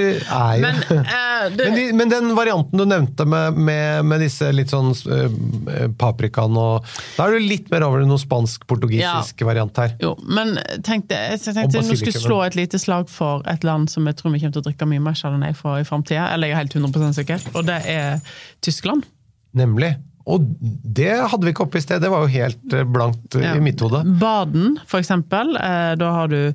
jo 0.59 0.63
Men, 0.65 0.79
uh, 0.83 1.45
du... 1.53 1.61
men, 1.63 1.75
de, 1.77 1.83
men 1.95 2.09
den 2.11 2.31
varianten 2.35 2.81
du 2.81 2.83
nevnte 2.83 3.23
med, 3.29 3.55
med, 3.55 4.07
med 4.09 4.23
disse 4.25 4.49
litt 4.51 4.73
sånn 4.73 4.91
uh, 4.91 5.85
paprikaen 5.99 6.57
og 6.59 6.89
Da 7.15 7.29
er 7.29 7.37
du 7.37 7.47
litt 7.47 7.69
mer 7.71 7.85
over 7.87 8.03
i 8.03 8.09
noe 8.09 8.19
spansk-portugisisk 8.19 9.45
variant 9.47 9.79
her. 9.79 9.95
Jo, 10.03 10.11
men 10.27 10.57
tenkte, 10.83 11.15
jeg 11.31 11.39
tenkte 11.55 11.85
nå 11.85 11.95
skulle 11.95 12.25
slå 12.25 12.41
et 12.49 12.59
lite 12.59 12.81
slag 12.81 13.07
for 13.11 13.45
et 13.47 13.63
land 13.63 13.87
som 13.91 14.07
jeg 14.09 14.19
tror 14.19 14.35
vi 14.35 14.43
kommer 14.43 14.57
til 14.57 14.65
å 14.65 14.67
drikke 14.67 14.89
mye 14.91 15.05
mer 15.07 15.15
chardonnay 15.15 15.55
fra 15.55 15.79
i 15.79 15.87
framtida. 15.87 16.27
Eller 16.33 16.51
jeg 16.51 16.57
er 16.57 16.63
helt 16.65 16.77
100 16.81 17.17
sikker, 17.21 17.49
og 17.55 17.65
det 17.69 17.79
er 17.87 18.19
Tyskland. 18.65 19.07
Nemlig. 19.55 19.95
Og 20.29 20.43
det 20.59 21.13
hadde 21.31 21.47
vi 21.47 21.53
ikke 21.55 21.65
oppe 21.65 21.79
i 21.79 21.83
sted, 21.83 22.03
det 22.03 22.11
var 22.11 22.25
jo 22.25 22.29
helt 22.35 22.75
eh, 22.75 22.85
blankt 22.85 23.39
Ja. 23.39 23.55
i 23.57 23.63
mitt 23.63 23.81
hode. 23.81 24.03
Baden, 24.21 24.77
for 24.85 25.01
eksempel. 25.01 25.55
Da 25.55 26.11
har 26.13 26.29
du 26.29 26.53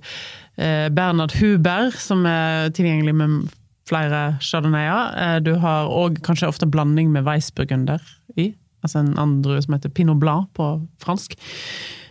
Bernhard 0.56 1.32
Huber, 1.40 1.90
som 1.98 2.24
er 2.26 2.70
tilgjengelig 2.76 3.14
med 3.18 3.48
flere 3.88 4.36
chardonnayer. 4.40 5.14
Eh, 5.18 5.38
Du 5.44 5.54
har 5.60 5.88
òg 5.90 6.20
kanskje 6.24 6.48
ofte 6.48 6.66
blanding 6.70 7.10
med 7.12 7.24
Weissburgunder 7.26 8.00
i. 8.36 8.54
Altså 8.84 9.00
en 9.00 9.14
andre 9.18 9.60
som 9.64 9.74
heter 9.74 9.90
Pinot 9.90 10.20
Blanc 10.20 10.48
på 10.54 10.68
fransk. 11.02 11.34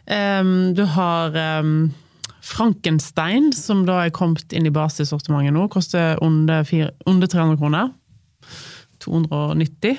Eh, 0.08 0.44
Du 0.76 0.84
har 0.86 1.36
eh, 1.36 1.64
Frankenstein, 2.44 3.54
som 3.56 3.86
da 3.88 4.02
er 4.06 4.10
kommet 4.12 4.52
inn 4.54 4.66
i 4.68 4.74
basissortimentet 4.76 5.54
nå. 5.56 5.68
Koster 5.72 6.18
under, 6.22 6.64
fire- 6.68 6.92
under 7.08 7.28
300 7.32 7.58
kroner. 7.62 7.94
290. 9.04 9.98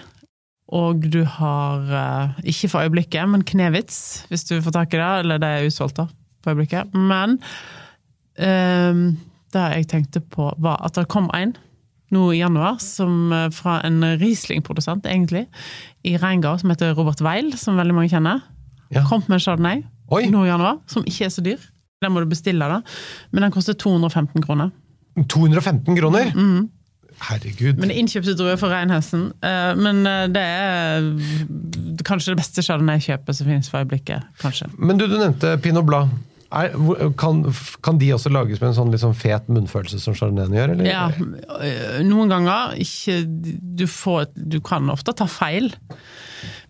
Og 0.75 1.05
du 1.13 1.23
har, 1.25 1.81
eh, 1.93 2.45
ikke 2.51 2.69
for 2.71 2.81
øyeblikket, 2.85 3.29
men 3.29 3.43
Knevitz, 3.45 4.27
hvis 4.29 4.45
du 4.49 4.61
får 4.63 4.73
tak 4.73 4.95
i 4.95 4.97
det. 5.01 5.11
Eller 5.25 5.39
det 5.39 5.49
er 5.49 5.67
utsolgt 5.69 5.97
da, 5.97 6.07
for 6.43 6.53
øyeblikket. 6.55 6.95
Men 6.95 7.39
ehm, 8.39 9.17
det 9.55 9.63
jeg 9.77 9.87
tenkte 9.89 10.21
på, 10.21 10.51
var 10.59 10.81
at 10.85 10.95
det 10.99 11.07
kom 11.09 11.31
en 11.35 11.55
nå 12.15 12.29
i 12.35 12.39
januar 12.39 12.77
som, 12.83 13.33
eh, 13.33 13.49
fra 13.51 13.81
en 13.87 14.01
Riesling-produsent, 14.21 15.07
egentlig, 15.07 15.47
i 16.05 16.17
Reingard, 16.17 16.61
som 16.61 16.71
heter 16.71 16.95
Robert 16.95 17.21
Weil, 17.25 17.53
som 17.59 17.77
veldig 17.77 17.95
mange 17.95 18.11
kjenner. 18.13 18.43
Ja. 18.93 19.03
Kom 19.09 19.23
med 19.27 19.39
en 19.41 19.41
Chardonnay 19.41 19.83
Oi. 20.13 20.27
nå 20.31 20.45
i 20.45 20.49
januar, 20.51 20.79
som 20.87 21.03
ikke 21.05 21.25
er 21.27 21.33
så 21.35 21.43
dyr. 21.43 21.59
Den 22.03 22.13
må 22.13 22.21
du 22.21 22.27
bestille, 22.29 22.61
da. 22.69 22.83
Men 23.33 23.43
den 23.47 23.51
koster 23.55 23.73
215 23.75 24.43
kroner. 24.45 24.71
215 25.29 25.97
kroner! 25.97 26.33
Herregud. 27.25 27.75
Mm. 27.77 27.81
Men 27.81 27.89
det 27.89 27.95
er 27.95 28.01
innkjøpte 28.03 28.35
druer 28.37 28.57
for 28.59 28.69
reinhesten. 28.75 29.29
Eh, 29.43 29.75
Men 29.79 30.07
eh, 30.07 30.27
det 30.35 30.43
er 30.43 32.03
kanskje 32.05 32.35
det 32.35 32.41
beste 32.43 32.63
chardonnay-kjøpet 32.67 33.39
som 33.39 33.47
finnes 33.47 33.71
for 33.71 33.79
øyeblikket. 33.85 34.23
kanskje. 34.43 34.67
Men 34.79 34.99
du, 34.99 35.07
du 35.07 35.17
nevnte 35.19 35.57
Pinot 35.63 35.87
Blanc. 35.87 36.11
Er, 36.55 36.75
kan, 37.19 37.43
kan 37.85 37.99
de 37.99 38.13
også 38.15 38.31
lages 38.33 38.61
med 38.63 38.71
en 38.71 38.77
sånn 38.77 38.95
sånn 39.01 39.17
fet 39.19 39.49
munnfølelse 39.51 39.99
som 40.03 40.15
chardonnay 40.17 40.61
gjør? 40.61 40.75
Eller? 40.77 40.89
Ja, 40.89 41.09
øh, 41.11 41.99
Noen 42.07 42.31
ganger 42.31 42.77
ikke 42.81 43.23
du, 43.27 43.87
får, 43.91 44.31
du 44.35 44.61
kan 44.65 44.93
ofte 44.93 45.17
ta 45.17 45.27
feil 45.31 45.73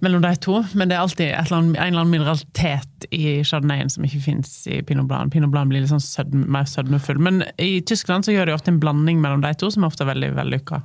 mellom 0.04 0.22
de 0.24 0.32
to, 0.42 0.58
men 0.76 0.90
det 0.90 0.96
er 0.96 1.04
alltid 1.04 1.30
eller 1.30 1.56
annet, 1.58 1.76
en 1.76 1.86
eller 1.86 2.02
annen 2.02 2.12
mineralitet 2.12 3.06
i 3.14 3.38
chardonnayen 3.46 3.92
som 3.92 4.04
ikke 4.06 4.22
fins 4.24 4.56
i 4.70 4.80
pinot 4.86 5.08
blanc. 5.10 5.32
Pinot 5.32 5.52
blanc 5.52 5.72
blir 5.72 5.84
litt 5.84 5.92
sånn 5.92 6.02
sødme, 6.02 6.44
mer 6.56 6.68
sødmefull. 6.70 7.20
Men 7.22 7.42
i 7.60 7.78
Tyskland 7.86 8.26
så 8.26 8.34
gjør 8.34 8.50
de 8.50 8.56
ofte 8.56 8.72
en 8.72 8.82
blanding 8.82 9.22
mellom 9.24 9.44
de 9.44 9.54
to, 9.58 9.70
som 9.72 9.84
er 9.84 9.92
ofte 9.92 10.08
veldig 10.08 10.34
vellykka. 10.36 10.82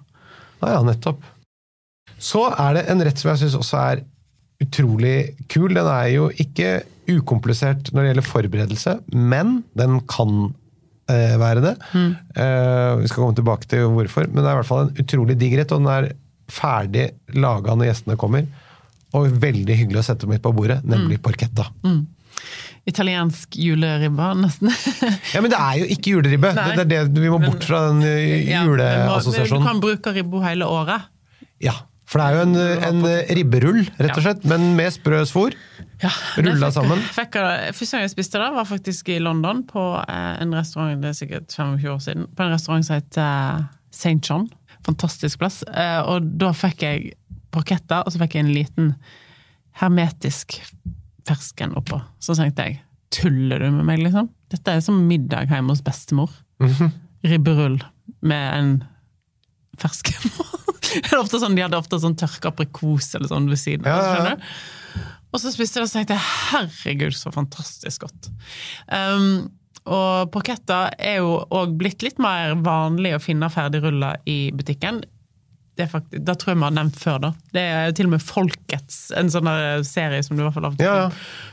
Ja, 0.62 0.76
ja, 0.78 0.80
nettopp. 0.88 1.24
Så 2.20 2.45
er 2.52 2.76
det 2.76 2.88
en 2.91 3.04
rett 3.06 3.20
som 3.20 3.32
jeg 3.32 3.43
syns 3.43 3.60
også 3.60 3.80
er 3.80 4.04
utrolig 4.64 5.18
kul. 5.51 5.74
Den 5.76 5.88
er 5.89 6.07
jo 6.14 6.30
ikke 6.36 6.80
ukomplisert 7.10 7.89
når 7.93 8.01
det 8.03 8.10
gjelder 8.12 8.28
forberedelse, 8.30 8.95
men 9.16 9.62
den 9.80 9.99
kan 10.12 10.34
eh, 11.10 11.36
være 11.41 11.64
det. 11.66 11.76
Eh, 11.95 12.91
vi 13.01 13.10
skal 13.10 13.24
komme 13.24 13.38
tilbake 13.39 13.70
til 13.72 13.88
hvorfor, 13.95 14.28
men 14.30 14.43
det 14.43 14.47
er 14.51 14.57
i 14.57 14.62
hvert 14.62 14.70
fall 14.70 14.88
en 14.88 15.03
utrolig 15.03 15.38
digg 15.41 15.57
rett, 15.60 15.74
og 15.74 15.82
den 15.84 15.91
er 15.95 16.10
ferdig 16.49 17.07
laga 17.38 17.76
når 17.78 17.91
gjestene 17.91 18.20
kommer. 18.22 18.45
Og 19.18 19.32
veldig 19.41 19.74
hyggelig 19.80 20.03
å 20.03 20.07
sette 20.12 20.30
midt 20.30 20.43
på 20.45 20.53
bordet, 20.53 20.84
nemlig 20.86 21.18
porchetta. 21.26 21.66
Italiensk 22.89 23.57
juleribbe, 23.57 24.28
nesten. 24.38 24.70
Ja, 25.34 25.41
Men 25.41 25.49
det 25.51 25.57
er 25.60 25.80
jo 25.82 25.88
ikke 25.95 26.14
juleribbe! 26.14 26.51
Det 26.53 26.84
er 26.86 26.89
det, 26.89 26.99
vi 27.18 27.32
må 27.32 27.39
bort 27.41 27.66
fra 27.66 27.88
den 27.89 28.03
juleassosiasjonen. 28.05 29.49
Ja, 29.49 29.66
Du 29.66 29.66
kan 29.66 29.82
bruke 29.82 30.14
ribbo 30.14 30.41
hele 30.45 30.70
året. 30.70 31.10
Ja, 31.62 31.74
for 32.10 32.18
det 32.22 32.26
er 32.26 32.36
jo 32.39 32.43
en, 32.47 32.55
en 32.89 33.03
ribberull, 33.38 33.84
rett 34.01 34.16
og 34.18 34.24
slett, 34.26 34.45
men 34.49 34.64
med 34.78 34.89
sprø 34.95 35.20
svor. 35.30 35.53
Ja, 36.01 36.10
Rulla 36.41 36.72
sammen. 36.74 37.01
Fikk 37.14 37.36
jeg, 37.38 37.74
første 37.78 37.97
gang 37.97 38.05
jeg 38.07 38.14
spiste 38.16 38.39
det, 38.41 38.47
var 38.55 38.66
faktisk 38.66 39.12
i 39.14 39.20
London, 39.22 39.62
på 39.70 39.84
eh, 40.01 40.32
en 40.41 40.55
restaurant 40.57 41.03
det 41.03 41.12
er 41.12 41.18
sikkert 41.20 41.53
25 41.53 41.91
år 41.93 42.01
siden, 42.07 42.26
på 42.34 42.45
en 42.47 42.53
restaurant 42.55 42.88
som 42.88 42.97
heter 42.97 43.68
St. 43.93 44.18
John. 44.26 44.47
Fantastisk 44.88 45.41
plass. 45.41 45.62
Eh, 45.70 45.99
Og 46.10 46.26
da 46.41 46.49
fikk 46.55 46.86
jeg 46.88 47.12
parketter, 47.53 48.01
og 48.05 48.14
så 48.16 48.22
fikk 48.24 48.38
jeg 48.39 48.45
en 48.47 48.53
liten 48.55 48.91
hermetisk 49.82 50.57
fersken 51.30 51.76
oppå. 51.78 51.99
Så 52.24 52.34
tenkte 52.38 52.66
jeg, 52.72 52.80
tuller 53.14 53.62
du 53.62 53.70
med 53.76 53.86
meg, 53.89 54.01
liksom? 54.05 54.32
Dette 54.49 54.74
er 54.80 54.82
som 54.86 54.97
middag 55.10 55.49
hjemme 55.51 55.74
hos 55.76 55.84
bestemor. 55.86 56.32
Ribberull 57.26 57.78
med 58.26 58.47
en 58.57 58.72
fersken. 59.80 60.32
Sånn, 61.40 61.56
de 61.56 61.64
hadde 61.64 61.80
ofte 61.80 62.00
sånn 62.02 62.18
tørka 62.20 62.52
aprikos 62.54 63.14
eller 63.18 63.30
sånn 63.32 63.48
ved 63.52 63.62
siden 63.62 63.88
av. 63.88 64.04
Ja, 64.04 64.18
ja, 64.18 64.36
ja. 64.36 65.06
Og 65.30 65.42
så 65.42 65.52
spiste 65.54 65.78
jeg 65.78 65.84
det, 65.84 65.86
og 65.86 65.92
så 65.92 66.00
tenkte 66.00 66.18
jeg 66.18 66.28
herregud, 66.50 67.16
så 67.18 67.32
fantastisk 67.34 68.08
godt. 68.08 68.32
Um, 68.90 69.50
og 69.90 70.32
porchetta 70.34 70.88
er 70.98 71.22
jo 71.22 71.38
òg 71.56 71.78
blitt 71.80 72.04
litt 72.06 72.20
mer 72.22 72.56
vanlig 72.66 73.14
å 73.16 73.22
finne 73.22 73.50
ferdigrulla 73.54 74.16
i 74.30 74.50
butikken. 74.56 75.04
Det, 75.80 75.88
faktisk, 75.88 76.26
det 76.26 76.36
tror 76.42 76.52
jeg 76.52 76.60
vi 76.60 76.66
har 76.66 76.76
nevnt 76.76 77.00
før. 77.00 77.22
da. 77.24 77.32
Det 77.56 77.64
er 77.64 77.88
jo 77.88 77.96
til 78.00 78.10
og 78.10 78.16
med 78.18 78.26
Folkets, 78.26 79.00
en 79.16 79.32
sånn 79.32 79.50
serie 79.88 80.22
som 80.26 80.36
du 80.36 80.44
i 80.44 80.48
hvert 80.48 80.58
fall 80.58 80.68
har 80.68 80.84
ja. 80.84 81.10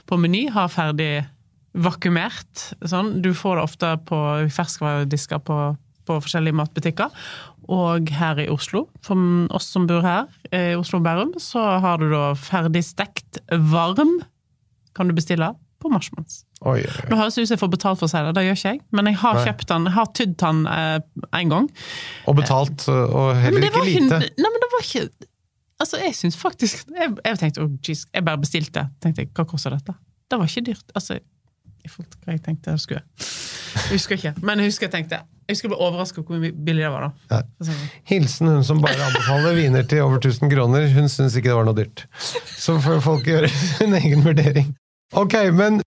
på 0.09 0.19
Meny, 0.21 0.47
har 0.53 0.73
ferdig 0.73 1.27
vakuumert. 1.77 2.71
Sånn. 2.89 3.19
Du 3.23 3.33
får 3.37 3.59
det 3.59 3.67
ofte 3.69 3.93
på 4.09 4.21
ferskvaredisker 4.57 5.43
på, 5.47 5.61
på 6.09 6.19
forskjellige 6.25 6.59
matbutikker. 6.59 7.29
Og 7.73 8.11
her 8.15 8.39
i 8.45 8.49
Oslo, 8.53 8.85
for 9.03 9.19
oss 9.57 9.69
som 9.75 9.89
bor 9.91 10.05
her, 10.07 10.29
i 10.55 10.77
Oslo 10.79 11.01
og 11.01 11.07
Bærum, 11.07 11.33
så 11.43 11.63
har 11.83 11.99
du 11.99 12.09
da 12.13 12.29
ferdig 12.39 12.85
stekt 12.87 13.41
varm, 13.73 14.21
kan 14.95 15.11
du 15.11 15.17
bestille, 15.17 15.51
på 15.83 15.91
Marshmans. 15.93 16.45
Oi, 16.63 16.79
oi, 16.81 16.87
oi. 16.89 17.09
Nå 17.11 17.19
høres 17.21 17.37
det 17.37 17.45
ut 17.45 17.51
som 17.51 17.57
jeg 17.57 17.61
får 17.61 17.73
betalt 17.75 18.01
for 18.01 18.09
å 18.09 18.11
si 18.11 18.23
det, 18.25 18.35
det 18.39 18.45
gjør 18.47 18.59
ikke 18.59 18.71
jeg. 18.73 18.83
Men 18.97 19.11
jeg 19.11 19.19
har 19.21 19.37
Nei. 19.37 19.45
kjøpt 19.49 19.67
den, 19.73 19.89
jeg 19.89 19.97
har 19.97 20.13
tydd 20.17 20.37
den 20.41 20.61
eh, 20.73 20.99
en 21.41 21.53
gang. 21.53 21.71
Og 22.31 22.39
betalt, 22.39 22.87
og 22.89 23.33
heller 23.43 23.67
ikke 23.69 23.85
lite. 23.85 24.21
lite. 24.23 24.31
Nei, 24.41 24.53
men 24.53 24.63
det 24.65 24.71
var 24.75 24.87
ikke 24.87 25.33
Altså, 25.77 25.99
jeg 26.01 26.15
syns 26.17 26.39
faktisk 26.41 26.87
Jeg, 26.89 27.11
jeg 27.21 27.37
tenkte, 27.37 27.61
oh, 27.61 27.73
jeez, 27.85 28.07
jeg 28.09 28.25
bare 28.25 28.41
bestilte. 28.41 28.87
Tenkte 29.05 29.27
jeg, 29.27 29.33
hva 29.37 29.45
koster 29.45 29.75
dette? 29.75 29.93
Det 30.25 30.39
var 30.41 30.49
ikke 30.49 30.63
dyrt. 30.71 30.95
Altså, 30.97 31.19
i 31.87 31.91
forhold 31.93 32.19
hva 32.27 32.35
jeg 32.37 32.43
tenkte 32.45 32.75
jeg 32.75 32.83
skulle. 32.83 33.03
Jeg 33.77 33.93
husker 33.97 34.19
ikke, 34.19 34.33
men 34.43 34.61
jeg 34.63 34.71
husker 34.73 34.87
jeg 34.89 34.93
tenkte 34.95 35.19
Jeg 35.47 35.55
husker 35.55 35.69
jeg 35.69 35.73
ble 35.75 35.79
overraska 35.87 36.23
over 36.23 36.39
hvor 36.43 36.55
billig 36.67 36.83
det 36.83 36.91
var. 36.91 37.09
da. 37.31 37.41
Ja. 37.69 37.75
Hilsen 38.11 38.49
hun 38.51 38.65
som 38.67 38.81
bare 38.83 38.99
anbefaler 39.09 39.55
viner 39.59 39.85
til 39.87 40.01
over 40.03 40.19
1000 40.19 40.51
kroner. 40.51 40.89
Hun 40.95 41.07
syns 41.13 41.37
ikke 41.39 41.53
det 41.53 41.59
var 41.59 41.69
noe 41.69 41.77
dyrt. 41.79 42.07
Så 42.59 42.79
får 42.83 43.03
folk 43.05 43.29
gjøre 43.31 43.51
sin 43.53 43.95
egen 43.95 44.25
vurdering. 44.27 44.73
Ok, 45.15 45.37
men 45.55 45.79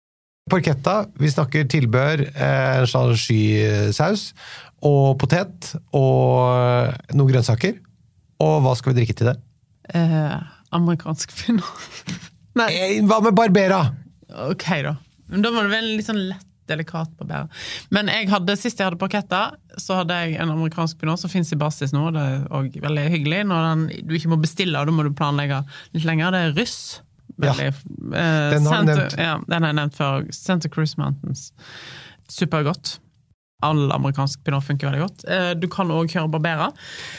porchetta. 0.49 1.01
Vi 1.19 1.29
snakker 1.33 1.67
tilbør, 1.69 2.23
en 2.39 2.87
slags 2.87 3.25
skysaus 3.27 4.29
og 4.85 5.17
potet 5.19 5.73
og 5.91 6.95
noen 7.11 7.33
grønnsaker. 7.33 7.75
Og 8.39 8.61
hva 8.63 8.77
skal 8.79 8.93
vi 8.93 9.01
drikke 9.01 9.17
til 9.19 9.33
det? 9.33 9.37
eh, 9.93 10.37
amerikansk 10.71 11.35
pinot. 11.43 11.85
Eh, 12.59 12.97
Hva 13.07 13.19
med 13.23 13.35
Barbera? 13.37 13.77
ok, 14.49 14.63
da. 14.83 14.91
Men 15.29 15.41
da 15.45 15.51
må 15.53 15.61
det 15.65 15.71
være 15.73 15.89
litt 15.95 16.07
sånn 16.09 16.21
lett 16.29 16.45
delikat 16.69 17.09
på 17.17 17.25
bæret. 17.25 17.49
Men 17.95 18.11
jeg 18.13 18.27
hadde, 18.29 18.53
sist 18.61 18.77
jeg 18.77 18.85
hadde 18.91 18.99
parketter, 19.01 19.55
så 19.81 19.95
hadde 20.03 20.13
jeg 20.21 20.35
en 20.41 20.51
amerikansk 20.53 20.99
pinot 21.01 21.17
som 21.17 21.31
fins 21.33 21.49
i 21.55 21.57
basis 21.57 21.93
nå. 21.95 22.03
Det 22.13 22.21
er 22.21 22.43
òg 22.53 22.75
veldig 22.83 23.05
hyggelig 23.09 23.39
når 23.49 23.63
den, 23.69 23.85
du 24.05 24.13
ikke 24.19 24.29
må 24.29 24.37
bestille, 24.43 24.77
og 24.77 24.85
da 24.85 24.93
må 24.93 25.05
du 25.07 25.09
planlegge 25.17 25.63
litt 25.97 26.05
lenger. 26.05 26.31
Det 26.35 26.41
er 26.45 26.53
russ. 26.59 26.77
Veldig, 27.39 27.65
ja, 27.71 27.73
Den 28.53 28.65
har 28.67 28.83
du 28.85 28.91
Santa- 28.91 28.95
nevnt. 28.99 29.17
Ja, 29.17 29.33
den 29.49 29.63
har 29.65 29.71
jeg 29.71 29.79
nevnt 29.81 29.97
før. 29.97 30.27
Santa 30.35 30.69
Cruz 30.69 30.93
Mountains. 30.99 31.51
Supergodt. 32.29 32.99
All 33.65 33.89
amerikansk 33.91 34.43
pinot 34.47 34.63
funker 34.63 34.87
veldig 34.91 35.01
godt. 35.03 35.23
Eh, 35.27 35.53
Du 35.59 35.67
kan 35.67 35.89
òg 35.91 36.07
kjøre 36.13 36.29
Barbera. 36.31 36.69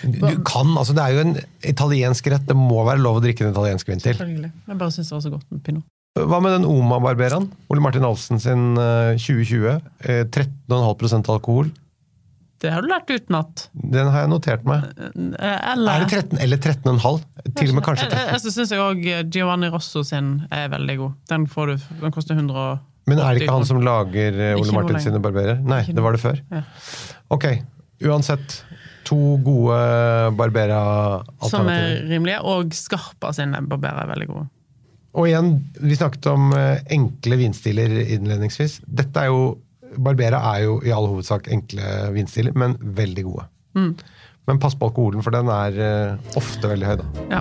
Du 0.03 0.21
kan, 0.47 0.71
altså 0.79 0.95
Det 0.97 1.03
er 1.05 1.13
jo 1.17 1.21
en 1.27 1.35
italiensk 1.69 2.31
rett. 2.33 2.47
Det 2.49 2.57
må 2.57 2.85
være 2.87 3.03
lov 3.03 3.19
å 3.21 3.25
drikke 3.25 3.45
en 3.45 3.53
italiensk 3.53 3.89
vin 3.91 4.01
til. 4.01 4.15
Selvfølgelig. 4.15 4.53
Jeg 4.71 4.79
bare 4.79 4.95
syns 4.95 5.09
det 5.11 5.17
var 5.19 5.25
så 5.27 5.33
godt 5.35 5.51
med 5.51 5.63
pinot. 5.67 5.85
Hva 6.19 6.41
med 6.43 6.57
den 6.57 6.65
Oma 6.67 6.99
Barberaen? 7.03 7.45
Ole 7.71 7.83
Martin 7.85 8.03
Alfsen 8.07 8.41
sin 8.43 8.73
eh, 8.81 9.15
2020. 9.15 9.77
eh, 10.03 10.25
13,5% 10.27 11.31
alkohol. 11.31 11.71
Det 12.61 12.69
har 12.75 12.83
du 12.85 12.91
lært 12.91 13.09
utenat. 13.09 13.69
Den 13.73 14.11
har 14.13 14.27
jeg 14.27 14.33
notert 14.33 14.67
meg. 14.69 14.83
Eh, 14.99 15.71
Eller 15.73 15.93
Er 15.95 16.03
det 16.05 16.11
13 16.27 16.43
eller 16.45 16.61
13,5? 16.61 17.23
Til 17.57 17.71
og 17.71 17.79
med 17.79 17.87
kanskje 17.87 18.09
Jeg, 18.09 18.13
jeg, 18.13 18.27
13. 18.27 18.51
jeg 18.51 18.57
syns 18.59 18.75
òg 18.77 19.07
Giovanni 19.33 19.71
Rosso 19.73 20.03
sin 20.05 20.35
er 20.53 20.67
veldig 20.75 20.99
god. 20.99 21.15
Den, 21.31 21.47
får 21.49 21.71
du, 21.73 21.89
den 22.03 22.13
koster 22.19 22.35
100, 22.37 22.67
Men 23.09 23.23
er 23.23 23.33
det 23.39 23.47
ikke 23.47 23.57
han 23.61 23.71
som 23.71 23.81
lager 23.87 24.43
eh, 24.51 24.59
Ole 24.61 24.77
Martin 24.77 25.01
sine 25.07 25.23
barberer? 25.23 25.63
Nei, 25.63 25.85
det 25.89 26.03
var 26.05 26.19
det 26.19 26.25
før. 26.27 26.43
Ja. 26.51 26.65
Ok, 27.33 27.47
uansett. 28.05 28.61
To 29.09 29.39
gode 29.43 29.79
Som 31.49 31.71
er 31.71 32.03
rimelige. 32.11 32.43
Og 32.45 32.75
Skarpa 32.77 33.31
sine 33.35 33.63
barberer 33.63 34.05
er 34.05 34.11
veldig 34.11 34.29
gode. 34.35 34.51
Og 35.19 35.27
igjen, 35.27 35.57
vi 35.83 35.97
snakket 35.99 36.29
om 36.31 36.53
eh, 36.55 36.83
enkle 36.95 37.39
vinstiler 37.41 37.97
innledningsvis. 38.05 38.81
Dette 38.87 39.25
er 39.25 39.33
jo 39.33 39.59
Barbera 39.91 40.39
er 40.53 40.61
jo 40.69 40.77
i 40.87 40.93
all 40.95 41.09
hovedsak 41.11 41.49
enkle 41.51 41.83
vinstiler, 42.15 42.55
men 42.55 42.77
veldig 42.79 43.25
gode. 43.27 43.47
Mm. 43.75 43.89
Men 44.47 44.61
pass 44.63 44.77
på 44.79 44.87
alkoholen, 44.87 45.23
for 45.27 45.35
den 45.35 45.51
er 45.51 45.79
eh, 45.83 46.37
ofte 46.39 46.71
veldig 46.71 46.87
høy, 46.87 46.97
da. 47.01 47.07
Ja. 47.33 47.41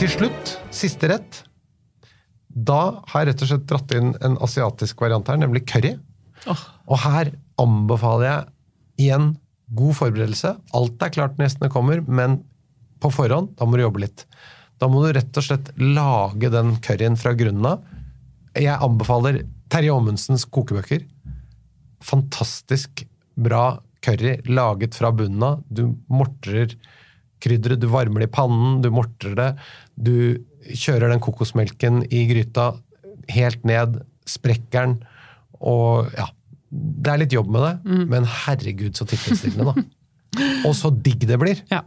Til 0.00 0.10
slutt, 0.16 0.56
siste 0.74 1.12
rett. 1.12 1.44
Da 2.50 2.80
har 3.12 3.22
jeg 3.22 3.30
rett 3.30 3.44
og 3.46 3.50
slett 3.52 3.68
dratt 3.70 3.94
inn 3.94 4.12
en 4.26 4.34
asiatisk 4.42 5.06
variant 5.06 5.30
her, 5.30 5.38
nemlig 5.38 5.62
curry. 5.70 5.94
Oh. 6.50 6.66
Og 6.90 7.00
her 7.06 7.30
anbefaler 7.62 8.26
jeg 8.26 9.06
igjen 9.06 9.30
god 9.78 9.98
forberedelse. 10.00 10.56
Alt 10.74 11.06
er 11.06 11.14
klart 11.14 11.38
når 11.38 11.48
gjestene 11.48 11.72
kommer, 11.72 12.02
men 12.02 12.40
på 13.04 13.12
forhånd, 13.12 13.52
da 13.58 13.68
må 13.68 13.76
du 13.78 13.84
jobbe 13.84 14.04
litt. 14.06 14.24
Da 14.80 14.88
må 14.90 15.04
du 15.04 15.12
rett 15.14 15.36
og 15.38 15.44
slett 15.46 15.70
lage 15.78 16.50
den 16.52 16.74
curryen 16.84 17.18
fra 17.20 17.34
grunnen 17.38 17.68
av. 17.74 17.84
Jeg 18.58 18.74
anbefaler 18.74 19.42
Terje 19.72 19.92
Aamundsens 19.94 20.46
kokebøker. 20.54 21.04
Fantastisk 22.04 23.04
bra 23.34 23.78
curry 24.04 24.36
laget 24.50 24.96
fra 24.98 25.10
bunnen 25.16 25.42
av. 25.46 25.62
Du 25.68 25.86
mortrer 26.12 26.74
krydderet, 27.44 27.80
du 27.82 27.88
varmer 27.92 28.24
det 28.24 28.30
i 28.30 28.34
pannen, 28.34 28.80
du 28.84 28.90
mortrer 28.94 29.36
det. 29.38 29.48
Du 29.96 30.14
kjører 30.72 31.12
den 31.12 31.22
kokosmelken 31.24 32.04
i 32.12 32.24
gryta 32.30 32.72
helt 33.32 33.64
ned, 33.68 34.00
sprekker 34.28 34.86
den, 34.86 34.96
og 35.64 36.10
ja 36.16 36.26
Det 36.74 37.10
er 37.12 37.20
litt 37.20 37.34
jobb 37.36 37.52
med 37.54 37.62
det, 37.62 37.98
men 38.10 38.24
herregud 38.26 38.96
så 38.98 39.04
tilfredsstillende, 39.06 39.70
da. 39.70 39.84
Og 40.66 40.72
så 40.74 40.90
digg 40.90 41.22
det 41.28 41.36
blir. 41.38 41.60
ja. 41.70 41.84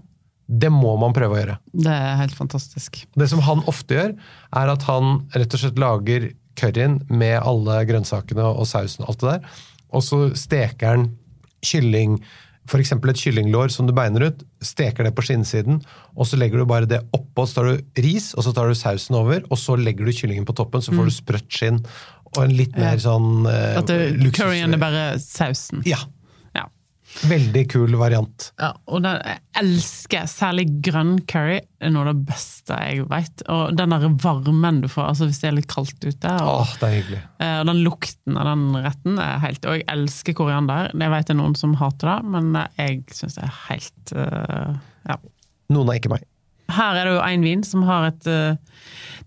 Det 0.48 0.70
må 0.72 0.96
man 1.00 1.16
prøve 1.16 1.36
å 1.36 1.40
gjøre. 1.42 1.60
Det 1.76 1.94
er 1.94 2.20
helt 2.22 2.36
fantastisk. 2.38 3.02
Det 3.20 3.28
som 3.30 3.44
han 3.44 3.64
ofte 3.68 3.98
gjør, 3.98 4.18
er 4.62 4.74
at 4.74 4.88
han 4.88 5.22
rett 5.36 5.54
og 5.54 5.64
slett 5.64 5.82
lager 5.82 6.30
curryen 6.58 7.02
med 7.12 7.38
alle 7.44 7.82
grønnsakene 7.90 8.48
og 8.48 8.66
sausen 8.70 9.06
og 9.06 9.12
alt 9.12 9.24
det 9.24 9.34
der, 9.36 9.64
og 9.94 10.04
så 10.04 10.22
steker 10.38 10.94
han 10.96 11.08
kylling, 11.66 12.18
f.eks. 12.68 12.92
et 12.96 13.22
kyllinglår 13.22 13.72
som 13.72 13.88
du 13.88 13.94
beiner 13.96 14.28
ut, 14.28 14.42
steker 14.64 15.08
det 15.08 15.14
på 15.16 15.24
skinnsiden, 15.28 15.80
og 16.16 16.28
så 16.28 16.40
legger 16.40 16.64
du 16.64 16.68
bare 16.70 16.90
det 16.90 17.00
oppå, 17.16 17.46
så 17.48 17.60
tar 17.60 17.70
du 17.70 18.04
ris, 18.04 18.34
og 18.36 18.48
så 18.48 18.54
tar 18.56 18.72
du 18.72 18.76
sausen 18.78 19.20
over, 19.20 19.44
og 19.48 19.60
så 19.62 19.78
legger 19.80 20.08
du 20.08 20.16
kyllingen 20.16 20.48
på 20.48 20.56
toppen, 20.58 20.84
så 20.84 20.96
får 20.96 21.08
du 21.08 21.16
sprøtt 21.16 21.60
skinn, 21.60 21.80
og 22.36 22.44
en 22.44 22.56
litt 22.58 22.76
mer 22.76 23.00
sånn 23.00 23.48
eh, 23.48 23.78
At 23.80 23.92
curryen 24.36 24.76
er 24.76 24.82
bare 24.82 25.04
sausen. 25.24 25.84
Ja. 25.88 26.02
Veldig 27.28 27.64
kul 27.72 27.96
variant. 27.98 28.50
Ja, 28.62 28.74
og 28.92 29.02
den, 29.06 29.18
jeg 29.26 29.40
elsker 29.62 30.28
særlig 30.30 30.66
grønn 30.86 31.16
curry. 31.30 31.62
Det 31.80 31.88
er 31.90 31.94
noe 31.96 32.04
av 32.06 32.12
det 32.12 32.28
beste 32.30 32.78
jeg 32.84 33.08
vet. 33.10 33.44
Og 33.54 33.74
den 33.80 33.96
der 33.96 34.06
varmen 34.22 34.82
du 34.84 34.90
får 34.92 35.10
altså 35.14 35.30
hvis 35.30 35.42
det 35.42 35.50
er 35.50 35.58
litt 35.58 35.70
kaldt 35.72 35.98
ute. 36.06 36.36
Og, 36.44 36.62
Åh, 36.62 36.76
det 36.82 36.90
er 36.90 36.96
hyggelig. 37.00 37.22
eh, 37.42 37.56
og 37.62 37.66
den 37.72 37.82
lukten 37.88 38.38
av 38.38 38.50
den 38.52 38.66
retten 38.86 39.20
er 39.24 39.42
helt 39.44 39.66
Og 39.66 39.80
jeg 39.80 39.88
elsker 39.96 40.38
koriander. 40.38 40.92
Jeg 40.94 41.14
vet 41.16 41.30
det 41.32 41.36
er 41.36 41.42
noen 41.42 41.58
som 41.58 41.76
hater 41.80 42.12
det, 42.14 42.18
men 42.36 42.54
jeg 42.78 43.04
syns 43.18 43.40
det 43.40 43.46
er 43.48 43.60
helt 43.68 44.16
uh, 44.18 44.74
Ja. 45.08 45.18
Noen 45.74 45.90
er 45.92 46.00
ikke 46.00 46.14
meg. 46.14 46.28
Her 46.72 46.98
er 46.98 47.08
det 47.08 47.14
jo 47.16 47.22
en 47.24 47.46
vin 47.46 47.64
som 47.64 47.86
har 47.88 48.10
et 48.10 48.28
eh, 48.28 48.58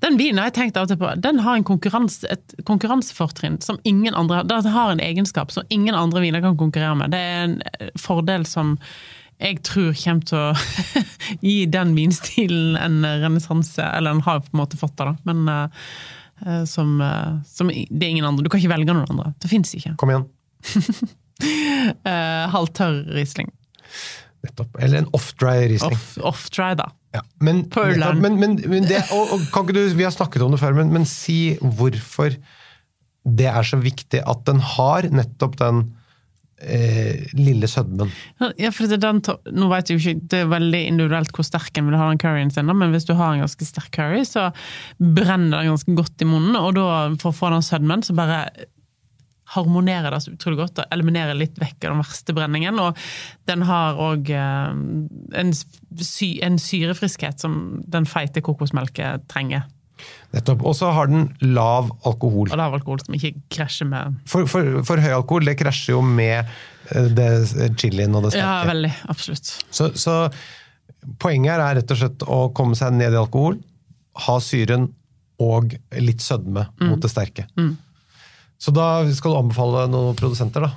Den 0.04 0.18
vinen 0.20 0.40
har 0.40 0.50
jeg 0.50 0.56
tenkt 0.58 0.80
av 0.80 0.86
og 0.86 0.92
til 0.92 0.98
på. 1.00 1.12
Den 1.24 1.40
har 1.44 1.56
en 1.56 1.66
konkurranse, 1.66 2.28
et 2.28 2.54
konkurransefortrinn 2.68 3.60
som 3.64 3.80
ingen 3.84 4.16
andre 4.16 4.42
Den 4.48 4.68
har 4.74 4.92
en 4.92 5.02
egenskap 5.04 5.52
som 5.54 5.64
ingen 5.68 5.96
andre 5.96 6.22
viner 6.24 6.44
kan 6.44 6.58
konkurrere 6.60 6.98
med. 7.00 7.14
Det 7.14 7.20
er 7.20 7.42
en 7.46 7.58
eh, 7.78 7.90
fordel 8.00 8.46
som 8.48 8.76
jeg 9.40 9.62
tror 9.64 9.94
kommer 9.96 10.26
til 10.28 10.36
å 10.36 11.04
gi 11.48 11.64
den 11.72 11.94
vinstilen 11.96 12.76
en 12.76 13.00
renessanse. 13.22 13.80
Eller 13.80 14.12
den 14.12 14.24
har 14.26 14.42
på 14.44 14.52
en 14.52 14.60
måte 14.60 14.80
fått 14.80 14.98
det, 15.00 15.08
da. 15.08 15.14
Men 15.30 15.48
eh, 15.48 16.64
som, 16.68 17.00
uh, 17.00 17.40
som 17.48 17.68
Det 17.68 18.04
er 18.04 18.10
ingen 18.10 18.24
andre. 18.24 18.44
Du 18.44 18.50
kan 18.52 18.60
ikke 18.60 18.72
velge 18.72 18.92
noen 18.92 19.08
andre. 19.08 19.32
Det 19.40 19.48
fins 19.52 19.72
ikke. 19.76 19.94
Kom 20.00 20.12
igjen. 20.12 20.28
Uh, 22.04 22.48
Halvtørr 22.54 23.02
Riesling. 23.16 23.48
Nettopp. 24.44 24.76
Eller 24.80 25.02
en 25.02 25.10
off-dry 25.16 25.68
Riesling. 25.68 25.96
Off, 25.96 26.16
off-dry, 26.32 26.72
da. 26.80 26.90
Ja, 27.14 27.24
men, 27.42 27.64
men, 27.74 28.38
men, 28.38 28.56
men 28.70 28.84
det, 28.86 29.02
og, 29.10 29.32
og, 29.34 29.46
kan 29.50 29.64
ikke 29.66 29.74
du, 29.74 29.96
Vi 29.98 30.06
har 30.06 30.14
snakket 30.14 30.44
om 30.46 30.52
det 30.54 30.60
før, 30.62 30.76
men, 30.78 30.92
men 30.94 31.08
si 31.08 31.56
hvorfor 31.58 32.36
det 33.26 33.48
er 33.50 33.66
så 33.66 33.80
viktig 33.80 34.22
at 34.24 34.44
den 34.46 34.62
har 34.64 35.08
nettopp 35.12 35.58
den 35.60 35.82
eh, 36.62 37.26
lille 37.36 37.68
sødmen. 37.68 38.12
Ja, 38.56 38.70
for 38.72 38.88
det 38.88 39.00
den, 39.02 39.20
nå 39.52 39.68
vet 39.72 39.90
jeg 39.90 39.98
jo 39.98 40.02
ikke, 40.14 40.28
det 40.32 40.40
er 40.40 40.52
veldig 40.54 40.80
individuelt 40.92 41.34
hvor 41.36 41.46
sterk 41.46 41.76
en 41.76 41.90
vil 41.90 41.98
ha 42.00 42.08
den 42.08 42.22
curryen 42.22 42.52
sin, 42.54 42.70
men 42.70 42.94
hvis 42.94 43.08
du 43.08 43.14
har 43.18 43.34
en 43.34 43.44
ganske 43.44 43.68
sterk 43.68 43.90
curry, 43.96 44.22
så 44.28 44.48
brenner 44.96 45.60
den 45.60 45.72
ganske 45.74 45.96
godt 45.98 46.24
i 46.24 46.30
munnen, 46.30 46.56
og 46.56 46.76
da 46.78 46.86
for 47.20 47.32
å 47.32 47.38
få 47.42 47.52
den 47.54 47.66
sødmen, 47.66 48.06
så 48.06 48.16
bare 48.16 48.44
harmonerer 49.54 50.10
det 50.14 50.20
så 50.24 50.32
utrolig 50.34 50.60
godt, 50.60 50.78
og 50.82 50.92
eliminerer 50.94 51.34
litt 51.34 51.56
vekk 51.58 51.84
av 51.88 51.94
den 51.96 52.02
verste 52.04 52.34
brenningen, 52.36 52.78
og 52.78 52.98
den 53.50 53.64
har 53.66 53.98
òg 53.98 54.30
en, 54.30 55.52
sy, 56.00 56.36
en 56.46 56.58
syrefriskhet 56.62 57.42
som 57.42 57.56
den 57.90 58.06
feite 58.06 58.42
kokosmelken 58.46 59.24
trenger. 59.30 59.66
Nettopp. 60.32 60.62
Og 60.64 60.72
så 60.78 60.88
har 60.96 61.10
den 61.10 61.26
lav 61.42 61.90
alkohol. 62.08 62.48
Og 62.48 62.56
lav 62.56 62.72
alkohol 62.78 63.02
som 63.02 63.16
ikke 63.18 63.34
krasjer 63.52 63.88
med 63.90 64.14
For, 64.30 64.46
for, 64.48 64.78
for 64.88 65.02
høy 65.02 65.10
alkohol 65.12 65.44
det 65.50 65.58
krasjer 65.60 65.98
jo 65.98 66.00
med 66.06 66.38
eh, 66.94 67.10
det 67.18 67.26
chilien 67.76 68.14
og 68.16 68.24
det 68.24 68.32
sterke. 68.32 68.46
Ja, 68.46 68.62
veldig. 68.70 68.92
Absolutt. 69.12 69.50
Så, 69.68 69.90
så 70.00 70.14
poenget 71.20 71.52
her 71.52 71.64
er 71.66 71.76
rett 71.82 71.92
og 71.92 72.00
slett 72.00 72.24
å 72.24 72.40
komme 72.56 72.78
seg 72.78 72.96
ned 72.96 73.12
i 73.12 73.20
alkohol, 73.20 73.58
ha 74.24 74.38
syren 74.44 74.88
og 75.40 75.74
litt 76.00 76.20
sødme 76.24 76.66
Mm. 76.80 76.90
mot 76.94 77.00
det 77.04 77.10
sterke. 77.12 77.46
Så 78.60 78.72
da 78.76 78.86
skal 79.16 79.32
du 79.32 79.38
anbefale 79.40 79.86
noen 79.90 80.16
produsenter, 80.18 80.66
da. 80.68 80.72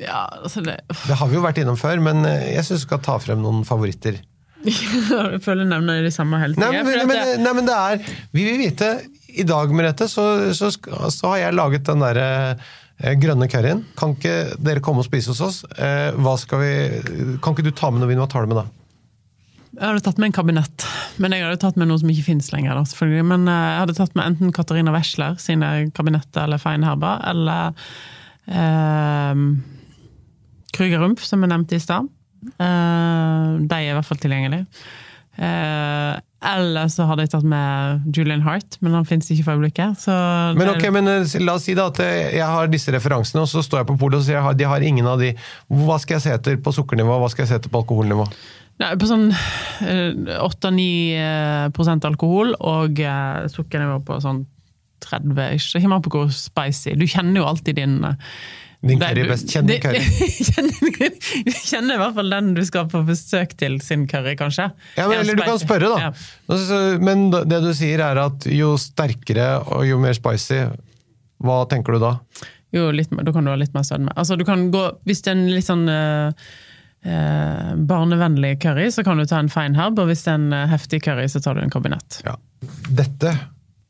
Ja, 0.00 0.22
altså 0.42 0.62
det 0.64 0.78
Det 0.88 1.16
har 1.20 1.28
vi 1.28 1.36
jo 1.36 1.42
vært 1.44 1.58
innom 1.62 1.76
før, 1.80 2.00
men 2.04 2.24
eh, 2.28 2.50
jeg 2.54 2.64
syns 2.68 2.82
du 2.84 2.86
skal 2.88 3.00
ta 3.04 3.18
frem 3.20 3.40
noen 3.44 3.64
favoritter. 3.68 4.20
Jeg 4.62 5.40
føler 5.42 5.66
nevner 5.66 6.04
de 6.06 6.10
samme 6.14 6.38
hele 6.38 6.54
Nei, 6.54 6.68
tiden. 6.70 6.86
men, 6.86 7.08
men, 7.10 7.16
det- 7.26 7.40
nei, 7.42 7.52
men 7.58 7.66
det 7.66 7.74
er 7.74 8.12
Vi 8.30 8.44
vil 8.46 8.60
vite 8.60 8.90
I 9.34 9.42
dag, 9.48 9.72
Merete, 9.74 10.06
så, 10.06 10.26
så, 10.54 10.68
så 11.10 11.32
har 11.32 11.40
jeg 11.40 11.56
laget 11.58 11.82
den 11.88 11.98
derre 12.04 12.26
eh, 13.02 13.16
grønne 13.18 13.48
curryen. 13.50 13.80
Kan 13.98 14.14
ikke 14.14 14.36
dere 14.62 14.84
komme 14.84 15.02
og 15.02 15.08
spise 15.08 15.32
hos 15.34 15.40
oss? 15.42 15.58
Eh, 15.74 16.12
vi 16.14 16.70
Kan 17.42 17.56
ikke 17.56 17.64
du 17.66 17.72
ta 17.74 17.90
med 17.90 18.04
noe 18.04 18.12
vin? 18.12 18.20
Hva 18.22 18.28
tar 18.30 18.46
du 18.46 18.52
med 18.54 18.60
da? 18.62 18.66
Jeg 19.72 19.82
hadde 19.88 20.04
tatt 20.04 20.18
med 20.22 20.28
en 20.30 20.36
kabinett, 20.36 20.84
men 21.22 21.36
jeg 21.36 21.44
hadde 21.46 21.60
tatt 21.62 21.78
med 21.80 21.88
noe 21.90 22.00
som 22.02 22.10
ikke 22.12 22.26
fins 22.26 22.50
lenger. 22.54 22.74
Da, 22.78 22.86
selvfølgelig. 22.90 23.26
Men 23.32 23.46
eh, 23.50 23.68
jeg 23.68 23.84
hadde 23.84 23.98
tatt 23.98 24.16
med 24.18 24.26
enten 24.30 24.56
Katarina 24.56 24.94
Wessler 24.94 25.38
sine 25.42 25.70
kabinetter 25.96 26.46
eller 26.46 26.62
Feinherber, 26.62 27.22
eller 27.30 27.86
eh, 28.50 29.46
Krüger-Rumpf, 30.76 31.24
som 31.28 31.44
jeg 31.44 31.52
nevnte 31.54 31.78
i 31.78 31.82
stad. 31.82 32.10
Eh, 32.42 33.48
de 33.62 33.78
er 33.78 33.92
i 33.92 33.96
hvert 33.96 34.08
fall 34.10 34.20
tilgjengelige. 34.22 34.66
Eh, 35.32 36.20
eller 36.42 36.88
så 36.90 37.06
hadde 37.06 37.24
jeg 37.24 37.30
tatt 37.36 37.46
med 37.46 38.08
Julian 38.16 38.42
Hart, 38.42 38.76
men 38.82 38.96
han 38.96 39.06
fins 39.06 39.30
ikke 39.30 39.46
for 39.46 39.56
øyeblikket. 39.56 40.08
Men 40.58 40.72
ok, 40.74 40.88
men 40.94 41.10
eh, 41.10 41.36
la 41.44 41.54
oss 41.56 41.68
si 41.68 41.76
da 41.78 41.86
at 41.92 42.00
eh, 42.02 42.32
jeg 42.34 42.48
har 42.50 42.72
disse 42.72 42.92
referansene, 42.94 43.44
og 43.44 43.50
så 43.50 43.62
står 43.62 43.82
jeg 43.82 43.90
på 43.92 43.98
polet 44.00 44.18
og 44.18 44.26
sier 44.26 44.42
at 44.42 44.58
de 44.58 44.66
har 44.68 44.82
ingen 44.84 45.06
av 45.08 45.22
de. 45.22 45.30
Hva 45.70 46.00
skal 46.02 46.18
jeg 46.18 46.26
se 46.26 46.34
etter 46.34 46.58
på 46.62 46.74
sukkernivå, 46.74 47.20
hva 47.22 47.30
skal 47.30 47.46
jeg 47.46 47.52
se 47.52 47.60
etter 47.62 47.72
på 47.72 47.84
alkoholnivå? 47.84 48.26
Nei, 48.80 48.94
på 48.98 49.06
sånn 49.08 49.28
eh, 49.84 50.40
8-9 50.40 51.74
prosent 51.76 52.06
alkohol 52.08 52.54
og 52.58 52.98
eh, 53.02 53.44
sukkernivå 53.52 54.00
på 54.06 54.18
sånn 54.24 54.44
30 55.02 55.38
ikke? 55.58 55.82
Kommer 55.82 55.98
an 55.98 56.04
på 56.04 56.12
hvor 56.14 56.34
spicy. 56.34 56.96
Du 56.98 57.06
kjenner 57.10 57.42
jo 57.42 57.48
alltid 57.50 57.78
din 57.78 57.98
eh, 58.06 58.36
Din 58.82 58.98
curry 58.98 59.26
best. 59.28 59.50
Kjenn 59.52 59.68
din 59.68 59.82
curry. 59.84 60.00
kjenner, 60.48 61.12
du 61.46 61.52
kjenner 61.54 61.94
i 61.94 62.00
hvert 62.00 62.16
fall 62.16 62.32
den 62.34 62.48
du 62.56 62.62
skal 62.66 62.88
på 62.90 63.04
besøk 63.06 63.54
til 63.60 63.76
sin 63.84 64.08
curry, 64.10 64.34
kanskje. 64.38 64.72
Ja, 64.96 65.06
men, 65.06 65.20
Er 65.20 65.22
eller 65.22 65.38
du 65.38 65.44
kan 65.46 65.60
spørre, 65.62 65.92
da. 65.92 66.08
Ja. 66.08 66.96
Men 66.98 67.28
det 67.30 67.60
du 67.62 67.70
sier 67.78 68.02
er 68.02 68.18
at 68.24 68.48
jo 68.50 68.72
sterkere 68.80 69.52
og 69.68 69.86
jo 69.86 70.00
mer 70.02 70.18
spicy, 70.18 70.64
hva 71.42 71.62
tenker 71.70 71.94
du 71.94 72.02
da? 72.02 72.16
Jo, 72.74 72.88
litt, 72.94 73.12
da 73.12 73.34
kan 73.34 73.44
du 73.46 73.52
ha 73.52 73.56
litt 73.60 73.74
mer 73.76 73.86
sødme. 73.86 74.14
Altså, 74.16 74.34
du 74.40 74.46
kan 74.48 74.70
gå, 74.74 74.82
hvis 75.06 75.22
det 75.22 75.30
er 75.30 75.38
en 75.38 75.48
litt 75.52 75.68
sånn 75.68 75.86
eh, 75.92 76.50
eh, 77.04 77.72
barnevennlig 77.88 78.56
curry, 78.62 78.88
så 78.94 79.04
kan 79.06 79.18
du 79.20 79.26
ta 79.26 79.38
en 79.42 79.50
feinherb, 79.52 79.98
og 79.98 80.08
hvis 80.10 80.24
det 80.26 80.32
er 80.34 80.40
en 80.40 80.52
eh, 80.56 80.66
heftig 80.72 81.02
curry, 81.04 81.28
så 81.32 81.42
tar 81.44 81.58
du 81.58 81.62
en 81.64 81.70
kabinett. 81.72 82.20
Ja. 82.26 82.36
Dette, 82.88 83.32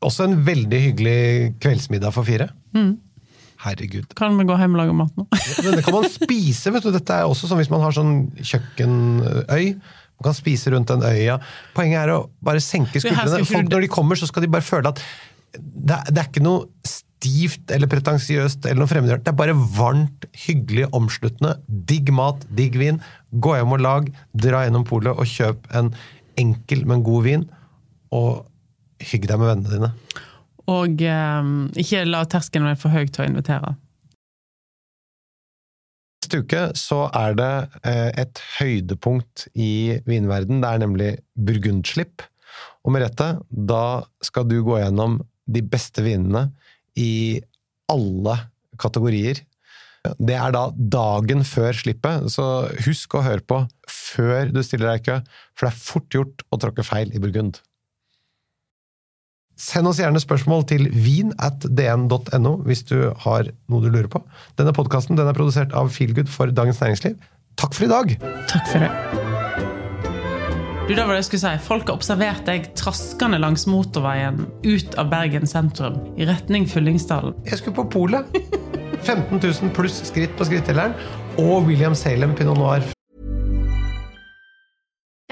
også 0.03 0.25
en 0.27 0.39
veldig 0.47 0.79
hyggelig 0.89 1.17
kveldsmiddag 1.63 2.13
for 2.15 2.27
fire. 2.27 2.49
Mm. 2.75 2.95
Herregud. 3.63 4.09
Kan 4.19 4.35
vi 4.37 4.43
gå 4.49 4.55
hjem 4.59 4.73
og 4.75 4.81
lage 4.81 4.95
mat 4.97 5.19
nå? 5.19 5.23
det 5.77 5.83
kan 5.85 5.95
man 5.95 6.09
spise, 6.11 6.71
vet 6.75 6.83
du. 6.83 6.89
Dette 6.91 7.15
er 7.21 7.29
også 7.31 7.47
sånn 7.47 7.61
hvis 7.61 7.69
man 7.71 7.79
har 7.85 7.93
sånn 7.95 8.15
kjøkkenøy. 8.43 9.69
Man 10.19 10.27
kan 10.27 10.35
spise 10.35 10.73
rundt 10.73 10.91
den 10.91 11.05
øya. 11.07 11.37
Poenget 11.75 12.01
er 12.03 12.11
å 12.17 12.17
bare 12.43 12.59
senke 12.63 12.99
skuldrene. 12.99 13.45
Folk 13.47 13.71
Når 13.71 13.85
de 13.85 13.91
kommer, 13.93 14.19
så 14.19 14.27
skal 14.29 14.43
de 14.45 14.51
bare 14.51 14.65
føle 14.67 14.91
at 14.91 14.99
det, 15.53 15.95
er- 15.95 16.11
det 16.11 16.19
er 16.23 16.27
ikke 16.31 16.43
noe 16.43 16.67
stivt 17.23 17.71
eller 17.71 17.87
pretensiøst 17.91 18.65
eller 18.67 18.83
noe 18.83 18.91
fremmedgjørende. 18.91 19.23
Det 19.23 19.31
er 19.31 19.39
bare 19.39 19.55
varmt, 19.55 20.27
hyggelig, 20.45 20.89
omsluttende. 20.95 21.55
Digg 21.67 22.11
mat, 22.15 22.43
digg 22.51 22.75
vin. 22.79 22.99
Gå 23.31 23.55
hjem 23.57 23.75
og 23.77 23.83
lag, 23.83 24.09
dra 24.33 24.63
gjennom 24.65 24.83
polet 24.87 25.13
og 25.13 25.29
kjøp 25.29 25.69
en 25.77 25.93
enkel, 26.39 26.83
men 26.89 27.05
god 27.05 27.27
vin. 27.27 27.45
Og 28.13 28.43
hygg 29.11 29.29
deg 29.29 29.39
med 29.39 29.51
vennene 29.53 29.77
dine. 29.77 30.19
Og 30.73 31.01
eh, 31.03 31.47
ikke 31.83 32.03
la 32.07 32.23
terskelen 32.27 32.69
være 32.71 32.79
for 32.79 32.93
høy 32.93 33.07
til 33.07 33.25
å 33.25 33.29
invitere. 33.31 33.73
Neste 36.23 36.39
uke 36.43 36.61
så 36.79 37.01
er 37.19 37.35
det 37.39 37.53
eh, 37.87 38.09
et 38.23 38.43
høydepunkt 38.59 39.47
i 39.59 39.99
vinverden. 40.07 40.63
Det 40.63 40.69
er 40.69 40.83
nemlig 40.83 41.11
burgundslipp. 41.35 42.23
Og 42.83 42.95
Merete, 42.95 43.37
da 43.47 44.03
skal 44.23 44.47
du 44.47 44.59
gå 44.65 44.79
gjennom 44.79 45.21
de 45.51 45.63
beste 45.67 46.03
vinene 46.03 46.49
i 46.99 47.41
alle 47.91 48.37
kategorier. 48.79 49.41
Det 50.19 50.35
er 50.35 50.51
da 50.51 50.65
dagen 50.75 51.45
før 51.47 51.75
slippet, 51.77 52.27
så 52.33 52.67
husk 52.85 53.15
å 53.15 53.23
høre 53.23 53.45
på 53.47 53.61
før 53.89 54.51
du 54.51 54.59
stiller 54.65 54.91
deg 54.91 55.03
i 55.03 55.05
kø, 55.07 55.19
for 55.55 55.67
det 55.67 55.71
er 55.71 55.85
fort 55.85 56.17
gjort 56.17 56.43
å 56.51 56.59
tråkke 56.59 56.85
feil 56.85 57.13
i 57.15 57.21
Burgund. 57.23 57.61
Send 59.63 59.87
oss 59.87 59.99
gjerne 60.01 60.19
spørsmål 60.19 60.65
til 60.67 60.87
vin.dn.no 60.91 62.55
hvis 62.67 62.83
du 62.89 62.97
har 63.25 63.51
noe 63.69 63.83
du 63.85 63.91
lurer 63.93 64.09
på. 64.11 64.23
Denne 64.59 64.73
podkasten 64.75 65.19
er 65.19 65.37
produsert 65.37 65.75
av 65.77 65.93
Feelgood 65.93 66.31
for 66.31 66.51
Dagens 66.51 66.81
Næringsliv. 66.83 67.15
Takk 67.61 67.77
for 67.77 67.85
i 67.85 67.93
dag! 67.93 68.17
Takk 68.49 68.73
for 68.73 68.83
det. 68.83 69.32
Du, 70.93 70.97
det 70.99 71.07
var 71.07 71.15
det 71.15 71.23
jeg 71.23 71.25
skulle 71.25 71.41
si. 71.41 71.65
Folk 71.65 71.87
har 71.89 71.95
observert 71.97 72.41
deg 72.45 72.65
traskende 72.77 73.39
langs 73.41 73.63
motorveien 73.65 74.43
ut 74.61 74.93
av 75.01 75.07
Bergen 75.09 75.49
sentrum, 75.49 75.95
i 76.21 76.27
retning 76.29 76.67
Fyllingsdalen. 76.69 77.33
Jeg 77.49 77.63
skulle 77.63 77.79
på 77.79 77.87
polet. 77.95 78.29
15 79.07 79.39
000 79.41 79.71
pluss 79.73 80.03
skritt 80.05 80.35
på 80.37 80.45
skrittelleren. 80.45 80.93
Og 81.41 81.65
William 81.65 81.95
Salem 81.97 82.35
Pinot 82.37 82.61
Noir 82.61 82.85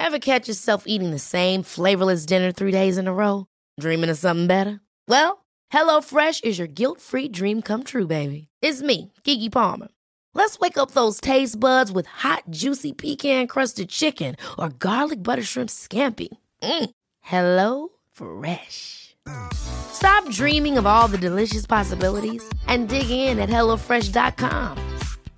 Ever 0.01 0.18
catch 0.18 0.49
yourself 0.49 0.88
eating 0.88 1.12
the 1.12 1.20
same 1.20 1.62
flavorless 1.62 2.26
dinner 2.26 2.51
three 2.51 2.72
days 2.72 2.97
in 2.97 3.07
a 3.07 3.14
row? 3.14 3.45
Dreaming 3.80 4.09
of 4.09 4.18
something 4.18 4.47
better? 4.47 4.82
Well, 5.07 5.45
HelloFresh 5.72 6.43
is 6.43 6.57
your 6.57 6.68
guilt-free 6.68 7.30
dream 7.30 7.62
come 7.62 7.84
true, 7.84 8.07
baby. 8.07 8.47
It's 8.64 8.82
me, 8.82 9.12
Kiki 9.24 9.49
Palmer. 9.51 9.89
Let's 10.34 10.60
wake 10.60 10.78
up 10.78 10.92
those 10.92 11.22
taste 11.22 11.60
buds 11.60 11.92
with 11.92 12.08
hot, 12.08 12.44
juicy 12.50 12.94
pecan-crusted 12.94 13.90
chicken 13.90 14.36
or 14.58 14.70
garlic 14.70 15.22
butter 15.22 15.44
shrimp 15.44 15.70
scampi. 15.70 16.30
Mm. 16.64 16.90
Hello 17.22 17.90
Fresh. 18.12 19.16
Stop 19.54 20.28
dreaming 20.30 20.78
of 20.78 20.86
all 20.86 21.08
the 21.08 21.18
delicious 21.18 21.66
possibilities 21.66 22.44
and 22.68 22.90
dig 22.90 23.10
in 23.10 23.40
at 23.40 23.50
HelloFresh.com. 23.50 24.78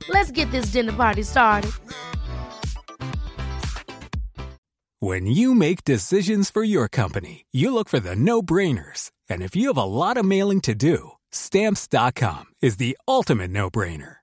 Let's 0.09 0.31
get 0.31 0.49
this 0.51 0.67
dinner 0.67 0.93
party 0.93 1.23
started. 1.23 1.71
When 4.99 5.25
you 5.25 5.53
make 5.53 5.83
decisions 5.83 6.49
for 6.49 6.63
your 6.63 6.87
company, 6.87 7.45
you 7.51 7.73
look 7.73 7.89
for 7.89 7.99
the 7.99 8.15
no 8.15 8.41
brainers. 8.41 9.11
And 9.29 9.41
if 9.41 9.53
you 9.53 9.67
have 9.67 9.77
a 9.77 9.83
lot 9.83 10.15
of 10.15 10.23
mailing 10.25 10.61
to 10.61 10.73
do, 10.73 11.11
stamps.com 11.29 12.45
is 12.61 12.77
the 12.77 12.97
ultimate 13.05 13.51
no 13.51 13.69
brainer. 13.69 14.22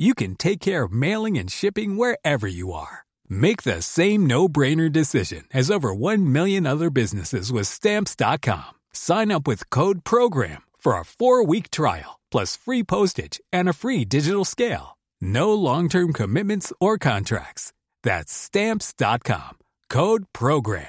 you 0.00 0.14
can 0.14 0.36
take 0.36 0.60
care 0.60 0.84
of 0.84 0.92
mailing 0.92 1.36
and 1.38 1.52
shipping 1.52 1.96
wherever 1.96 2.46
you 2.46 2.72
are. 2.72 3.04
Make 3.28 3.64
the 3.64 3.82
same 3.82 4.26
no-brainer 4.26 4.90
decision 4.90 5.44
as 5.52 5.70
over 5.70 5.92
1 5.92 6.32
million 6.32 6.66
other 6.66 6.90
businesses 6.90 7.50
with 7.52 7.66
stamps.com. 7.66 8.72
Sign 8.92 9.32
up 9.32 9.48
with 9.48 9.70
code 9.70 10.04
program 10.04 10.62
for 10.78 10.92
a 10.94 11.02
4-week 11.02 11.70
trial 11.70 12.18
plus 12.30 12.56
free 12.56 12.84
postage 12.84 13.40
and 13.52 13.68
a 13.68 13.72
free 13.72 14.04
digital 14.04 14.44
scale. 14.44 14.96
No 15.20 15.52
long-term 15.52 16.12
commitments 16.12 16.72
or 16.80 16.96
contracts. 16.96 17.72
That's 18.04 18.32
stamps.com. 18.32 19.58
Code 19.88 20.24
program. 20.32 20.86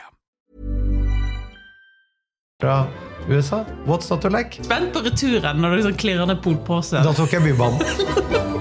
fra 2.61 2.87
USA. 3.27 3.65
What's 3.85 4.09
not 4.09 4.21
to 4.21 4.29
like? 4.29 4.59
Spent 4.63 4.93
på 4.93 4.99
returen 4.99 5.61
når 5.61 5.69
du 5.69 5.75
liksom 5.75 5.97
klirrer 5.97 6.25
ned 6.25 6.43
polpose. 6.43 7.03
Da 7.03 7.13
tok 7.13 7.33
jeg 7.33 7.41
Bybanen. 7.41 8.57